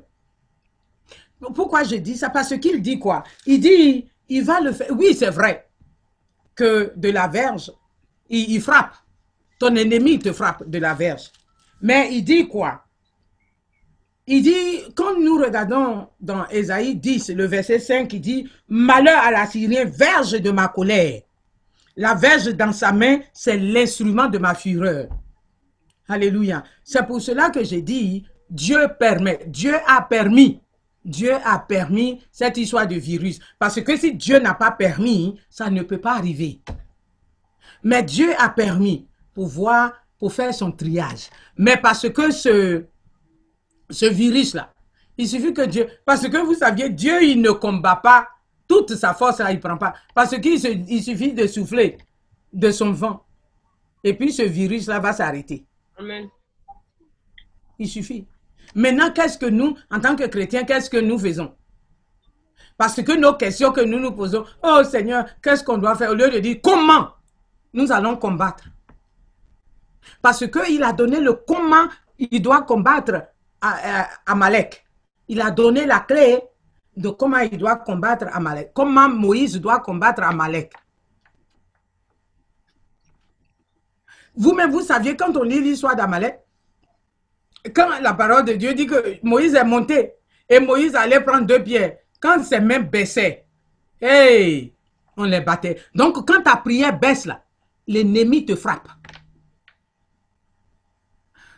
Pourquoi 1.54 1.84
je 1.84 1.96
dis 1.96 2.18
ça? 2.18 2.30
Parce 2.30 2.58
qu'il 2.58 2.82
dit 2.82 2.98
quoi? 2.98 3.24
Il 3.46 3.60
dit, 3.60 4.10
il 4.30 4.44
va 4.44 4.60
le 4.60 4.72
faire. 4.72 4.88
Oui, 4.92 5.14
c'est 5.14 5.30
vrai 5.30 5.67
que 6.58 6.92
de 6.96 7.10
la 7.10 7.28
verge, 7.28 7.72
il, 8.30 8.60
frappe. 8.60 8.96
Ton 9.60 9.76
ennemi 9.76 10.20
te 10.20 10.34
frappe 10.34 10.68
de 10.68 10.80
la 10.80 10.94
verge. 10.94 11.32
Mais 11.82 12.10
il 12.12 12.24
dit 12.24 12.48
quoi? 12.48 12.84
Il 14.26 14.42
dit, 14.42 14.82
quand 14.94 15.18
nous 15.18 15.38
regardons 15.38 16.10
dans 16.20 16.46
Ésaïe 16.50 16.96
10, 16.96 17.30
le 17.30 17.46
verset 17.46 17.80
5, 17.80 18.12
il 18.12 18.20
dit, 18.20 18.50
Malheur 18.68 19.20
à 19.20 19.32
l'Assyrien, 19.32 19.86
verge 19.86 20.42
de 20.42 20.52
ma 20.52 20.68
colère. 20.68 21.22
La 21.96 22.14
verge 22.14 22.54
dans 22.54 22.74
sa 22.74 22.92
main, 22.92 23.20
c'est 23.32 23.58
l'instrument 23.58 24.28
de 24.28 24.38
ma 24.38 24.54
fureur. 24.54 25.08
Alléluia. 26.10 26.64
C'est 26.84 27.06
pour 27.08 27.22
cela 27.22 27.50
que 27.50 27.64
j'ai 27.64 27.82
dit, 27.82 28.26
Dieu 28.50 28.88
permet, 29.00 29.40
Dieu 29.48 29.76
a 29.88 30.02
permis, 30.02 30.62
Dieu 31.08 31.34
a 31.46 31.58
permis 31.58 32.22
cette 32.32 32.58
histoire 32.58 32.86
de 32.86 32.96
virus. 32.96 33.40
Parce 33.58 33.82
que 33.82 33.96
si 33.96 34.14
Dieu 34.14 34.40
n'a 34.40 34.54
pas 34.54 34.72
permis, 34.72 35.40
ça 35.50 35.70
ne 35.70 35.82
peut 35.82 36.00
pas 36.00 36.16
arriver. 36.16 36.62
Mais 37.82 38.04
Dieu 38.04 38.30
a 38.38 38.50
permis 38.50 39.08
pour 39.34 39.48
voir, 39.48 39.94
pour 40.20 40.34
faire 40.34 40.54
son 40.54 40.72
triage. 40.72 41.30
Mais 41.58 41.78
parce 41.78 42.10
que 42.10 42.32
ce, 42.32 42.86
ce 43.90 44.06
virus-là, 44.06 44.74
il 45.18 45.28
suffit 45.28 45.54
que 45.54 45.66
Dieu, 45.66 45.88
parce 46.06 46.28
que 46.28 46.38
vous 46.38 46.54
saviez, 46.54 46.90
Dieu, 46.90 47.24
il 47.24 47.42
ne 47.42 47.52
combat 47.52 47.96
pas 47.96 48.28
toute 48.68 48.94
sa 48.96 49.14
force, 49.14 49.40
là, 49.40 49.52
il 49.52 49.62
prend 49.62 49.78
pas. 49.78 49.94
Parce 50.14 50.38
qu'il 50.38 50.90
il 50.90 51.02
suffit 51.02 51.34
de 51.34 51.48
souffler 51.48 51.98
de 52.52 52.70
son 52.70 52.92
vent. 52.92 53.24
Et 54.04 54.14
puis 54.14 54.34
ce 54.34 54.42
virus-là 54.42 55.00
va 55.00 55.14
s'arrêter. 55.14 55.66
Amen. 55.98 56.28
Il 57.80 57.88
suffit. 57.88 58.28
Maintenant, 58.78 59.12
qu'est-ce 59.12 59.40
que 59.40 59.48
nous, 59.48 59.76
en 59.90 60.00
tant 60.00 60.16
que 60.16 60.26
chrétiens, 60.28 60.64
qu'est-ce 60.64 60.88
que 60.88 60.98
nous 60.98 61.18
faisons? 61.18 61.52
Parce 62.78 63.02
que 63.02 63.12
nos 63.14 63.34
questions 63.34 63.72
que 63.72 63.82
nous 63.82 64.00
nous 64.00 64.12
posons, 64.12 64.46
oh 64.62 64.84
Seigneur, 64.84 65.26
qu'est-ce 65.42 65.64
qu'on 65.64 65.80
doit 65.80 65.96
faire? 65.96 66.12
Au 66.12 66.14
lieu 66.14 66.30
de 66.30 66.38
dire 66.38 66.58
comment 66.64 67.10
nous 67.74 67.92
allons 67.92 68.16
combattre? 68.18 68.66
Parce 70.22 70.46
qu'il 70.48 70.84
a 70.84 70.94
donné 70.94 71.20
le 71.20 71.34
comment 71.34 71.88
il 72.20 72.40
doit 72.40 72.62
combattre 72.62 73.24
à- 73.62 74.08
Amalek. 74.28 74.86
Il 75.28 75.42
a 75.42 75.50
donné 75.50 75.88
la 75.88 76.02
clé 76.02 76.40
de 76.96 77.10
comment 77.10 77.40
il 77.40 77.58
doit 77.58 77.78
combattre 77.78 78.26
Amalek. 78.32 78.74
Comment 78.76 79.10
Moïse 79.10 79.60
doit 79.60 79.80
combattre 79.80 80.22
Amalek. 80.22 80.72
Vous-même, 84.36 84.70
vous 84.70 84.82
saviez, 84.82 85.18
quand 85.18 85.36
on 85.36 85.42
lit 85.42 85.62
l'histoire 85.62 85.96
d'Amalek, 85.96 86.40
quand 87.74 88.00
la 88.00 88.14
parole 88.14 88.46
de 88.46 88.54
Dieu 88.54 88.74
dit 88.74 88.88
que 88.88 89.18
Moïse 89.24 89.56
est 89.56 89.64
monté 89.64 90.14
et 90.50 90.60
Moïse 90.60 90.96
allait 90.96 91.22
prendre 91.22 91.46
deux 91.46 91.62
pierres, 91.62 91.98
quand 92.20 92.44
ses 92.44 92.60
mains 92.60 92.80
baissaient, 92.80 93.46
hey, 94.02 94.74
on 95.16 95.24
les 95.24 95.42
battait. 95.42 95.82
Donc, 95.94 96.28
quand 96.28 96.42
ta 96.42 96.56
prière 96.58 96.98
baisse 96.98 97.26
là, 97.26 97.44
l'ennemi 97.88 98.46
te 98.46 98.56
frappe. 98.56 98.88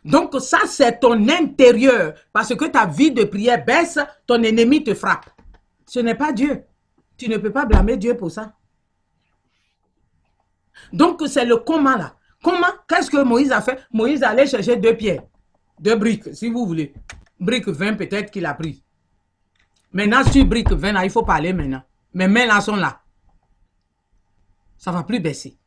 Donc, 0.03 0.33
ça, 0.39 0.59
c'est 0.65 0.99
ton 0.99 1.27
intérieur. 1.27 2.13
Parce 2.31 2.55
que 2.55 2.65
ta 2.65 2.85
vie 2.85 3.11
de 3.11 3.25
prière 3.25 3.63
baisse, 3.63 3.99
ton 4.25 4.41
ennemi 4.43 4.83
te 4.83 4.93
frappe. 4.93 5.29
Ce 5.85 5.99
n'est 5.99 6.15
pas 6.15 6.31
Dieu. 6.31 6.63
Tu 7.17 7.29
ne 7.29 7.37
peux 7.37 7.51
pas 7.51 7.65
blâmer 7.65 7.97
Dieu 7.97 8.15
pour 8.15 8.31
ça. 8.31 8.53
Donc, 10.93 11.21
c'est 11.27 11.45
le 11.45 11.57
comment 11.57 11.97
là. 11.97 12.15
Comment 12.41 12.67
Qu'est-ce 12.87 13.11
que 13.11 13.21
Moïse 13.21 13.51
a 13.51 13.61
fait? 13.61 13.79
Moïse 13.91 14.23
allait 14.23 14.47
chercher 14.47 14.77
deux 14.77 14.95
pierres, 14.95 15.23
deux 15.79 15.95
briques, 15.95 16.35
si 16.35 16.49
vous 16.49 16.65
voulez. 16.65 16.93
Brique 17.39 17.67
20 17.67 17.95
peut-être 17.95 18.31
qu'il 18.31 18.45
a 18.45 18.53
pris. 18.53 18.83
Maintenant, 19.91 20.23
sur 20.23 20.45
brique 20.45 20.71
20, 20.71 20.91
là, 20.91 21.05
il 21.05 21.09
faut 21.09 21.23
parler 21.23 21.53
maintenant. 21.53 21.81
mes 22.13 22.27
mains 22.27 22.61
sont 22.61 22.75
là. 22.75 23.01
Ça 24.77 24.91
va 24.91 25.03
plus 25.03 25.19
baisser. 25.19 25.57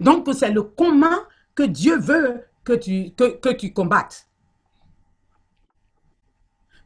Donc, 0.00 0.28
c'est 0.34 0.50
le 0.50 0.62
comment 0.62 1.18
que 1.54 1.62
Dieu 1.62 1.98
veut 1.98 2.44
que 2.64 2.74
tu, 2.74 3.72
combattes. 3.72 4.28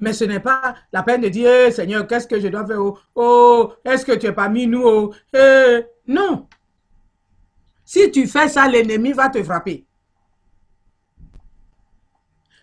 Mais 0.01 0.13
ce 0.13 0.25
n'est 0.25 0.41
pas 0.41 0.77
la 0.93 1.03
peine 1.03 1.23
de 1.23 1.29
dire, 1.29 1.51
Eh, 1.51 1.71
Seigneur, 1.73 2.07
qu'est-ce 2.07 2.27
que 2.29 2.39
je 2.39 2.49
dois 2.49 2.67
faire? 2.67 2.81
Oh, 2.81 2.99
oh, 3.15 3.73
est-ce 3.85 4.05
que 4.05 4.13
tu 4.13 4.27
es 4.27 4.33
parmi 4.33 4.67
nous? 4.67 4.83
Oh, 4.83 5.15
eh. 5.35 5.85
Non. 6.07 6.49
Si 7.85 8.11
tu 8.11 8.27
fais 8.27 8.49
ça, 8.49 8.69
l'ennemi 8.69 9.13
va 9.13 9.29
te 9.29 9.43
frapper. 9.43 9.88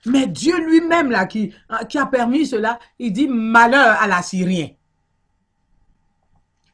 Mais 0.06 0.28
Dieu 0.28 0.58
lui-même, 0.64 1.10
là, 1.12 1.26
qui, 1.26 1.54
qui 1.90 1.98
a 1.98 2.06
permis 2.06 2.46
cela, 2.46 2.80
il 3.00 3.12
dit 3.12 3.28
malheur 3.28 4.02
à 4.02 4.08
l'Assyrien. 4.08 4.70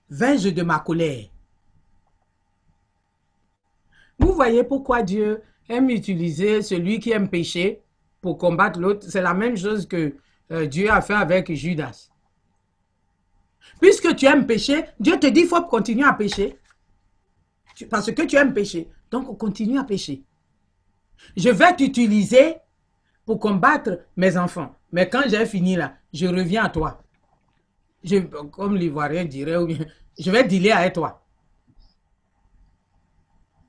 Vais-je 0.10 0.50
de 0.50 0.62
ma 0.62 0.80
colère? 0.80 1.26
Vous 4.20 4.34
voyez 4.34 4.64
pourquoi 4.64 5.02
Dieu 5.02 5.42
aime 5.70 5.90
utiliser 5.90 6.62
celui 6.62 7.00
qui 7.00 7.12
aime 7.12 7.30
pécher 7.30 7.82
pour 8.20 8.38
combattre 8.38 8.80
l'autre. 8.80 9.08
C'est 9.10 9.22
la 9.22 9.34
même 9.34 9.58
chose 9.58 9.88
que 9.88 10.16
euh, 10.52 10.66
Dieu 10.68 10.92
a 10.92 11.02
fait 11.02 11.14
avec 11.14 11.52
Judas. 11.54 12.10
Puisque 13.80 14.16
tu 14.16 14.26
aimes 14.26 14.46
pécher, 14.46 14.86
Dieu 15.00 15.18
te 15.18 15.28
dit 15.28 15.42
il 15.42 15.48
faut 15.48 15.62
continuer 15.64 16.06
à 16.06 16.14
pécher. 16.14 16.58
Parce 17.90 18.12
que 18.12 18.22
tu 18.24 18.36
aimes 18.36 18.54
pécher. 18.54 18.90
Donc, 19.10 19.38
continue 19.38 19.80
à 19.80 19.84
pécher. 19.84 20.24
Je 21.36 21.50
vais 21.50 21.76
t'utiliser 21.76 22.58
pour 23.26 23.40
combattre 23.40 24.00
mes 24.16 24.38
enfants. 24.38 24.76
Mais 24.92 25.10
quand 25.10 25.24
j'ai 25.28 25.46
fini 25.46 25.76
là, 25.76 25.98
je 26.14 26.28
reviens 26.28 26.66
à 26.66 26.70
toi. 26.70 27.04
Je, 28.04 28.18
comme 28.18 28.76
l'Ivoirien 28.76 29.26
dirait, 29.26 29.56
je 30.20 30.32
vais 30.32 30.44
dealer 30.44 30.72
avec 30.72 30.94
toi. 30.94 31.24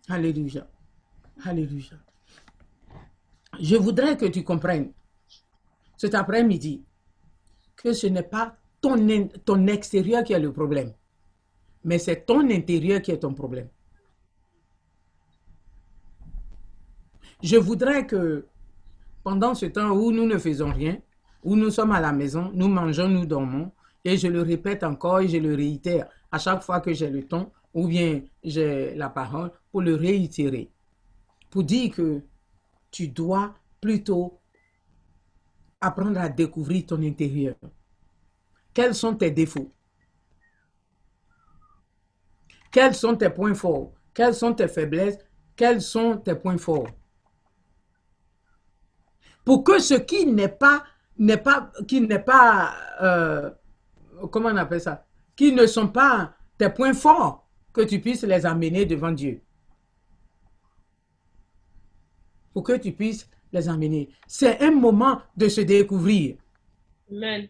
Alléluia. 0.08 0.66
Alléluia. 1.44 1.96
Je 3.60 3.76
voudrais 3.76 4.16
que 4.16 4.26
tu 4.26 4.42
comprennes 4.42 4.92
cet 5.96 6.14
après-midi 6.14 6.84
que 7.76 7.92
ce 7.92 8.06
n'est 8.06 8.22
pas 8.22 8.56
ton, 8.80 9.28
ton 9.44 9.66
extérieur 9.66 10.24
qui 10.24 10.32
est 10.32 10.40
le 10.40 10.52
problème, 10.52 10.92
mais 11.84 11.98
c'est 11.98 12.24
ton 12.24 12.50
intérieur 12.50 13.02
qui 13.02 13.10
est 13.10 13.18
ton 13.18 13.34
problème. 13.34 13.68
Je 17.42 17.56
voudrais 17.56 18.06
que 18.06 18.46
pendant 19.22 19.54
ce 19.54 19.66
temps 19.66 19.90
où 19.90 20.12
nous 20.12 20.26
ne 20.26 20.38
faisons 20.38 20.72
rien, 20.72 20.98
où 21.42 21.56
nous 21.56 21.70
sommes 21.70 21.92
à 21.92 22.00
la 22.00 22.12
maison, 22.12 22.50
nous 22.54 22.68
mangeons, 22.68 23.08
nous 23.08 23.26
dormons, 23.26 23.72
et 24.04 24.16
je 24.16 24.28
le 24.28 24.42
répète 24.42 24.82
encore 24.82 25.20
et 25.20 25.28
je 25.28 25.36
le 25.36 25.54
réitère 25.54 26.08
à 26.30 26.38
chaque 26.38 26.62
fois 26.62 26.80
que 26.80 26.92
j'ai 26.92 27.10
le 27.10 27.26
temps 27.26 27.52
ou 27.74 27.86
bien 27.86 28.22
j'ai 28.42 28.94
la 28.94 29.08
parole 29.08 29.52
pour 29.70 29.80
le 29.80 29.94
réitérer, 29.94 30.70
pour 31.50 31.64
dire 31.64 31.94
que 31.94 32.22
tu 32.90 33.08
dois 33.08 33.54
plutôt 33.80 34.40
apprendre 35.80 36.20
à 36.20 36.28
découvrir 36.28 36.86
ton 36.86 37.02
intérieur. 37.02 37.54
Quels 38.74 38.94
sont 38.94 39.14
tes 39.14 39.30
défauts? 39.30 39.72
Quels 42.70 42.94
sont 42.94 43.16
tes 43.16 43.30
points 43.30 43.54
forts? 43.54 43.92
Quelles 44.14 44.34
sont 44.34 44.54
tes 44.54 44.68
faiblesses? 44.68 45.18
Quels 45.56 45.82
sont 45.82 46.16
tes 46.18 46.34
points 46.34 46.58
forts? 46.58 46.88
Pour 49.44 49.64
que 49.64 49.78
ce 49.80 49.94
qui 49.94 50.26
n'est 50.26 50.48
pas, 50.48 50.84
n'est 51.18 51.36
pas, 51.36 51.72
qui 51.86 52.00
n'est 52.00 52.18
pas, 52.18 52.74
euh, 53.00 53.50
comment 54.30 54.50
on 54.50 54.56
appelle 54.56 54.80
ça? 54.80 55.06
Qui 55.34 55.52
ne 55.52 55.66
sont 55.66 55.88
pas 55.88 56.34
tes 56.58 56.70
points 56.70 56.94
forts, 56.94 57.48
que 57.72 57.80
tu 57.80 58.00
puisses 58.00 58.22
les 58.22 58.46
amener 58.46 58.86
devant 58.86 59.12
Dieu. 59.12 59.42
Pour 62.52 62.62
que 62.62 62.76
tu 62.76 62.92
puisses 62.92 63.28
les 63.52 63.68
amener. 63.68 64.10
C'est 64.26 64.60
un 64.60 64.70
moment 64.70 65.20
de 65.36 65.48
se 65.48 65.62
découvrir. 65.62 66.36
Amen. 67.10 67.48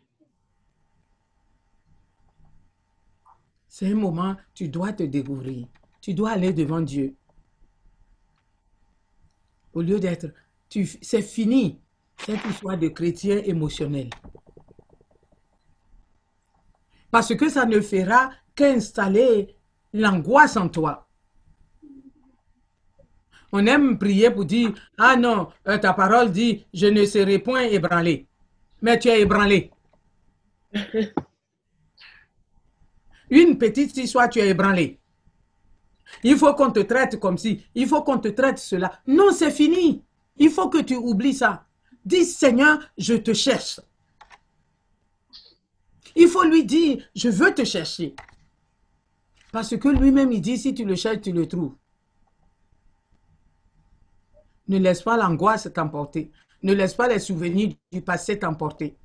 C'est 3.69 3.91
un 3.91 3.95
moment, 3.95 4.37
tu 4.55 4.69
dois 4.69 4.93
te 4.93 5.03
découvrir. 5.03 5.67
Tu 6.01 6.15
dois 6.15 6.31
aller 6.31 6.53
devant 6.53 6.81
Dieu. 6.81 7.17
Au 9.73 9.81
lieu 9.81 9.99
d'être, 9.99 10.27
tu, 10.69 10.87
c'est 10.87 11.23
fini 11.23 11.82
cette 12.25 12.45
histoire 12.49 12.79
de 12.79 12.89
chrétien 12.89 13.39
émotionnel. 13.45 14.11
Parce 17.11 17.35
que 17.35 17.49
ça 17.49 17.67
ne 17.67 17.81
fera 17.81 18.31
qu'installer 18.55 19.57
l'angoisse 19.93 20.57
en 20.57 20.69
toi. 20.69 21.09
On 23.53 23.67
aime 23.67 23.99
prier 23.99 24.31
pour 24.31 24.47
dire, 24.47 24.73
ah 24.97 25.17
non, 25.17 25.49
euh, 25.69 25.77
ta 25.77 25.93
parole 25.93 26.31
dit, 26.33 26.65
je 26.73 26.87
ne 26.87 27.05
serai 27.05 27.39
point 27.39 27.63
ébranlé. 27.63 28.27
Mais 28.81 28.99
tu 28.99 29.09
es 29.09 29.21
ébranlé. 29.21 29.71
Une 33.31 33.59
petite 33.59 33.95
histoire, 33.97 34.31
tu 34.31 34.39
es 34.39 34.49
ébranlé. 34.49 34.99
Il 36.23 36.37
faut 36.37 36.55
qu'on 36.55 36.71
te 36.71 36.81
traite 36.81 37.19
comme 37.19 37.37
si, 37.37 37.63
il 37.75 37.87
faut 37.87 38.03
qu'on 38.03 38.19
te 38.19 38.29
traite 38.29 38.59
cela. 38.59 39.01
Non, 39.07 39.33
c'est 39.33 39.51
fini. 39.51 40.03
Il 40.37 40.51
faut 40.51 40.71
que 40.71 40.79
tu 40.79 40.97
oublies 40.97 41.35
ça. 41.35 41.67
Dis, 42.05 42.25
Seigneur, 42.25 42.79
je 42.99 43.15
te 43.15 43.33
cherche. 43.33 43.81
Il 46.15 46.29
faut 46.29 46.45
lui 46.45 46.65
dire, 46.65 47.09
je 47.15 47.29
veux 47.29 47.55
te 47.55 47.65
chercher. 47.65 48.15
Parce 49.53 49.77
que 49.77 49.89
lui-même, 49.89 50.33
il 50.33 50.41
dit, 50.41 50.59
si 50.59 50.75
tu 50.75 50.85
le 50.85 50.97
cherches, 50.97 51.21
tu 51.23 51.33
le 51.33 51.47
trouves. 51.47 51.77
Ne 54.69 54.79
laisse 54.79 55.03
pas 55.03 55.17
l'angoisse 55.17 55.69
t'emporter. 55.73 56.31
Ne 56.63 56.73
laisse 56.73 56.95
pas 56.95 57.09
les 57.09 57.19
souvenirs 57.19 57.75
du 57.91 58.01
passé 58.01 58.39
t'emporter. 58.39 58.97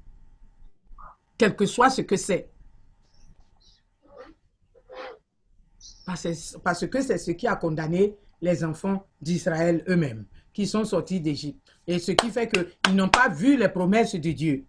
Quel 1.38 1.56
que 1.56 1.66
soit 1.66 1.90
ce 1.90 2.02
que 2.02 2.16
c'est. 2.16 2.52
Parce, 6.64 6.88
que 6.88 7.02
c'est 7.02 7.18
ce 7.18 7.32
qui 7.32 7.48
a 7.48 7.58
condamné 7.58 8.16
les 8.42 8.64
enfants 8.64 9.06
d'Israël 9.22 9.84
eux-mêmes, 9.90 10.26
qui 10.58 10.66
sont 10.66 10.86
sortis 10.86 11.20
d'Égypte. 11.22 11.62
Et 11.86 12.00
ce 12.00 12.14
qui 12.14 12.32
fait 12.32 12.50
qu'ils 12.50 12.96
n'ont 12.96 13.10
pas 13.10 13.30
vu 13.30 13.58
les 13.58 13.70
promesses 13.70 14.16
de 14.16 14.32
Dieu. 14.32 14.66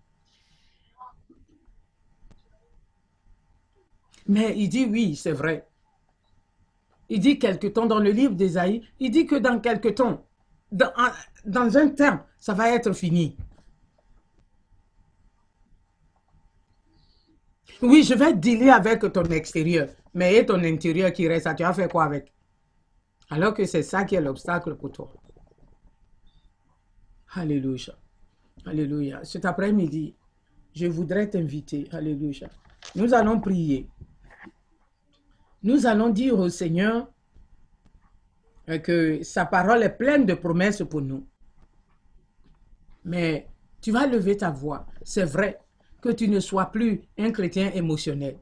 Mais 4.27 4.53
il 4.59 4.69
dit 4.69 4.85
oui, 4.85 5.17
c'est 5.17 5.33
vrai. 5.33 5.67
Il 7.09 7.21
dit 7.21 7.39
quelque 7.39 7.69
temps 7.69 7.87
dans 7.87 8.01
le 8.01 8.11
livre 8.11 8.35
d'Ésaïe, 8.35 8.87
il 9.01 9.11
dit 9.11 9.25
que 9.25 9.37
dans 9.37 9.61
quelque 9.61 9.89
temps, 9.89 10.27
dans, 10.71 10.93
un- 11.79 11.89
temps, 11.89 12.21
ça 12.37 12.53
va 12.53 12.69
être 12.75 12.93
fini. 12.93 13.35
Oui, 17.81 18.03
je 18.03 18.13
vais 18.13 18.35
dealer 18.35 18.69
avec 18.69 19.11
ton 19.11 19.25
extérieur, 19.25 19.89
mais 20.13 20.37
et 20.37 20.45
ton 20.45 20.63
intérieur 20.63 21.15
qui 21.15 21.27
reste, 21.27 21.49
tu 21.57 21.63
vas 21.63 21.73
faire 21.73 21.89
quoi 21.89 22.05
avec? 22.05 22.31
Alors 23.31 23.55
que 23.55 23.65
c'est 23.65 23.83
ça 23.83 24.05
qui 24.05 24.17
est 24.17 24.21
l'obstacle 24.21 24.75
pour 24.77 24.93
toi. 24.93 25.11
Alléluia. 27.35 27.95
Alléluia. 28.65 29.25
Cet 29.25 29.45
après-midi, 29.45 30.15
je 30.75 30.87
voudrais 30.87 31.29
t'inviter. 31.29 31.89
Alléluia. 31.93 32.49
Nous 32.95 33.13
allons 33.15 33.41
prier. 33.41 33.89
Nous 35.63 35.87
allons 35.87 36.09
dire 36.09 36.39
au 36.39 36.49
Seigneur 36.49 37.09
euh, 38.69 38.79
que 38.79 39.23
sa 39.23 39.45
parole 39.45 39.83
est 39.83 39.97
pleine 39.97 40.25
de 40.25 40.35
promesses 40.35 40.83
pour 40.89 41.03
nous. 41.03 41.27
Mais 43.05 43.49
tu 43.81 43.93
vas 43.93 44.07
lever 44.07 44.37
ta 44.37 44.51
voix. 44.51 44.87
C'est 45.03 45.25
vrai 45.25 45.59
que 46.01 46.11
tu 46.11 46.29
ne 46.29 46.41
sois 46.41 46.67
plus 46.67 47.03
un 47.19 47.31
chrétien 47.31 47.71
émotionnel. 47.73 48.39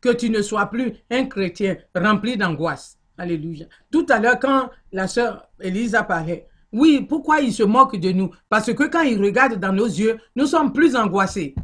Que 0.00 0.12
tu 0.12 0.30
ne 0.30 0.42
sois 0.42 0.66
plus 0.66 0.92
un 1.10 1.26
chrétien 1.26 1.76
rempli 1.94 2.36
d'angoisse. 2.36 2.98
Alléluia. 3.18 3.66
Tout 3.90 4.06
à 4.08 4.18
l'heure, 4.18 4.38
quand 4.38 4.70
la 4.92 5.08
sœur 5.08 5.50
Elisa 5.60 6.02
parlait, 6.02 6.48
oui, 6.72 7.06
pourquoi 7.08 7.40
il 7.40 7.52
se 7.52 7.62
moque 7.62 7.96
de 7.96 8.10
nous? 8.12 8.30
Parce 8.48 8.72
que 8.72 8.82
quand 8.84 9.02
il 9.02 9.22
regarde 9.22 9.54
dans 9.54 9.72
nos 9.72 9.86
yeux, 9.86 10.18
nous 10.34 10.46
sommes 10.46 10.72
plus 10.72 10.96
angoissés. 10.96 11.54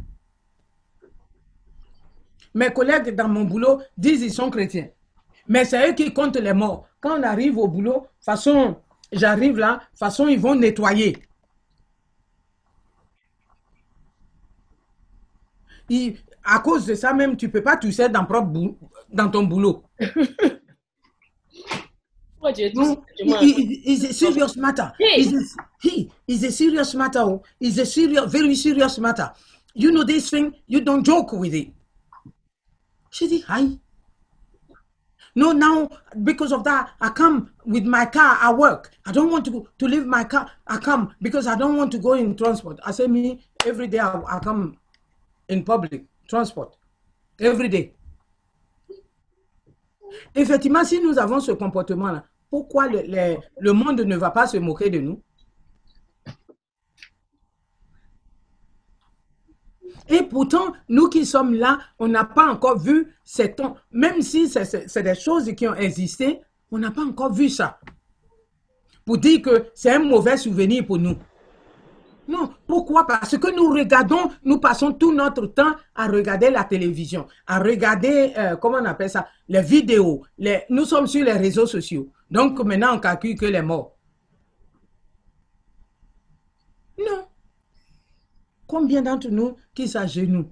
Mes 2.53 2.71
collègues 2.71 3.15
dans 3.15 3.27
mon 3.27 3.43
boulot 3.43 3.81
disent 3.97 4.21
qu'ils 4.21 4.33
sont 4.33 4.49
chrétiens. 4.49 4.89
Mais 5.47 5.65
c'est 5.65 5.89
eux 5.89 5.93
qui 5.93 6.13
comptent 6.13 6.37
les 6.37 6.53
morts. 6.53 6.87
Quand 7.01 7.19
on 7.19 7.23
arrive 7.23 7.57
au 7.57 7.67
boulot, 7.67 8.07
façon, 8.21 8.77
j'arrive 9.11 9.57
là, 9.57 9.81
façon, 9.95 10.27
ils 10.27 10.39
vont 10.39 10.55
nettoyer. 10.55 11.17
À 16.43 16.59
cause 16.59 16.85
de 16.85 16.95
ça 16.95 17.13
même, 17.13 17.35
tu 17.35 17.49
peux 17.49 17.61
pas 17.61 17.77
tousser 17.77 18.09
dans, 18.09 18.25
dans 19.11 19.29
ton 19.29 19.43
boulot. 19.43 19.83
Pourquoi 22.43 22.51
Dieu 22.51 22.65
est 22.65 22.73
No, 22.75 22.83
simplement 23.17 23.41
it- 23.41 23.57
it- 23.57 23.81
it's 23.85 24.03
a 24.03 24.13
serious 24.13 24.57
matter. 24.57 24.91
Hey. 24.99 25.21
It's 25.21 25.31
a, 25.31 25.63
he, 25.81 26.11
it's 26.27 26.43
a 26.43 26.51
serious 26.51 26.93
matter. 26.93 27.19
oh. 27.21 27.41
It's 27.59 27.77
a 27.77 27.85
serious, 27.85 28.25
very 28.29 28.53
serious 28.55 28.99
matter. 28.99 29.31
You 29.73 29.91
know 29.91 30.03
this 30.03 30.29
thing, 30.29 30.53
you 30.67 30.81
don't 30.81 31.05
joke 31.05 31.31
with 31.31 31.53
it. 31.53 31.69
She 33.11 33.27
dit, 33.29 33.43
hi. 33.47 33.79
No, 35.35 35.51
now 35.53 35.89
because 36.21 36.51
of 36.51 36.63
that, 36.65 36.91
I 36.99 37.09
come 37.09 37.51
with 37.65 37.85
my 37.85 38.05
car. 38.05 38.37
I 38.41 38.53
work. 38.53 38.91
I 39.05 39.11
don't 39.13 39.31
want 39.31 39.45
to 39.45 39.51
go, 39.51 39.67
to 39.79 39.87
leave 39.87 40.05
my 40.05 40.23
car. 40.25 40.51
I 40.67 40.77
come 40.77 41.15
because 41.21 41.47
I 41.47 41.55
don't 41.55 41.77
want 41.77 41.91
to 41.93 41.97
go 41.97 42.13
in 42.13 42.35
transport. 42.35 42.79
I 42.85 42.91
say 42.91 43.07
me 43.07 43.39
every 43.65 43.87
day. 43.87 43.99
I, 43.99 44.21
I 44.27 44.39
come 44.39 44.77
in 45.47 45.63
public 45.63 46.03
transport 46.27 46.75
every 47.39 47.69
day. 47.69 47.93
Effectivement, 50.35 50.83
si 50.83 50.99
nous 50.99 51.17
avons 51.17 51.39
ce 51.39 51.51
comportement-là, 51.53 52.23
pourquoi 52.53 52.87
le, 52.87 53.37
le, 53.59 53.71
monde 53.73 54.01
ne 54.01 54.15
va 54.15 54.29
pas 54.29 54.45
se 54.45 54.57
moquer 54.57 54.91
de 54.91 54.99
nous? 54.99 55.19
Et 60.07 60.21
pourtant, 60.21 60.73
nous 60.87 61.09
qui 61.09 61.25
sommes 61.25 61.55
là, 61.55 61.79
on 61.97 62.07
n'a 62.07 62.25
pas 62.25 62.45
encore 62.45 62.77
vu 62.77 63.11
ces 63.23 63.55
temps, 63.55 63.75
même 63.91 64.21
si 64.21 64.47
c'est 64.47 65.01
des 65.01 65.15
choses 65.15 65.51
qui 65.55 65.67
ont 65.67 65.73
existé, 65.73 66.41
on 66.69 66.77
n'a 66.77 66.91
pas 66.91 67.03
encore 67.03 67.33
vu 67.33 67.49
ça. 67.49 67.79
Pour 69.03 69.17
dire 69.17 69.41
que 69.41 69.71
c'est 69.73 69.89
un 69.89 70.03
mauvais 70.03 70.37
souvenir 70.37 70.85
pour 70.85 70.99
nous. 70.99 71.17
Non, 72.27 72.51
pourquoi? 72.67 73.07
Parce 73.07 73.35
que 73.35 73.53
nous 73.55 73.69
regardons, 73.69 74.29
nous 74.43 74.59
passons 74.59 74.93
tout 74.93 75.11
notre 75.11 75.47
temps 75.47 75.73
à 75.95 76.07
regarder 76.07 76.51
la 76.51 76.63
télévision, 76.63 77.25
à 77.47 77.57
regarder, 77.59 78.33
euh, 78.37 78.55
comment 78.57 78.77
on 78.77 78.85
appelle 78.85 79.09
ça, 79.09 79.27
les 79.49 79.61
vidéos. 79.61 80.23
Les, 80.37 80.61
nous 80.69 80.85
sommes 80.85 81.07
sur 81.07 81.25
les 81.25 81.33
réseaux 81.33 81.65
sociaux. 81.65 82.11
Donc 82.33 82.59
maintenant, 82.61 82.95
on 82.95 82.99
calcule 82.99 83.37
que 83.37 83.45
les 83.45 83.61
morts. 83.61 83.95
Non. 86.97 87.27
Combien 88.65 89.03
d'entre 89.03 89.29
nous 89.29 89.55
qui 89.75 89.87
s'agenouillent 89.87 90.51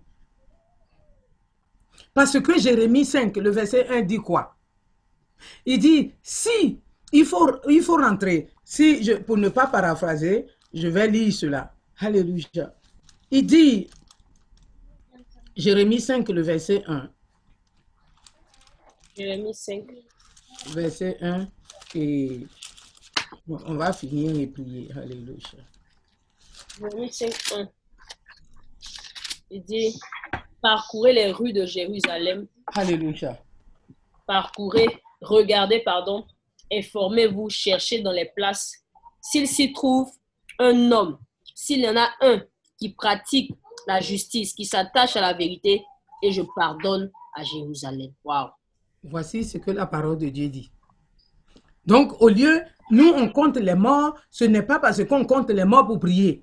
Parce 2.13 2.39
que 2.39 2.59
Jérémie 2.59 3.03
5, 3.03 3.35
le 3.37 3.49
verset 3.49 3.87
1 3.87 4.01
dit 4.01 4.17
quoi? 4.17 4.55
Il 5.65 5.79
dit, 5.79 6.13
si, 6.21 6.79
il 7.11 7.25
faut, 7.25 7.49
il 7.67 7.81
faut 7.81 7.97
rentrer, 7.97 8.51
si 8.63 9.03
je, 9.03 9.13
pour 9.13 9.37
ne 9.37 9.49
pas 9.49 9.65
paraphraser, 9.65 10.45
je 10.71 10.87
vais 10.87 11.07
lire 11.07 11.33
cela. 11.33 11.73
Alléluia. 11.97 12.75
Il 13.31 13.47
dit, 13.47 13.89
Jérémie 15.55 15.99
5, 15.99 16.29
le 16.29 16.43
verset 16.43 16.83
1. 16.85 17.09
Jérémie 19.17 19.55
5. 19.55 19.83
Verset 20.75 21.17
1. 21.21 21.47
Et 21.95 22.47
on 23.47 23.75
va 23.75 23.91
finir 23.93 24.35
et 24.39 24.47
prier. 24.47 24.89
Alléluia. 24.95 25.37
Jérémie 26.79 27.11
5, 27.11 27.33
1. 27.57 27.69
Il 29.51 29.63
dit, 29.63 29.99
parcourez 30.61 31.13
les 31.13 31.31
rues 31.31 31.53
de 31.53 31.65
Jérusalem. 31.65 32.47
Alléluia. 32.67 33.37
Parcourez, 34.25 34.87
regardez, 35.21 35.81
pardon, 35.81 36.25
informez-vous, 36.71 37.49
cherchez 37.49 38.01
dans 38.01 38.13
les 38.13 38.31
places. 38.33 38.73
S'il 39.21 39.47
s'y 39.47 39.73
trouve 39.73 40.09
un 40.57 40.91
homme, 40.91 41.19
s'il 41.53 41.81
y 41.81 41.89
en 41.89 41.97
a 41.97 42.09
un 42.21 42.41
qui 42.79 42.93
pratique 42.93 43.51
la 43.87 43.99
justice, 43.99 44.53
qui 44.53 44.65
s'attache 44.65 45.15
à 45.17 45.21
la 45.21 45.33
vérité, 45.33 45.83
et 46.23 46.31
je 46.31 46.43
pardonne 46.55 47.11
à 47.35 47.43
Jérusalem. 47.43 48.13
Wow. 48.23 48.49
Voici 49.03 49.43
ce 49.43 49.57
que 49.57 49.71
la 49.71 49.85
parole 49.85 50.17
de 50.17 50.29
Dieu 50.29 50.47
dit. 50.47 50.71
Donc, 51.85 52.21
au 52.21 52.29
lieu, 52.29 52.61
nous, 52.91 53.09
on 53.09 53.29
compte 53.29 53.57
les 53.57 53.75
morts, 53.75 54.15
ce 54.29 54.43
n'est 54.43 54.61
pas 54.61 54.79
parce 54.79 55.03
qu'on 55.05 55.25
compte 55.25 55.49
les 55.49 55.65
morts 55.65 55.87
pour 55.87 55.99
prier. 55.99 56.41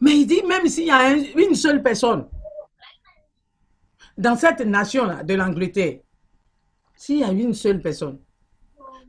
Mais 0.00 0.12
il 0.18 0.26
dit, 0.26 0.42
même 0.42 0.66
s'il 0.66 0.86
y 0.86 0.90
a 0.90 0.98
un, 0.98 1.16
une 1.16 1.54
seule 1.54 1.82
personne 1.82 2.26
dans 4.16 4.36
cette 4.36 4.60
nation-là 4.60 5.22
de 5.22 5.34
l'Angleterre, 5.34 6.00
s'il 6.94 7.18
y 7.18 7.24
a 7.24 7.30
une 7.30 7.54
seule 7.54 7.82
personne, 7.82 8.18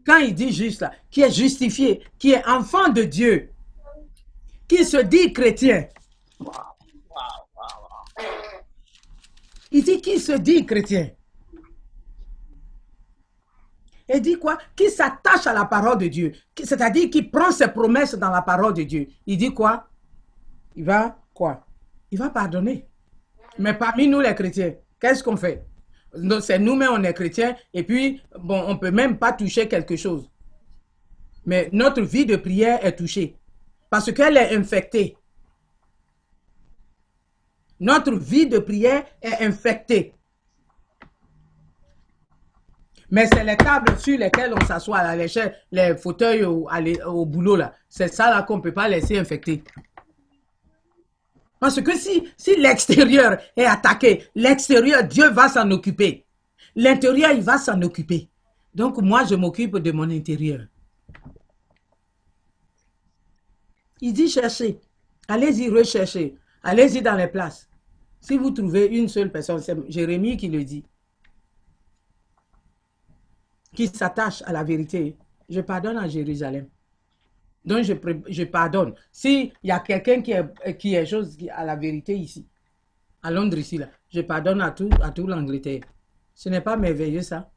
quand 0.06 0.18
il 0.18 0.36
dit 0.36 0.52
juste 0.52 0.82
là, 0.82 0.92
qui 1.10 1.22
est 1.22 1.32
justifié, 1.32 2.04
qui 2.20 2.32
est 2.32 2.46
enfant 2.48 2.90
de 2.90 3.04
Dieu, 3.04 3.52
qui 4.68 4.86
se 4.86 4.98
dit 4.98 5.34
chrétien, 5.34 5.88
il 9.72 9.84
dit 9.84 10.02
qui 10.02 10.20
se 10.20 10.34
dit 10.34 10.66
chrétien. 10.66 11.10
Il 14.14 14.22
dit 14.22 14.38
quoi? 14.38 14.58
Qui 14.76 14.90
s'attache 14.90 15.48
à 15.48 15.54
la 15.54 15.66
parole 15.66 15.98
de 15.98 16.08
Dieu, 16.08 16.32
c'est-à-dire 16.64 17.10
qui 17.10 17.24
prend 17.24 17.52
ses 17.52 17.68
promesses 17.68 18.16
dans 18.16 18.30
la 18.30 18.42
parole 18.42 18.74
de 18.74 18.84
Dieu. 18.84 19.08
Il 19.26 19.38
dit 19.38 19.54
quoi? 19.54 19.88
Il 20.76 20.86
va 20.86 21.18
quoi? 21.34 21.66
Il 22.12 22.20
va 22.20 22.30
pardonner. 22.30 22.88
Mais 23.58 23.74
parmi 23.74 24.08
nous 24.08 24.20
les 24.20 24.36
chrétiens, 24.36 24.76
qu'est-ce 25.00 25.24
qu'on 25.24 25.38
fait? 25.38 25.66
C'est 26.42 26.60
nous-mêmes, 26.60 26.92
on 26.94 27.04
est 27.04 27.14
chrétiens, 27.14 27.56
et 27.74 27.84
puis, 27.84 28.22
bon, 28.40 28.64
on 28.68 28.74
ne 28.76 28.80
peut 28.80 28.92
même 28.92 29.18
pas 29.18 29.34
toucher 29.34 29.68
quelque 29.68 29.96
chose. 29.96 30.30
Mais 31.46 31.70
notre 31.74 32.02
vie 32.02 32.26
de 32.26 32.36
prière 32.38 32.86
est 32.86 32.96
touchée 32.96 33.38
parce 33.90 34.12
qu'elle 34.12 34.38
est 34.38 34.56
infectée. 34.56 35.18
Notre 37.80 38.14
vie 38.16 38.48
de 38.48 38.60
prière 38.60 39.06
est 39.22 39.44
infectée. 39.46 40.14
Mais 43.12 43.28
c'est 43.28 43.44
les 43.44 43.58
tables 43.58 43.98
sur 44.00 44.18
lesquelles 44.18 44.54
on 44.54 44.66
s'assoit, 44.66 45.16
l'échelle, 45.16 45.56
les 45.72 45.96
fauteuils 45.96 46.44
au 46.44 47.26
boulot, 47.26 47.56
là. 47.56 47.74
C'est 47.88 48.14
ça 48.14 48.30
là 48.30 48.44
qu'on 48.44 48.58
ne 48.58 48.62
peut 48.62 48.74
pas 48.74 48.88
laisser 48.88 49.18
infecter. 49.18 49.64
Parce 51.60 51.82
que 51.82 51.96
si, 51.98 52.28
si 52.38 52.56
l'extérieur 52.58 53.38
est 53.56 53.66
attaqué, 53.66 54.24
l'extérieur, 54.36 55.04
Dieu 55.04 55.30
va 55.30 55.50
s'en 55.50 55.70
occuper. 55.72 56.26
L'intérieur, 56.76 57.32
il 57.32 57.42
va 57.42 57.58
s'en 57.58 57.82
occuper. 57.82 58.30
Donc 58.74 58.98
moi, 58.98 59.24
je 59.24 59.36
m'occupe 59.36 59.78
de 59.78 59.92
mon 59.92 60.10
intérieur. 60.10 60.66
Il 64.02 64.14
dit 64.14 64.28
cherchez. 64.28 64.82
Allez-y 65.28 65.70
rechercher. 65.70 66.36
Allez-y 66.62 67.02
dans 67.02 67.16
les 67.16 67.28
places. 67.28 67.70
Si 68.20 68.38
vous 68.38 68.52
trouvez 68.52 68.88
une 68.88 69.08
seule 69.08 69.32
personne, 69.32 69.62
c'est 69.62 69.78
Jérémie 69.90 70.36
qui 70.36 70.50
le 70.50 70.64
dit, 70.64 70.84
qui 73.76 73.88
s'attache 73.88 74.42
à 74.46 74.52
la 74.52 74.64
vérité, 74.64 75.16
je 75.50 75.62
pardonne 75.62 75.98
à 75.98 76.08
Jérusalem. 76.08 76.68
Donc 77.64 77.84
je, 77.84 77.94
je 78.30 78.44
pardonne. 78.44 78.94
S'il 79.12 79.52
y 79.64 79.72
a 79.72 79.80
quelqu'un 79.80 80.22
qui 80.22 80.32
est, 80.32 80.78
qui 80.78 80.96
est 80.96 81.06
chose 81.06 81.38
à 81.52 81.66
la 81.66 81.76
vérité 81.76 82.16
ici, 82.16 82.48
à 83.22 83.32
Londres 83.32 83.58
ici, 83.58 83.78
là, 83.78 83.90
je 84.10 84.22
pardonne 84.22 84.62
à 84.62 84.72
tout, 84.72 84.90
à 85.02 85.12
tout 85.12 85.28
l'Angleterre. 85.28 85.82
Ce 86.34 86.50
n'est 86.50 86.62
pas 86.62 86.78
merveilleux 86.78 87.22
ça? 87.22 87.52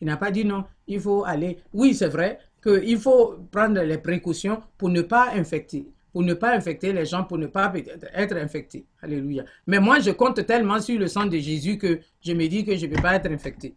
Il 0.00 0.06
n'a 0.06 0.16
pas 0.16 0.30
dit 0.30 0.44
non, 0.44 0.64
il 0.86 1.00
faut 1.00 1.24
aller. 1.24 1.58
Oui, 1.72 1.94
c'est 1.94 2.08
vrai 2.08 2.38
qu'il 2.62 2.98
faut 2.98 3.36
prendre 3.50 3.80
les 3.82 3.98
précautions 3.98 4.62
pour 4.76 4.88
ne 4.88 5.02
pas 5.02 5.32
infecter, 5.34 5.88
pour 6.12 6.22
ne 6.22 6.34
pas 6.34 6.54
infecter 6.56 6.92
les 6.92 7.06
gens, 7.06 7.24
pour 7.24 7.38
ne 7.38 7.46
pas 7.46 7.72
être 8.14 8.36
infecté. 8.36 8.86
Alléluia. 9.02 9.44
Mais 9.66 9.80
moi, 9.80 10.00
je 10.00 10.10
compte 10.10 10.44
tellement 10.46 10.80
sur 10.80 10.98
le 10.98 11.06
sang 11.06 11.26
de 11.26 11.38
Jésus 11.38 11.78
que 11.78 12.00
je 12.20 12.32
me 12.32 12.46
dis 12.48 12.64
que 12.64 12.76
je 12.76 12.86
ne 12.86 12.94
peux 12.94 13.02
pas 13.02 13.14
être 13.14 13.30
infecté. 13.30 13.76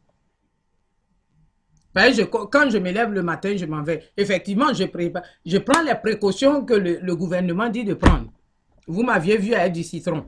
Ben, 1.93 2.13
quand 2.51 2.69
je 2.69 2.77
me 2.77 2.91
lève 2.91 3.11
le 3.11 3.21
matin, 3.21 3.53
je 3.57 3.65
m'en 3.65 3.83
vais. 3.83 4.03
Effectivement, 4.15 4.73
je, 4.73 4.85
je 5.45 5.57
prends 5.57 5.81
les 5.81 5.95
précautions 5.95 6.63
que 6.63 6.73
le, 6.73 7.15
gouvernement 7.15 7.69
dit 7.69 7.83
de 7.83 7.93
prendre. 7.93 8.31
Vous 8.87 9.03
m'aviez 9.03 9.37
vu 9.37 9.53
avec 9.53 9.73
du 9.73 9.83
citron. 9.83 10.25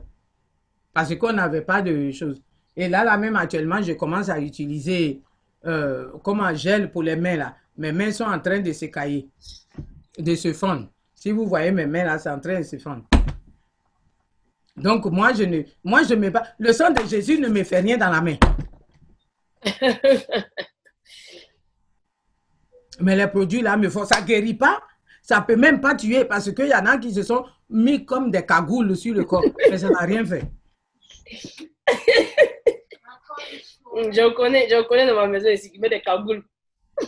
Parce 0.92 1.14
qu'on 1.16 1.32
n'avait 1.32 1.62
pas 1.62 1.80
de 1.82 2.10
choses. 2.12 2.42
Et 2.76 2.88
là, 2.88 3.04
là 3.04 3.16
même 3.16 3.36
actuellement, 3.36 3.80
je 3.82 3.92
commence 3.92 4.28
à 4.28 4.38
utiliser 4.38 5.22
euh, 5.64 6.08
comme 6.22 6.40
un 6.40 6.54
gel 6.54 6.90
pour 6.90 7.02
les 7.02 7.16
mains 7.16 7.36
là. 7.36 7.56
Mes 7.76 7.92
mains 7.92 8.12
sont 8.12 8.24
en 8.24 8.38
train 8.38 8.60
de 8.60 8.72
s'écailler, 8.72 9.28
de 10.18 10.34
se 10.34 10.52
fondre. 10.52 10.88
Si 11.14 11.32
vous 11.32 11.46
voyez 11.46 11.72
mes 11.72 11.86
mains 11.86 12.04
là, 12.04 12.18
c'est 12.18 12.30
en 12.30 12.38
train 12.38 12.58
de 12.58 12.64
se 12.64 12.76
fondre. 12.78 13.04
Donc 14.76 15.06
moi, 15.06 15.32
je 15.32 15.44
ne, 15.44 15.62
moi, 15.82 16.02
je 16.02 16.14
pas. 16.30 16.44
Le 16.58 16.72
sang 16.72 16.90
de 16.90 17.02
Jésus 17.08 17.38
ne 17.40 17.48
me 17.48 17.64
fait 17.64 17.80
rien 17.80 17.96
dans 17.96 18.10
la 18.10 18.20
main. 18.20 18.36
Mais 23.00 23.16
les 23.16 23.26
produits 23.26 23.60
là 23.60 23.76
me 23.76 23.88
font, 23.88 24.04
ça 24.04 24.20
guérit 24.20 24.54
pas. 24.54 24.80
Ça 25.22 25.40
peut 25.40 25.56
même 25.56 25.80
pas 25.80 25.94
tuer 25.94 26.24
parce 26.24 26.52
qu'il 26.52 26.66
y 26.68 26.74
en 26.74 26.86
a 26.86 26.98
qui 26.98 27.12
se 27.12 27.22
sont 27.22 27.44
mis 27.70 28.04
comme 28.04 28.30
des 28.30 28.44
cagoules 28.44 28.94
sur 28.96 29.14
le 29.14 29.24
corps. 29.24 29.44
Mais 29.70 29.78
ça 29.78 29.88
n'a 29.88 30.00
rien 30.00 30.24
fait. 30.24 30.44
Je 33.96 34.34
connais, 34.34 34.68
je 34.68 34.82
connais 34.86 35.06
dans 35.06 35.14
ma 35.14 35.26
maison 35.26 35.48
ici 35.48 35.70
qui 35.70 35.78
met 35.78 35.88
des 35.88 36.00
cagoules. 36.00 36.42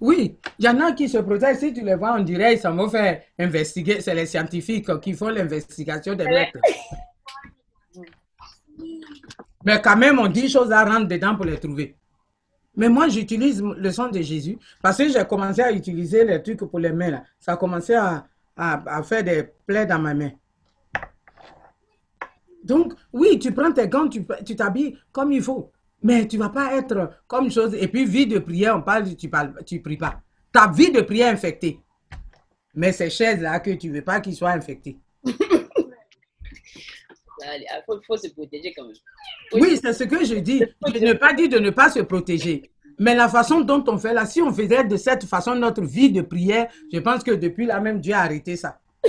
Oui, 0.00 0.38
il 0.58 0.66
y 0.66 0.68
en 0.68 0.80
a 0.80 0.92
qui 0.92 1.08
se 1.08 1.16
protègent. 1.16 1.60
Si 1.60 1.72
tu 1.72 1.82
les 1.82 1.94
vois, 1.94 2.14
on 2.18 2.22
dirait 2.22 2.54
ils 2.54 2.58
s'en 2.58 2.76
vont 2.76 2.90
faire 2.90 3.22
investiguer. 3.38 4.02
C'est 4.02 4.14
les 4.14 4.26
scientifiques 4.26 5.00
qui 5.00 5.14
font 5.14 5.28
l'investigation 5.28 6.14
des 6.14 6.24
lettres. 6.24 6.58
Mais 9.64 9.80
quand 9.80 9.96
même, 9.96 10.18
on 10.18 10.26
dit 10.26 10.50
choses 10.50 10.70
à 10.72 10.84
rentrer 10.84 11.16
dedans 11.16 11.36
pour 11.36 11.46
les 11.46 11.58
trouver. 11.58 11.96
Mais 12.76 12.88
moi, 12.88 13.08
j'utilise 13.08 13.62
le 13.62 13.90
sang 13.92 14.08
de 14.08 14.20
Jésus 14.20 14.58
parce 14.82 14.98
que 14.98 15.08
j'ai 15.08 15.24
commencé 15.24 15.62
à 15.62 15.72
utiliser 15.72 16.24
les 16.24 16.42
trucs 16.42 16.58
pour 16.58 16.78
les 16.78 16.92
mains. 16.92 17.10
Là. 17.10 17.24
Ça 17.38 17.52
a 17.52 17.56
commencé 17.56 17.94
à, 17.94 18.26
à, 18.56 19.02
faire 19.02 19.22
des 19.22 19.44
plaies 19.66 19.86
dans 19.86 19.98
ma 19.98 20.14
main. 20.14 20.30
Donc, 22.64 22.94
oui, 23.12 23.38
tu 23.38 23.52
prends 23.52 23.72
tes 23.72 23.88
gants, 23.88 24.08
tu 24.08 24.56
t'habilles 24.56 24.98
comme 25.12 25.32
il 25.32 25.42
faut. 25.42 25.70
Mais 26.02 26.26
tu 26.26 26.36
vas 26.36 26.48
pas 26.48 26.76
être 26.76 27.10
comme 27.26 27.50
chose. 27.50 27.74
Et 27.74 27.88
puis, 27.88 28.04
vie 28.04 28.26
de 28.26 28.38
prière, 28.38 28.76
on 28.76 28.82
parle, 28.82 29.14
tu 29.16 29.28
parles, 29.28 29.54
tu 29.64 29.80
pries 29.80 29.96
pas. 29.96 30.20
Ta 30.52 30.70
vie 30.70 30.90
de 30.90 31.00
prière 31.00 31.32
infectée. 31.32 31.80
Mais 32.74 32.92
ces 32.92 33.10
chaises-là 33.10 33.60
que 33.60 33.70
tu 33.70 33.90
veux 33.90 34.02
pas 34.02 34.20
qu'ils 34.20 34.34
soient 34.34 34.50
infectés. 34.50 34.98
Il 37.56 37.66
faut, 37.86 38.00
faut 38.06 38.16
se 38.16 38.28
protéger 38.28 38.72
quand 38.76 38.84
même. 38.86 38.96
Oui, 39.52 39.78
c'est 39.82 39.92
ce 39.92 40.04
que 40.04 40.24
je 40.24 40.36
dis. 40.36 40.62
Je 40.86 40.98
n'ai 40.98 41.14
pas 41.14 41.32
dit 41.32 41.48
de 41.48 41.58
ne 41.58 41.70
pas 41.70 41.90
se 41.90 42.00
protéger. 42.00 42.70
Mais 42.98 43.14
la 43.14 43.28
façon 43.28 43.60
dont 43.60 43.84
on 43.88 43.98
fait 43.98 44.14
là, 44.14 44.24
si 44.24 44.40
on 44.40 44.52
faisait 44.52 44.84
de 44.84 44.96
cette 44.96 45.24
façon 45.24 45.54
notre 45.54 45.82
vie 45.82 46.12
de 46.12 46.22
prière, 46.22 46.68
je 46.92 46.98
pense 47.00 47.24
que 47.24 47.32
depuis 47.32 47.66
là 47.66 47.80
même, 47.80 48.00
Dieu 48.00 48.14
a 48.14 48.20
arrêté 48.20 48.56
ça. 48.56 48.78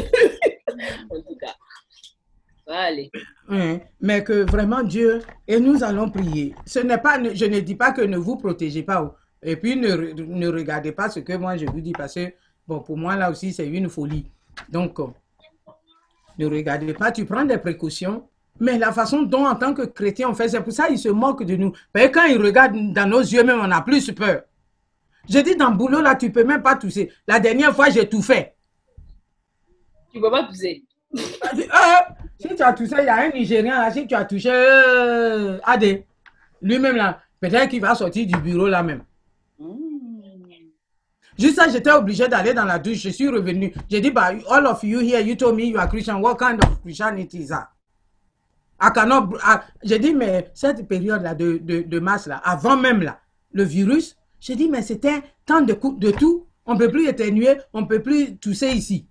En 1.09 1.21
tout 1.21 1.37
cas. 1.39 1.55
Allez. 2.67 3.09
Hein, 3.47 3.79
Mais 4.01 4.23
que 4.23 4.49
vraiment 4.49 4.83
Dieu, 4.83 5.21
et 5.47 5.59
nous 5.59 5.83
allons 5.83 6.09
prier. 6.09 6.53
Ce 6.65 6.79
n'est 6.79 6.97
pas, 6.97 7.17
je 7.33 7.45
ne 7.45 7.59
dis 7.59 7.75
pas 7.75 7.91
que 7.91 8.01
ne 8.01 8.17
vous 8.17 8.35
protégez 8.35 8.83
pas. 8.83 9.15
Et 9.41 9.55
puis 9.55 9.75
ne, 9.77 9.95
ne 9.95 10.47
regardez 10.49 10.91
pas 10.91 11.09
ce 11.09 11.19
que 11.19 11.33
moi 11.37 11.55
je 11.55 11.65
vous 11.67 11.79
dis 11.79 11.93
parce 11.93 12.15
que, 12.15 12.33
bon, 12.67 12.81
pour 12.81 12.97
moi 12.97 13.15
là 13.15 13.29
aussi 13.31 13.53
c'est 13.53 13.67
une 13.67 13.87
folie. 13.87 14.29
Donc, 14.69 14.99
euh, 14.99 15.07
ne 16.37 16.45
regardez 16.47 16.93
pas, 16.93 17.11
tu 17.11 17.25
prends 17.25 17.45
des 17.45 17.57
précautions. 17.57 18.27
Mais 18.59 18.77
la 18.77 18.91
façon 18.93 19.23
dont 19.23 19.45
en 19.45 19.55
tant 19.55 19.73
que 19.73 19.81
chrétien 19.81 20.29
on 20.29 20.33
fait, 20.33 20.47
c'est 20.47 20.61
pour 20.61 20.71
ça 20.71 20.87
qu'ils 20.87 20.99
se 20.99 21.09
moquent 21.09 21.43
de 21.43 21.55
nous. 21.55 21.73
Parce 21.91 22.07
que 22.07 22.11
quand 22.13 22.25
ils 22.25 22.41
regardent 22.41 22.93
dans 22.93 23.09
nos 23.09 23.19
yeux 23.19 23.43
même, 23.43 23.59
on 23.61 23.71
a 23.71 23.81
plus 23.81 24.11
peur. 24.11 24.43
J'ai 25.27 25.43
dit 25.43 25.55
dans 25.55 25.71
le 25.71 25.75
boulot 25.77 26.01
là, 26.01 26.15
tu 26.15 26.31
peux 26.31 26.43
même 26.43 26.61
pas 26.61 26.75
tousser. 26.75 27.11
La 27.27 27.39
dernière 27.39 27.75
fois, 27.75 27.89
j'ai 27.89 28.07
tout 28.07 28.21
fait. 28.21 28.55
Tu 30.11 30.19
ne 30.19 30.23
peux 30.23 30.31
pas 30.31 30.47
dit, 30.51 30.85
Euh, 31.15 32.13
si 32.39 32.55
tu 32.55 32.61
as 32.61 32.73
touché, 32.73 32.95
il 32.99 33.05
y 33.05 33.09
a 33.09 33.15
un 33.15 33.29
Nigérien 33.29 33.79
là, 33.79 33.91
si 33.91 34.05
tu 34.07 34.15
as 34.15 34.25
touché 34.25 34.49
euh, 34.51 35.57
Adé, 35.63 36.05
lui-même 36.61 36.95
là, 36.95 37.19
peut-être 37.39 37.69
qu'il 37.69 37.81
va 37.81 37.95
sortir 37.95 38.27
du 38.27 38.37
bureau 38.37 38.67
là 38.67 38.83
même. 38.83 39.03
Juste 41.37 41.55
ça, 41.55 41.67
j'étais 41.67 41.91
obligé 41.91 42.27
d'aller 42.27 42.53
dans 42.53 42.65
la 42.65 42.79
douche. 42.79 42.99
Je 42.99 43.09
suis 43.09 43.27
revenu. 43.27 43.73
J'ai 43.89 43.99
dit, 44.01 44.11
bah, 44.11 44.31
all 44.49 44.65
of 44.67 44.83
you 44.83 44.99
here, 45.01 45.19
you 45.21 45.35
told 45.35 45.55
me 45.55 45.63
you 45.65 45.77
are 45.77 45.87
Christian. 45.89 46.19
What 46.21 46.37
kind 46.37 46.63
of 46.63 46.81
Christianity 46.81 47.39
is 47.43 47.47
that? 47.49 47.69
I 48.79 48.89
cannot, 48.93 49.37
I- 49.43 49.59
j'ai 49.83 49.99
dit, 49.99 50.13
mais 50.13 50.51
cette 50.53 50.87
période-là 50.87 51.33
de, 51.35 51.57
de, 51.57 51.81
de 51.81 51.99
mars, 51.99 52.27
là, 52.27 52.37
avant 52.43 52.77
même 52.77 53.01
là, 53.01 53.19
le 53.51 53.63
virus, 53.63 54.17
j'ai 54.39 54.55
dit, 54.55 54.69
mais 54.69 54.81
c'était 54.81 55.21
tant 55.45 55.61
de, 55.61 55.73
coups 55.73 55.99
de 55.99 56.11
tout. 56.11 56.45
On 56.65 56.73
ne 56.73 56.79
peut 56.79 56.89
plus 56.91 57.07
éternuer, 57.07 57.57
on 57.73 57.81
ne 57.81 57.85
peut 57.85 58.01
plus 58.01 58.37
tousser 58.37 58.69
ici. 58.69 59.07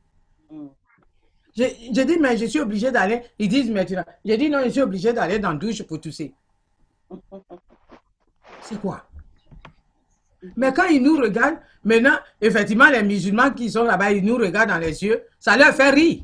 J'ai 1.57 1.77
j'ai 1.93 2.05
dit, 2.05 2.18
mais 2.18 2.37
je 2.37 2.47
suis 2.47 2.59
obligé 2.61 2.91
d'aller. 2.91 3.22
Ils 3.39 3.49
disent 3.49 3.70
maintenant. 3.70 4.05
J'ai 4.25 4.37
dit, 4.37 4.51
non, 4.51 4.61
je 4.64 4.70
suis 4.70 4.83
obligé 4.83 5.12
d'aller 5.12 5.39
dans 5.39 5.51
la 5.53 5.57
douche 5.57 5.83
pour 5.85 6.01
tousser. 6.01 6.35
C'est 8.62 8.81
quoi? 8.81 9.05
Mais 10.57 10.72
quand 10.72 10.86
ils 10.86 11.03
nous 11.03 11.16
regardent, 11.16 11.59
maintenant, 11.84 12.16
effectivement, 12.40 12.88
les 12.88 13.03
musulmans 13.03 13.51
qui 13.51 13.70
sont 13.70 13.84
là-bas, 13.84 14.12
ils 14.12 14.24
nous 14.24 14.36
regardent 14.36 14.70
dans 14.70 14.78
les 14.78 15.03
yeux, 15.03 15.22
ça 15.38 15.57
leur 15.57 15.74
fait 15.74 15.90
rire. 15.90 16.22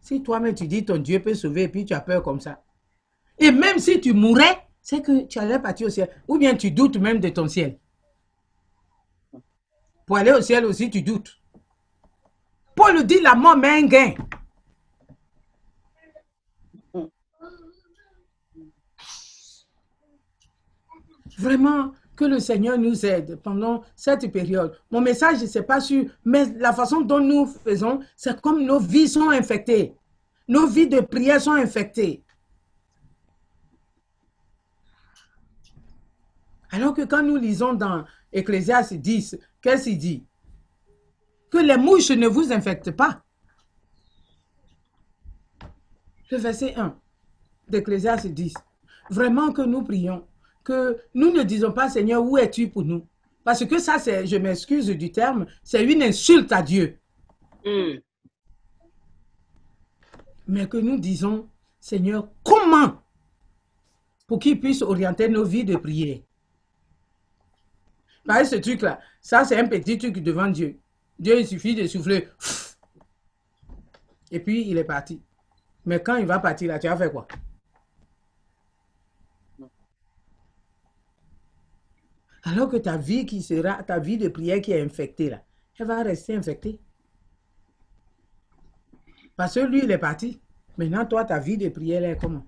Si 0.00 0.22
toi-même 0.22 0.54
tu 0.54 0.66
dis 0.66 0.84
ton 0.84 0.96
Dieu 0.96 1.20
peut 1.20 1.34
sauver 1.34 1.64
et 1.64 1.68
puis 1.68 1.84
tu 1.84 1.94
as 1.94 2.00
peur 2.00 2.22
comme 2.22 2.40
ça. 2.40 2.62
Et 3.38 3.50
même 3.52 3.78
si 3.78 4.00
tu 4.00 4.12
mourais, 4.12 4.66
c'est 4.82 5.02
que 5.02 5.26
tu 5.26 5.38
allais 5.38 5.58
partir 5.58 5.86
au 5.86 5.90
ciel. 5.90 6.08
Ou 6.26 6.38
bien 6.38 6.54
tu 6.54 6.70
doutes 6.70 6.96
même 6.96 7.20
de 7.20 7.28
ton 7.28 7.46
ciel. 7.46 7.78
Pour 10.06 10.16
aller 10.16 10.32
au 10.32 10.40
ciel 10.40 10.64
aussi, 10.64 10.90
tu 10.90 11.02
doutes. 11.02 11.40
Paul 12.74 13.04
dit 13.04 13.20
la 13.20 13.34
mort 13.34 13.56
met 13.56 13.82
un 13.82 13.86
gain. 13.86 14.14
Vraiment, 21.40 21.92
que 22.14 22.26
le 22.26 22.38
Seigneur 22.38 22.76
nous 22.76 23.06
aide 23.06 23.36
pendant 23.36 23.82
cette 23.96 24.30
période. 24.30 24.78
Mon 24.90 25.00
message, 25.00 25.38
ce 25.38 25.58
n'est 25.58 25.64
pas 25.64 25.80
sûr, 25.80 26.04
mais 26.22 26.44
la 26.58 26.74
façon 26.74 27.00
dont 27.00 27.18
nous 27.18 27.46
faisons, 27.46 28.00
c'est 28.14 28.38
comme 28.42 28.62
nos 28.62 28.78
vies 28.78 29.08
sont 29.08 29.30
infectées. 29.30 29.94
Nos 30.46 30.66
vies 30.66 30.86
de 30.86 31.00
prière 31.00 31.40
sont 31.40 31.52
infectées. 31.52 32.22
Alors 36.70 36.92
que 36.92 37.02
quand 37.06 37.22
nous 37.22 37.36
lisons 37.36 37.72
dans 37.72 38.04
Ecclésiaste 38.30 38.92
10, 38.94 39.38
qu'est-ce 39.62 39.84
qu'il 39.84 39.98
dit? 39.98 40.24
Que 41.50 41.58
les 41.58 41.78
mouches 41.78 42.10
ne 42.10 42.28
vous 42.28 42.52
infectent 42.52 42.90
pas. 42.90 43.22
Le 46.30 46.36
verset 46.36 46.74
1 46.76 46.94
d'Ecclésiaste 47.66 48.26
10. 48.26 48.52
Vraiment 49.08 49.52
que 49.52 49.62
nous 49.62 49.82
prions, 49.82 50.26
que 50.64 50.98
nous 51.14 51.32
ne 51.32 51.42
disons 51.42 51.72
pas 51.72 51.88
Seigneur, 51.88 52.22
où 52.24 52.38
es-tu 52.38 52.68
pour 52.68 52.84
nous? 52.84 53.06
Parce 53.44 53.64
que 53.64 53.78
ça, 53.78 53.98
c'est, 53.98 54.26
je 54.26 54.36
m'excuse 54.36 54.86
du 54.86 55.10
terme, 55.10 55.46
c'est 55.62 55.84
une 55.84 56.02
insulte 56.02 56.52
à 56.52 56.62
Dieu. 56.62 56.98
Hmm. 57.64 57.98
Mais 60.46 60.68
que 60.68 60.76
nous 60.76 60.98
disons 60.98 61.48
Seigneur, 61.80 62.28
comment? 62.44 63.02
Pour 64.26 64.38
qu'il 64.38 64.60
puisse 64.60 64.82
orienter 64.82 65.28
nos 65.28 65.44
vies 65.44 65.64
de 65.64 65.76
prière. 65.76 66.20
Ce 68.28 68.56
truc-là, 68.56 69.00
ça, 69.20 69.44
c'est 69.44 69.58
un 69.58 69.66
petit 69.66 69.98
truc 69.98 70.22
devant 70.22 70.46
Dieu. 70.46 70.78
Dieu, 71.18 71.40
il 71.40 71.46
suffit 71.46 71.74
de 71.74 71.86
souffler. 71.86 72.28
Et 74.30 74.38
puis, 74.38 74.68
il 74.68 74.78
est 74.78 74.84
parti. 74.84 75.20
Mais 75.84 76.00
quand 76.00 76.16
il 76.16 76.26
va 76.26 76.38
partir, 76.38 76.68
là, 76.68 76.78
tu 76.78 76.86
as 76.86 76.96
fait 76.96 77.10
quoi? 77.10 77.26
Alors 82.50 82.68
que 82.68 82.76
ta 82.78 82.96
vie 82.96 83.26
qui 83.26 83.42
sera, 83.42 83.82
ta 83.84 84.00
vie 84.00 84.18
de 84.18 84.28
prière 84.28 84.60
qui 84.60 84.72
est 84.72 84.82
infectée, 84.82 85.30
là, 85.30 85.42
elle 85.78 85.86
va 85.86 86.02
rester 86.02 86.34
infectée. 86.34 86.80
Parce 89.36 89.54
que 89.54 89.60
lui, 89.60 89.82
il 89.84 89.90
est 89.90 89.98
parti. 89.98 90.40
Maintenant, 90.76 91.06
toi, 91.06 91.24
ta 91.24 91.38
vie 91.38 91.56
de 91.56 91.68
prière, 91.68 92.02
elle 92.02 92.10
est 92.10 92.16
comment? 92.16 92.44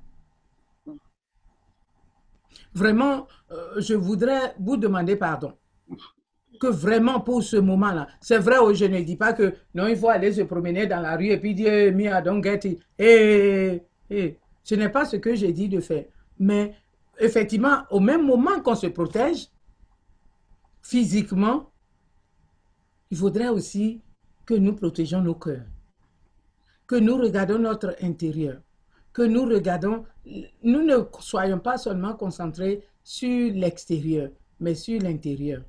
Vraiment, 2.74 3.28
euh, 3.52 3.80
je 3.80 3.94
voudrais 3.94 4.54
vous 4.58 4.76
demander 4.76 5.14
pardon. 5.14 5.56
Que 6.60 6.66
vraiment 6.66 7.20
pour 7.20 7.42
ce 7.42 7.56
moment-là, 7.56 8.08
c'est 8.20 8.38
vrai, 8.38 8.56
oh, 8.60 8.72
je 8.72 8.84
ne 8.86 9.00
dis 9.02 9.16
pas 9.16 9.32
que 9.32 9.54
non, 9.74 9.86
il 9.86 9.96
faut 9.96 10.08
aller 10.08 10.32
se 10.32 10.42
promener 10.42 10.86
dans 10.86 11.00
la 11.00 11.16
rue 11.16 11.28
et 11.28 11.38
puis 11.38 11.54
dire, 11.54 11.92
Mia, 11.94 12.20
don't 12.20 12.42
get 12.42 12.60
it. 12.64 13.82
Ce 14.64 14.74
n'est 14.74 14.88
pas 14.88 15.04
ce 15.04 15.16
que 15.16 15.34
j'ai 15.34 15.52
dit 15.52 15.68
de 15.68 15.80
faire. 15.80 16.04
Mais 16.38 16.74
effectivement, 17.18 17.82
au 17.90 18.00
même 18.00 18.26
moment 18.26 18.60
qu'on 18.60 18.74
se 18.74 18.86
protège 18.88 19.48
physiquement, 20.82 21.70
il 23.10 23.16
faudrait 23.16 23.48
aussi 23.48 24.02
que 24.44 24.54
nous 24.54 24.74
protégeons 24.74 25.22
nos 25.22 25.34
cœurs, 25.34 25.64
que 26.86 26.96
nous 26.96 27.16
regardons 27.16 27.58
notre 27.58 27.96
intérieur, 28.02 28.60
que 29.12 29.22
nous 29.22 29.44
regardons, 29.44 30.04
nous 30.62 30.82
ne 30.82 30.96
soyons 31.20 31.58
pas 31.58 31.78
seulement 31.78 32.14
concentrés 32.14 32.84
sur 33.04 33.52
l'extérieur, 33.54 34.30
mais 34.60 34.74
sur 34.74 35.00
l'intérieur. 35.00 35.62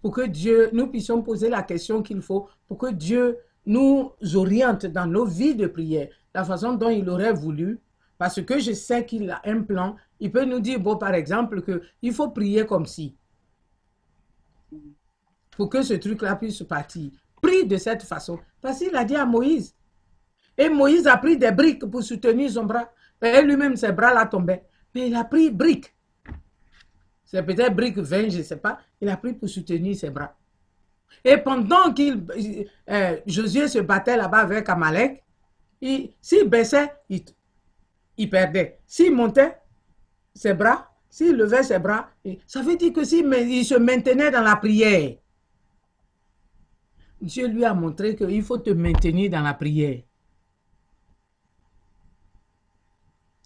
Pour 0.00 0.12
que 0.12 0.26
Dieu, 0.26 0.70
nous 0.72 0.86
puissions 0.86 1.22
poser 1.22 1.48
la 1.48 1.62
question 1.62 2.02
qu'il 2.02 2.22
faut, 2.22 2.48
pour 2.68 2.78
que 2.78 2.92
Dieu 2.92 3.38
nous 3.64 4.12
oriente 4.34 4.86
dans 4.86 5.06
nos 5.06 5.24
vies 5.24 5.56
de 5.56 5.66
prière, 5.66 6.08
la 6.34 6.44
façon 6.44 6.74
dont 6.74 6.90
il 6.90 7.08
aurait 7.08 7.32
voulu, 7.32 7.80
parce 8.18 8.40
que 8.42 8.58
je 8.58 8.72
sais 8.72 9.04
qu'il 9.04 9.30
a 9.30 9.42
un 9.44 9.62
plan. 9.62 9.96
Il 10.20 10.30
peut 10.32 10.44
nous 10.44 10.60
dire, 10.60 10.80
bon, 10.80 10.96
par 10.96 11.14
exemple, 11.14 11.62
qu'il 11.62 12.12
faut 12.12 12.30
prier 12.30 12.64
comme 12.64 12.86
si, 12.86 13.16
pour 15.56 15.68
que 15.70 15.82
ce 15.82 15.94
truc-là 15.94 16.36
puisse 16.36 16.62
partir. 16.62 17.10
Prie 17.40 17.66
de 17.66 17.76
cette 17.76 18.02
façon. 18.02 18.38
Parce 18.60 18.78
qu'il 18.78 18.94
a 18.94 19.04
dit 19.04 19.16
à 19.16 19.24
Moïse. 19.24 19.74
Et 20.58 20.68
Moïse 20.68 21.06
a 21.06 21.16
pris 21.16 21.36
des 21.36 21.50
briques 21.52 21.84
pour 21.84 22.02
soutenir 22.02 22.50
son 22.50 22.64
bras. 22.64 22.90
Et 23.22 23.42
lui-même, 23.42 23.76
ses 23.76 23.92
bras 23.92 24.12
là 24.14 24.26
tombaient. 24.26 24.64
Mais 24.94 25.08
il 25.08 25.14
a 25.14 25.24
pris 25.24 25.50
briques. 25.50 25.94
C'est 27.24 27.42
peut-être 27.42 27.74
brique 27.74 27.98
20, 27.98 28.28
je 28.30 28.38
ne 28.38 28.42
sais 28.42 28.56
pas. 28.56 28.78
Il 29.00 29.08
a 29.08 29.16
pris 29.16 29.32
pour 29.34 29.48
soutenir 29.48 29.96
ses 29.96 30.10
bras. 30.10 30.34
Et 31.24 31.36
pendant 31.38 31.92
qu'il 31.92 32.24
euh, 32.88 33.16
Josué 33.26 33.68
se 33.68 33.78
battait 33.80 34.16
là-bas 34.16 34.38
avec 34.38 34.68
Amalek, 34.68 35.24
il- 35.80 36.10
s'il 36.20 36.48
baissait, 36.48 36.92
il, 37.08 38.30
perdait. 38.30 38.78
S'il 38.86 39.14
montait 39.14 39.56
ses 40.34 40.54
bras, 40.54 40.90
s'il 41.10 41.36
levait 41.36 41.62
ses 41.62 41.78
bras, 41.78 42.08
ça 42.46 42.62
veut 42.62 42.76
dire 42.76 42.92
que 42.92 43.04
s'il 43.04 43.26
il 43.32 43.64
se 43.64 43.74
maintenait 43.74 44.30
dans 44.30 44.42
la 44.42 44.56
prière, 44.56 45.16
Dieu 47.20 47.48
lui 47.48 47.64
a 47.64 47.74
montré 47.74 48.14
qu'il 48.14 48.42
faut 48.42 48.58
te 48.58 48.70
maintenir 48.70 49.30
dans 49.30 49.42
la 49.42 49.54
prière. 49.54 50.02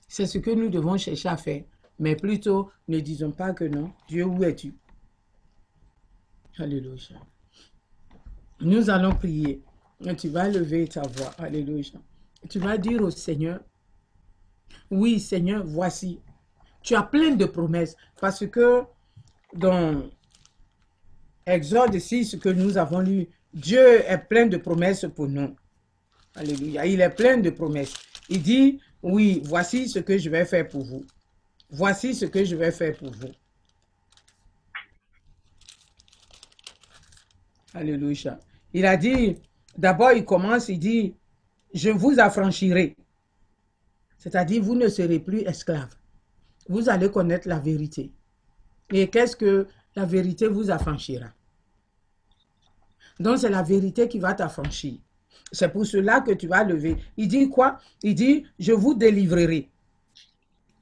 C'est 0.08 0.26
ce 0.26 0.38
que 0.38 0.50
nous 0.50 0.68
devons 0.68 0.98
chercher 0.98 1.28
à 1.28 1.36
faire. 1.36 1.64
Mais 1.98 2.16
plutôt, 2.16 2.70
ne 2.88 2.98
disons 2.98 3.30
pas 3.30 3.52
que 3.52 3.64
non. 3.64 3.92
Dieu, 4.08 4.24
où 4.24 4.42
es-tu? 4.42 4.74
Alléluia. 6.58 7.20
Nous 8.60 8.90
allons 8.90 9.14
prier. 9.14 9.62
Tu 10.18 10.28
vas 10.28 10.48
lever 10.48 10.88
ta 10.88 11.02
voix. 11.02 11.30
Alléluia. 11.38 12.00
tu 12.48 12.58
vas 12.58 12.76
dire 12.78 13.02
au 13.02 13.10
Seigneur, 13.10 13.60
oui 14.90 15.20
Seigneur, 15.20 15.64
voici. 15.64 16.20
Tu 16.82 16.94
as 16.94 17.02
plein 17.02 17.34
de 17.36 17.44
promesses 17.44 17.96
parce 18.20 18.46
que 18.46 18.82
dans 19.54 20.10
Exode 21.46 21.98
6 21.98 22.38
que 22.38 22.48
nous 22.48 22.78
avons 22.78 23.00
lu, 23.00 23.28
Dieu 23.52 24.02
est 24.08 24.18
plein 24.28 24.46
de 24.46 24.56
promesses 24.56 25.06
pour 25.14 25.28
nous. 25.28 25.56
Alléluia. 26.34 26.86
Il 26.86 27.00
est 27.00 27.10
plein 27.10 27.36
de 27.38 27.50
promesses. 27.50 27.94
Il 28.28 28.42
dit, 28.42 28.80
oui, 29.02 29.42
voici 29.44 29.88
ce 29.88 29.98
que 29.98 30.16
je 30.18 30.30
vais 30.30 30.44
faire 30.44 30.68
pour 30.68 30.84
vous. 30.84 31.04
Voici 31.70 32.14
ce 32.14 32.26
que 32.26 32.44
je 32.44 32.56
vais 32.56 32.70
faire 32.70 32.96
pour 32.96 33.10
vous. 33.12 33.32
Alléluia. 37.74 38.38
Il 38.72 38.86
a 38.86 38.96
dit, 38.96 39.36
d'abord 39.76 40.12
il 40.12 40.24
commence, 40.24 40.68
il 40.68 40.78
dit, 40.78 41.14
je 41.72 41.90
vous 41.90 42.18
affranchirai. 42.18 42.96
C'est-à-dire, 44.18 44.62
vous 44.62 44.74
ne 44.74 44.88
serez 44.88 45.18
plus 45.18 45.40
esclaves. 45.40 45.94
Vous 46.68 46.88
allez 46.88 47.10
connaître 47.10 47.48
la 47.48 47.58
vérité. 47.58 48.12
Et 48.90 49.08
qu'est-ce 49.08 49.34
que 49.34 49.66
la 49.96 50.04
vérité 50.04 50.46
vous 50.46 50.70
affranchira? 50.70 51.32
Donc, 53.20 53.38
c'est 53.38 53.50
la 53.50 53.62
vérité 53.62 54.08
qui 54.08 54.18
va 54.18 54.32
t'affranchir. 54.32 54.98
C'est 55.52 55.68
pour 55.68 55.84
cela 55.84 56.22
que 56.22 56.32
tu 56.32 56.46
vas 56.46 56.64
lever. 56.64 56.96
Il 57.18 57.28
dit 57.28 57.50
quoi? 57.50 57.78
Il 58.02 58.14
dit, 58.14 58.46
je 58.58 58.72
vous 58.72 58.94
délivrerai 58.94 59.68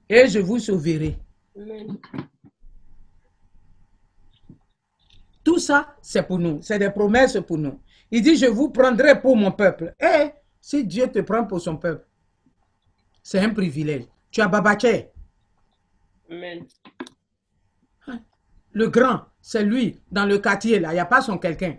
et 0.09 0.29
je 0.29 0.39
vous 0.39 0.59
sauverai. 0.61 1.19
Amen. 1.57 1.99
Tout 5.43 5.59
ça, 5.59 5.97
c'est 6.01 6.23
pour 6.23 6.39
nous. 6.39 6.63
C'est 6.63 6.79
des 6.79 6.91
promesses 6.91 7.39
pour 7.47 7.59
nous. 7.59 7.81
Il 8.11 8.23
dit, 8.23 8.37
je 8.37 8.47
vous 8.47 8.71
prendrai 8.71 9.21
pour 9.21 9.37
mon 9.37 9.51
peuple. 9.51 9.95
Et 9.99 10.31
si 10.61 10.85
Dieu 10.85 11.09
te 11.11 11.19
prend 11.21 11.45
pour 11.45 11.61
son 11.61 11.77
peuple, 11.77 12.07
c'est 13.23 13.41
un 13.41 13.51
privilège. 13.51 14.05
Tu 14.31 14.41
as 14.41 14.49
Babaché, 14.49 15.11
Amen. 16.31 16.65
le 18.73 18.89
grand, 18.89 19.23
c'est 19.41 19.65
lui, 19.65 20.01
dans 20.13 20.27
le 20.27 20.39
quartier, 20.39 20.79
là, 20.79 20.91
il 20.91 20.95
n'y 20.95 21.01
a 21.01 21.07
pas 21.07 21.23
son 21.23 21.39
quelqu'un. 21.39 21.79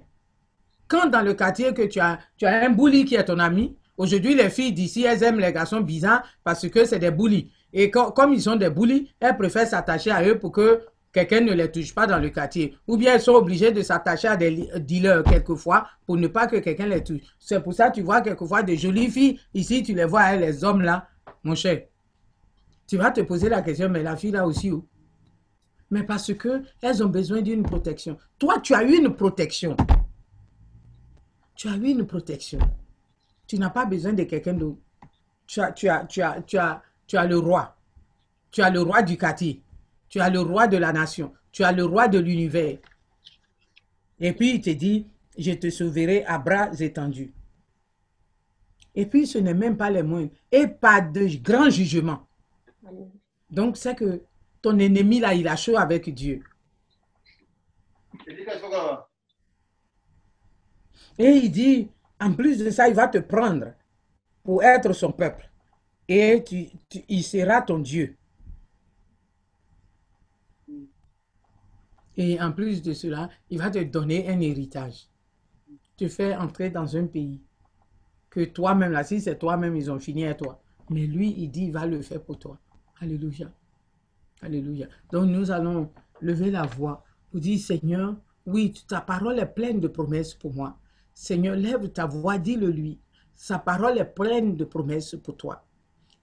Quand 0.90 1.06
dans 1.08 1.22
le 1.22 1.34
quartier 1.36 1.74
que 1.74 1.84
tu 1.84 2.00
as, 2.02 2.20
tu 2.36 2.46
as 2.46 2.66
un 2.66 2.72
bully 2.72 3.06
qui 3.06 3.16
est 3.16 3.24
ton 3.24 3.40
ami, 3.40 3.78
aujourd'hui, 3.96 4.36
les 4.36 4.50
filles 4.50 4.74
d'ici, 4.74 5.04
elles 5.04 5.24
aiment 5.24 5.40
les 5.40 5.54
garçons 5.54 5.80
bizarres 5.82 6.24
parce 6.44 6.68
que 6.68 6.84
c'est 6.84 7.00
des 7.00 7.12
bullies. 7.12 7.50
Et 7.72 7.90
co- 7.92 8.12
comme 8.12 8.34
ils 8.34 8.42
sont 8.42 8.56
des 8.58 8.70
bullies, 8.72 9.10
elles 9.20 9.38
préfèrent 9.38 9.68
s'attacher 9.68 10.10
à 10.12 10.22
eux 10.28 10.40
pour 10.40 10.52
que 10.52 10.82
quelqu'un 11.14 11.42
ne 11.42 11.54
les 11.54 11.72
touche 11.72 11.94
pas 11.94 12.08
dans 12.08 12.18
le 12.18 12.30
quartier. 12.30 12.76
Ou 12.88 12.98
bien 12.98 13.14
elles 13.14 13.22
sont 13.22 13.34
obligées 13.34 13.72
de 13.72 13.84
s'attacher 13.84 14.28
à 14.28 14.36
des 14.36 14.68
dealers 14.80 15.24
quelquefois 15.24 15.88
pour 16.08 16.18
ne 16.18 16.28
pas 16.28 16.48
que 16.48 16.58
quelqu'un 16.58 16.88
les 16.88 17.04
touche. 17.04 17.22
C'est 17.38 17.62
pour 17.62 17.74
ça 17.74 17.90
que 17.92 17.96
tu 17.96 18.02
vois 18.02 18.22
quelquefois 18.22 18.64
des 18.64 18.76
jolies 18.78 19.10
filles. 19.12 19.40
Ici, 19.54 19.84
tu 19.84 19.94
les 19.94 20.06
vois, 20.06 20.22
hein, 20.24 20.38
les 20.38 20.64
hommes 20.64 20.82
là, 20.82 21.08
mon 21.44 21.54
cher. 21.54 21.84
Tu 22.88 22.98
vas 22.98 23.12
te 23.12 23.22
poser 23.22 23.50
la 23.50 23.62
question, 23.62 23.88
mais 23.90 24.02
la 24.02 24.16
fille 24.18 24.32
là 24.32 24.48
aussi 24.48 24.72
où? 24.72 24.88
Mais 25.92 26.02
parce 26.04 26.34
que 26.34 26.64
elles 26.82 27.04
ont 27.04 27.08
besoin 27.10 27.42
d'une 27.42 27.62
protection. 27.62 28.18
Toi, 28.40 28.60
tu 28.64 28.74
as 28.74 28.84
eu 28.84 28.96
une 28.98 29.16
protection. 29.16 29.76
Tu 31.60 31.68
as 31.68 31.76
eu 31.76 31.90
une 31.90 32.08
protection. 32.08 32.60
Tu 33.46 33.60
n'as 33.60 33.70
pas 33.70 33.84
besoin 33.84 34.14
de 34.14 34.24
quelqu'un 34.24 34.54
d'autre. 34.54 34.80
Tu 35.46 35.60
as, 35.60 35.74
tu, 35.74 35.90
as, 35.90 36.06
tu, 36.06 36.22
as, 36.22 36.42
tu, 36.44 36.58
as, 36.58 36.82
tu 37.06 37.18
as 37.18 37.26
le 37.26 37.38
roi. 37.38 37.76
Tu 38.50 38.62
as 38.62 38.70
le 38.70 38.82
roi 38.82 39.02
du 39.02 39.18
quartier. 39.18 39.62
Tu 40.08 40.22
as 40.22 40.30
le 40.30 40.40
roi 40.40 40.68
de 40.68 40.78
la 40.78 40.94
nation. 40.94 41.34
Tu 41.52 41.66
as 41.66 41.74
le 41.74 41.84
roi 41.84 42.08
de 42.08 42.18
l'univers. 42.18 42.78
Et 44.22 44.32
puis 44.32 44.52
il 44.52 44.62
te 44.62 44.70
dit, 44.70 45.06
je 45.38 45.52
te 45.52 45.70
sauverai 45.70 46.24
à 46.24 46.38
bras 46.38 46.72
étendus. 46.80 47.34
Et 48.96 49.06
puis 49.06 49.28
ce 49.28 49.38
n'est 49.38 49.54
même 49.54 49.76
pas 49.76 49.90
les 49.90 50.02
moindres. 50.04 50.32
Et 50.54 50.66
pas 50.66 51.02
de 51.02 51.28
grand 51.44 51.70
jugement. 51.70 52.26
Donc 53.50 53.76
c'est 53.76 53.96
que 53.96 54.22
ton 54.62 54.80
ennemi 54.80 55.20
là, 55.20 55.34
il 55.34 55.46
a 55.46 55.58
chaud 55.58 55.78
avec 55.78 56.14
Dieu. 56.14 56.42
Et 61.20 61.32
il 61.32 61.52
dit, 61.52 61.92
en 62.20 62.34
plus 62.34 62.58
de 62.58 62.70
ça, 62.70 62.88
il 62.88 62.96
va 62.96 63.08
te 63.10 63.18
prendre 63.18 63.74
pour 64.42 64.64
être 64.64 64.94
son 64.94 65.12
peuple. 65.12 65.52
Et 66.08 66.44
il 67.10 67.24
sera 67.24 67.62
ton 67.62 67.80
Dieu. 67.80 68.18
Et 72.18 72.42
en 72.42 72.52
plus 72.52 72.82
de 72.82 72.94
cela, 72.94 73.30
il 73.50 73.60
va 73.60 73.70
te 73.70 73.84
donner 73.84 74.30
un 74.30 74.40
héritage. 74.40 75.08
Te 75.98 76.08
faire 76.08 76.42
entrer 76.42 76.70
dans 76.70 76.96
un 76.96 77.06
pays 77.06 77.42
que 78.30 78.46
toi-même, 78.46 78.92
là, 78.92 79.04
si 79.04 79.20
c'est 79.20 79.38
toi-même, 79.38 79.76
ils 79.76 79.92
ont 79.92 80.00
fini 80.00 80.26
à 80.26 80.34
toi. 80.34 80.62
Mais 80.90 81.06
lui, 81.06 81.34
il 81.38 81.50
dit, 81.52 81.66
il 81.66 81.72
va 81.72 81.86
le 81.86 82.02
faire 82.02 82.22
pour 82.24 82.40
toi. 82.40 82.58
Alléluia. 83.00 83.52
Alléluia. 84.42 84.88
Donc 85.12 85.30
nous 85.30 85.52
allons 85.52 85.92
lever 86.22 86.50
la 86.50 86.64
voix 86.64 87.04
pour 87.30 87.40
dire, 87.40 87.60
Seigneur, 87.60 88.16
oui, 88.46 88.74
ta 88.88 89.02
parole 89.02 89.40
est 89.40 89.46
pleine 89.46 89.80
de 89.80 89.88
promesses 89.88 90.34
pour 90.34 90.54
moi. 90.54 90.78
Seigneur, 91.22 91.58
lève 91.58 91.90
ta 91.90 92.06
voix, 92.06 92.38
dis-le 92.38 92.70
lui. 92.70 92.98
Sa 93.36 93.60
parole 93.60 93.98
est 93.98 94.06
pleine 94.06 94.56
de 94.56 94.64
promesses 94.64 95.18
pour 95.22 95.36
toi. 95.36 95.66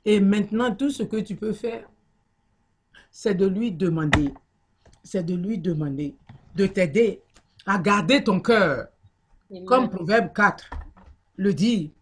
Et 0.06 0.20
maintenant, 0.20 0.74
tout 0.74 0.88
ce 0.90 1.02
que 1.02 1.18
tu 1.18 1.36
peux 1.36 1.52
faire, 1.52 1.86
c'est 3.10 3.34
de 3.34 3.44
lui 3.44 3.72
demander, 3.72 4.32
c'est 5.04 5.22
de 5.22 5.34
lui 5.34 5.58
demander 5.58 6.16
de 6.54 6.66
t'aider 6.66 7.20
à 7.66 7.78
garder 7.78 8.24
ton 8.24 8.40
cœur. 8.40 8.88
Comme 9.66 9.90
Proverbe 9.90 10.32
4 10.32 10.70
le 11.36 11.52
dit, 11.52 11.92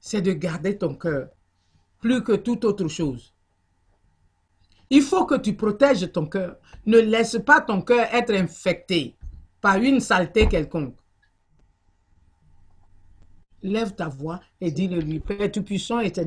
c'est 0.00 0.22
de 0.22 0.32
garder 0.32 0.78
ton 0.78 0.94
cœur 0.94 1.28
plus 2.00 2.24
que 2.24 2.32
toute 2.32 2.64
autre 2.64 2.88
chose. 2.88 3.34
Il 4.88 5.02
faut 5.02 5.26
que 5.26 5.34
tu 5.34 5.52
protèges 5.54 6.10
ton 6.12 6.24
cœur. 6.24 6.56
Ne 6.86 6.98
laisse 6.98 7.38
pas 7.44 7.60
ton 7.60 7.82
cœur 7.82 8.08
être 8.10 8.32
infecté 8.32 9.16
par 9.60 9.76
une 9.76 10.00
saleté 10.00 10.48
quelconque. 10.48 10.97
Lève 13.62 13.94
ta 13.94 14.08
voix 14.08 14.40
et 14.60 14.70
dis-le 14.70 15.00
lui, 15.00 15.18
Père 15.20 15.50
Tout-Puissant, 15.50 16.00
éternel. 16.00 16.26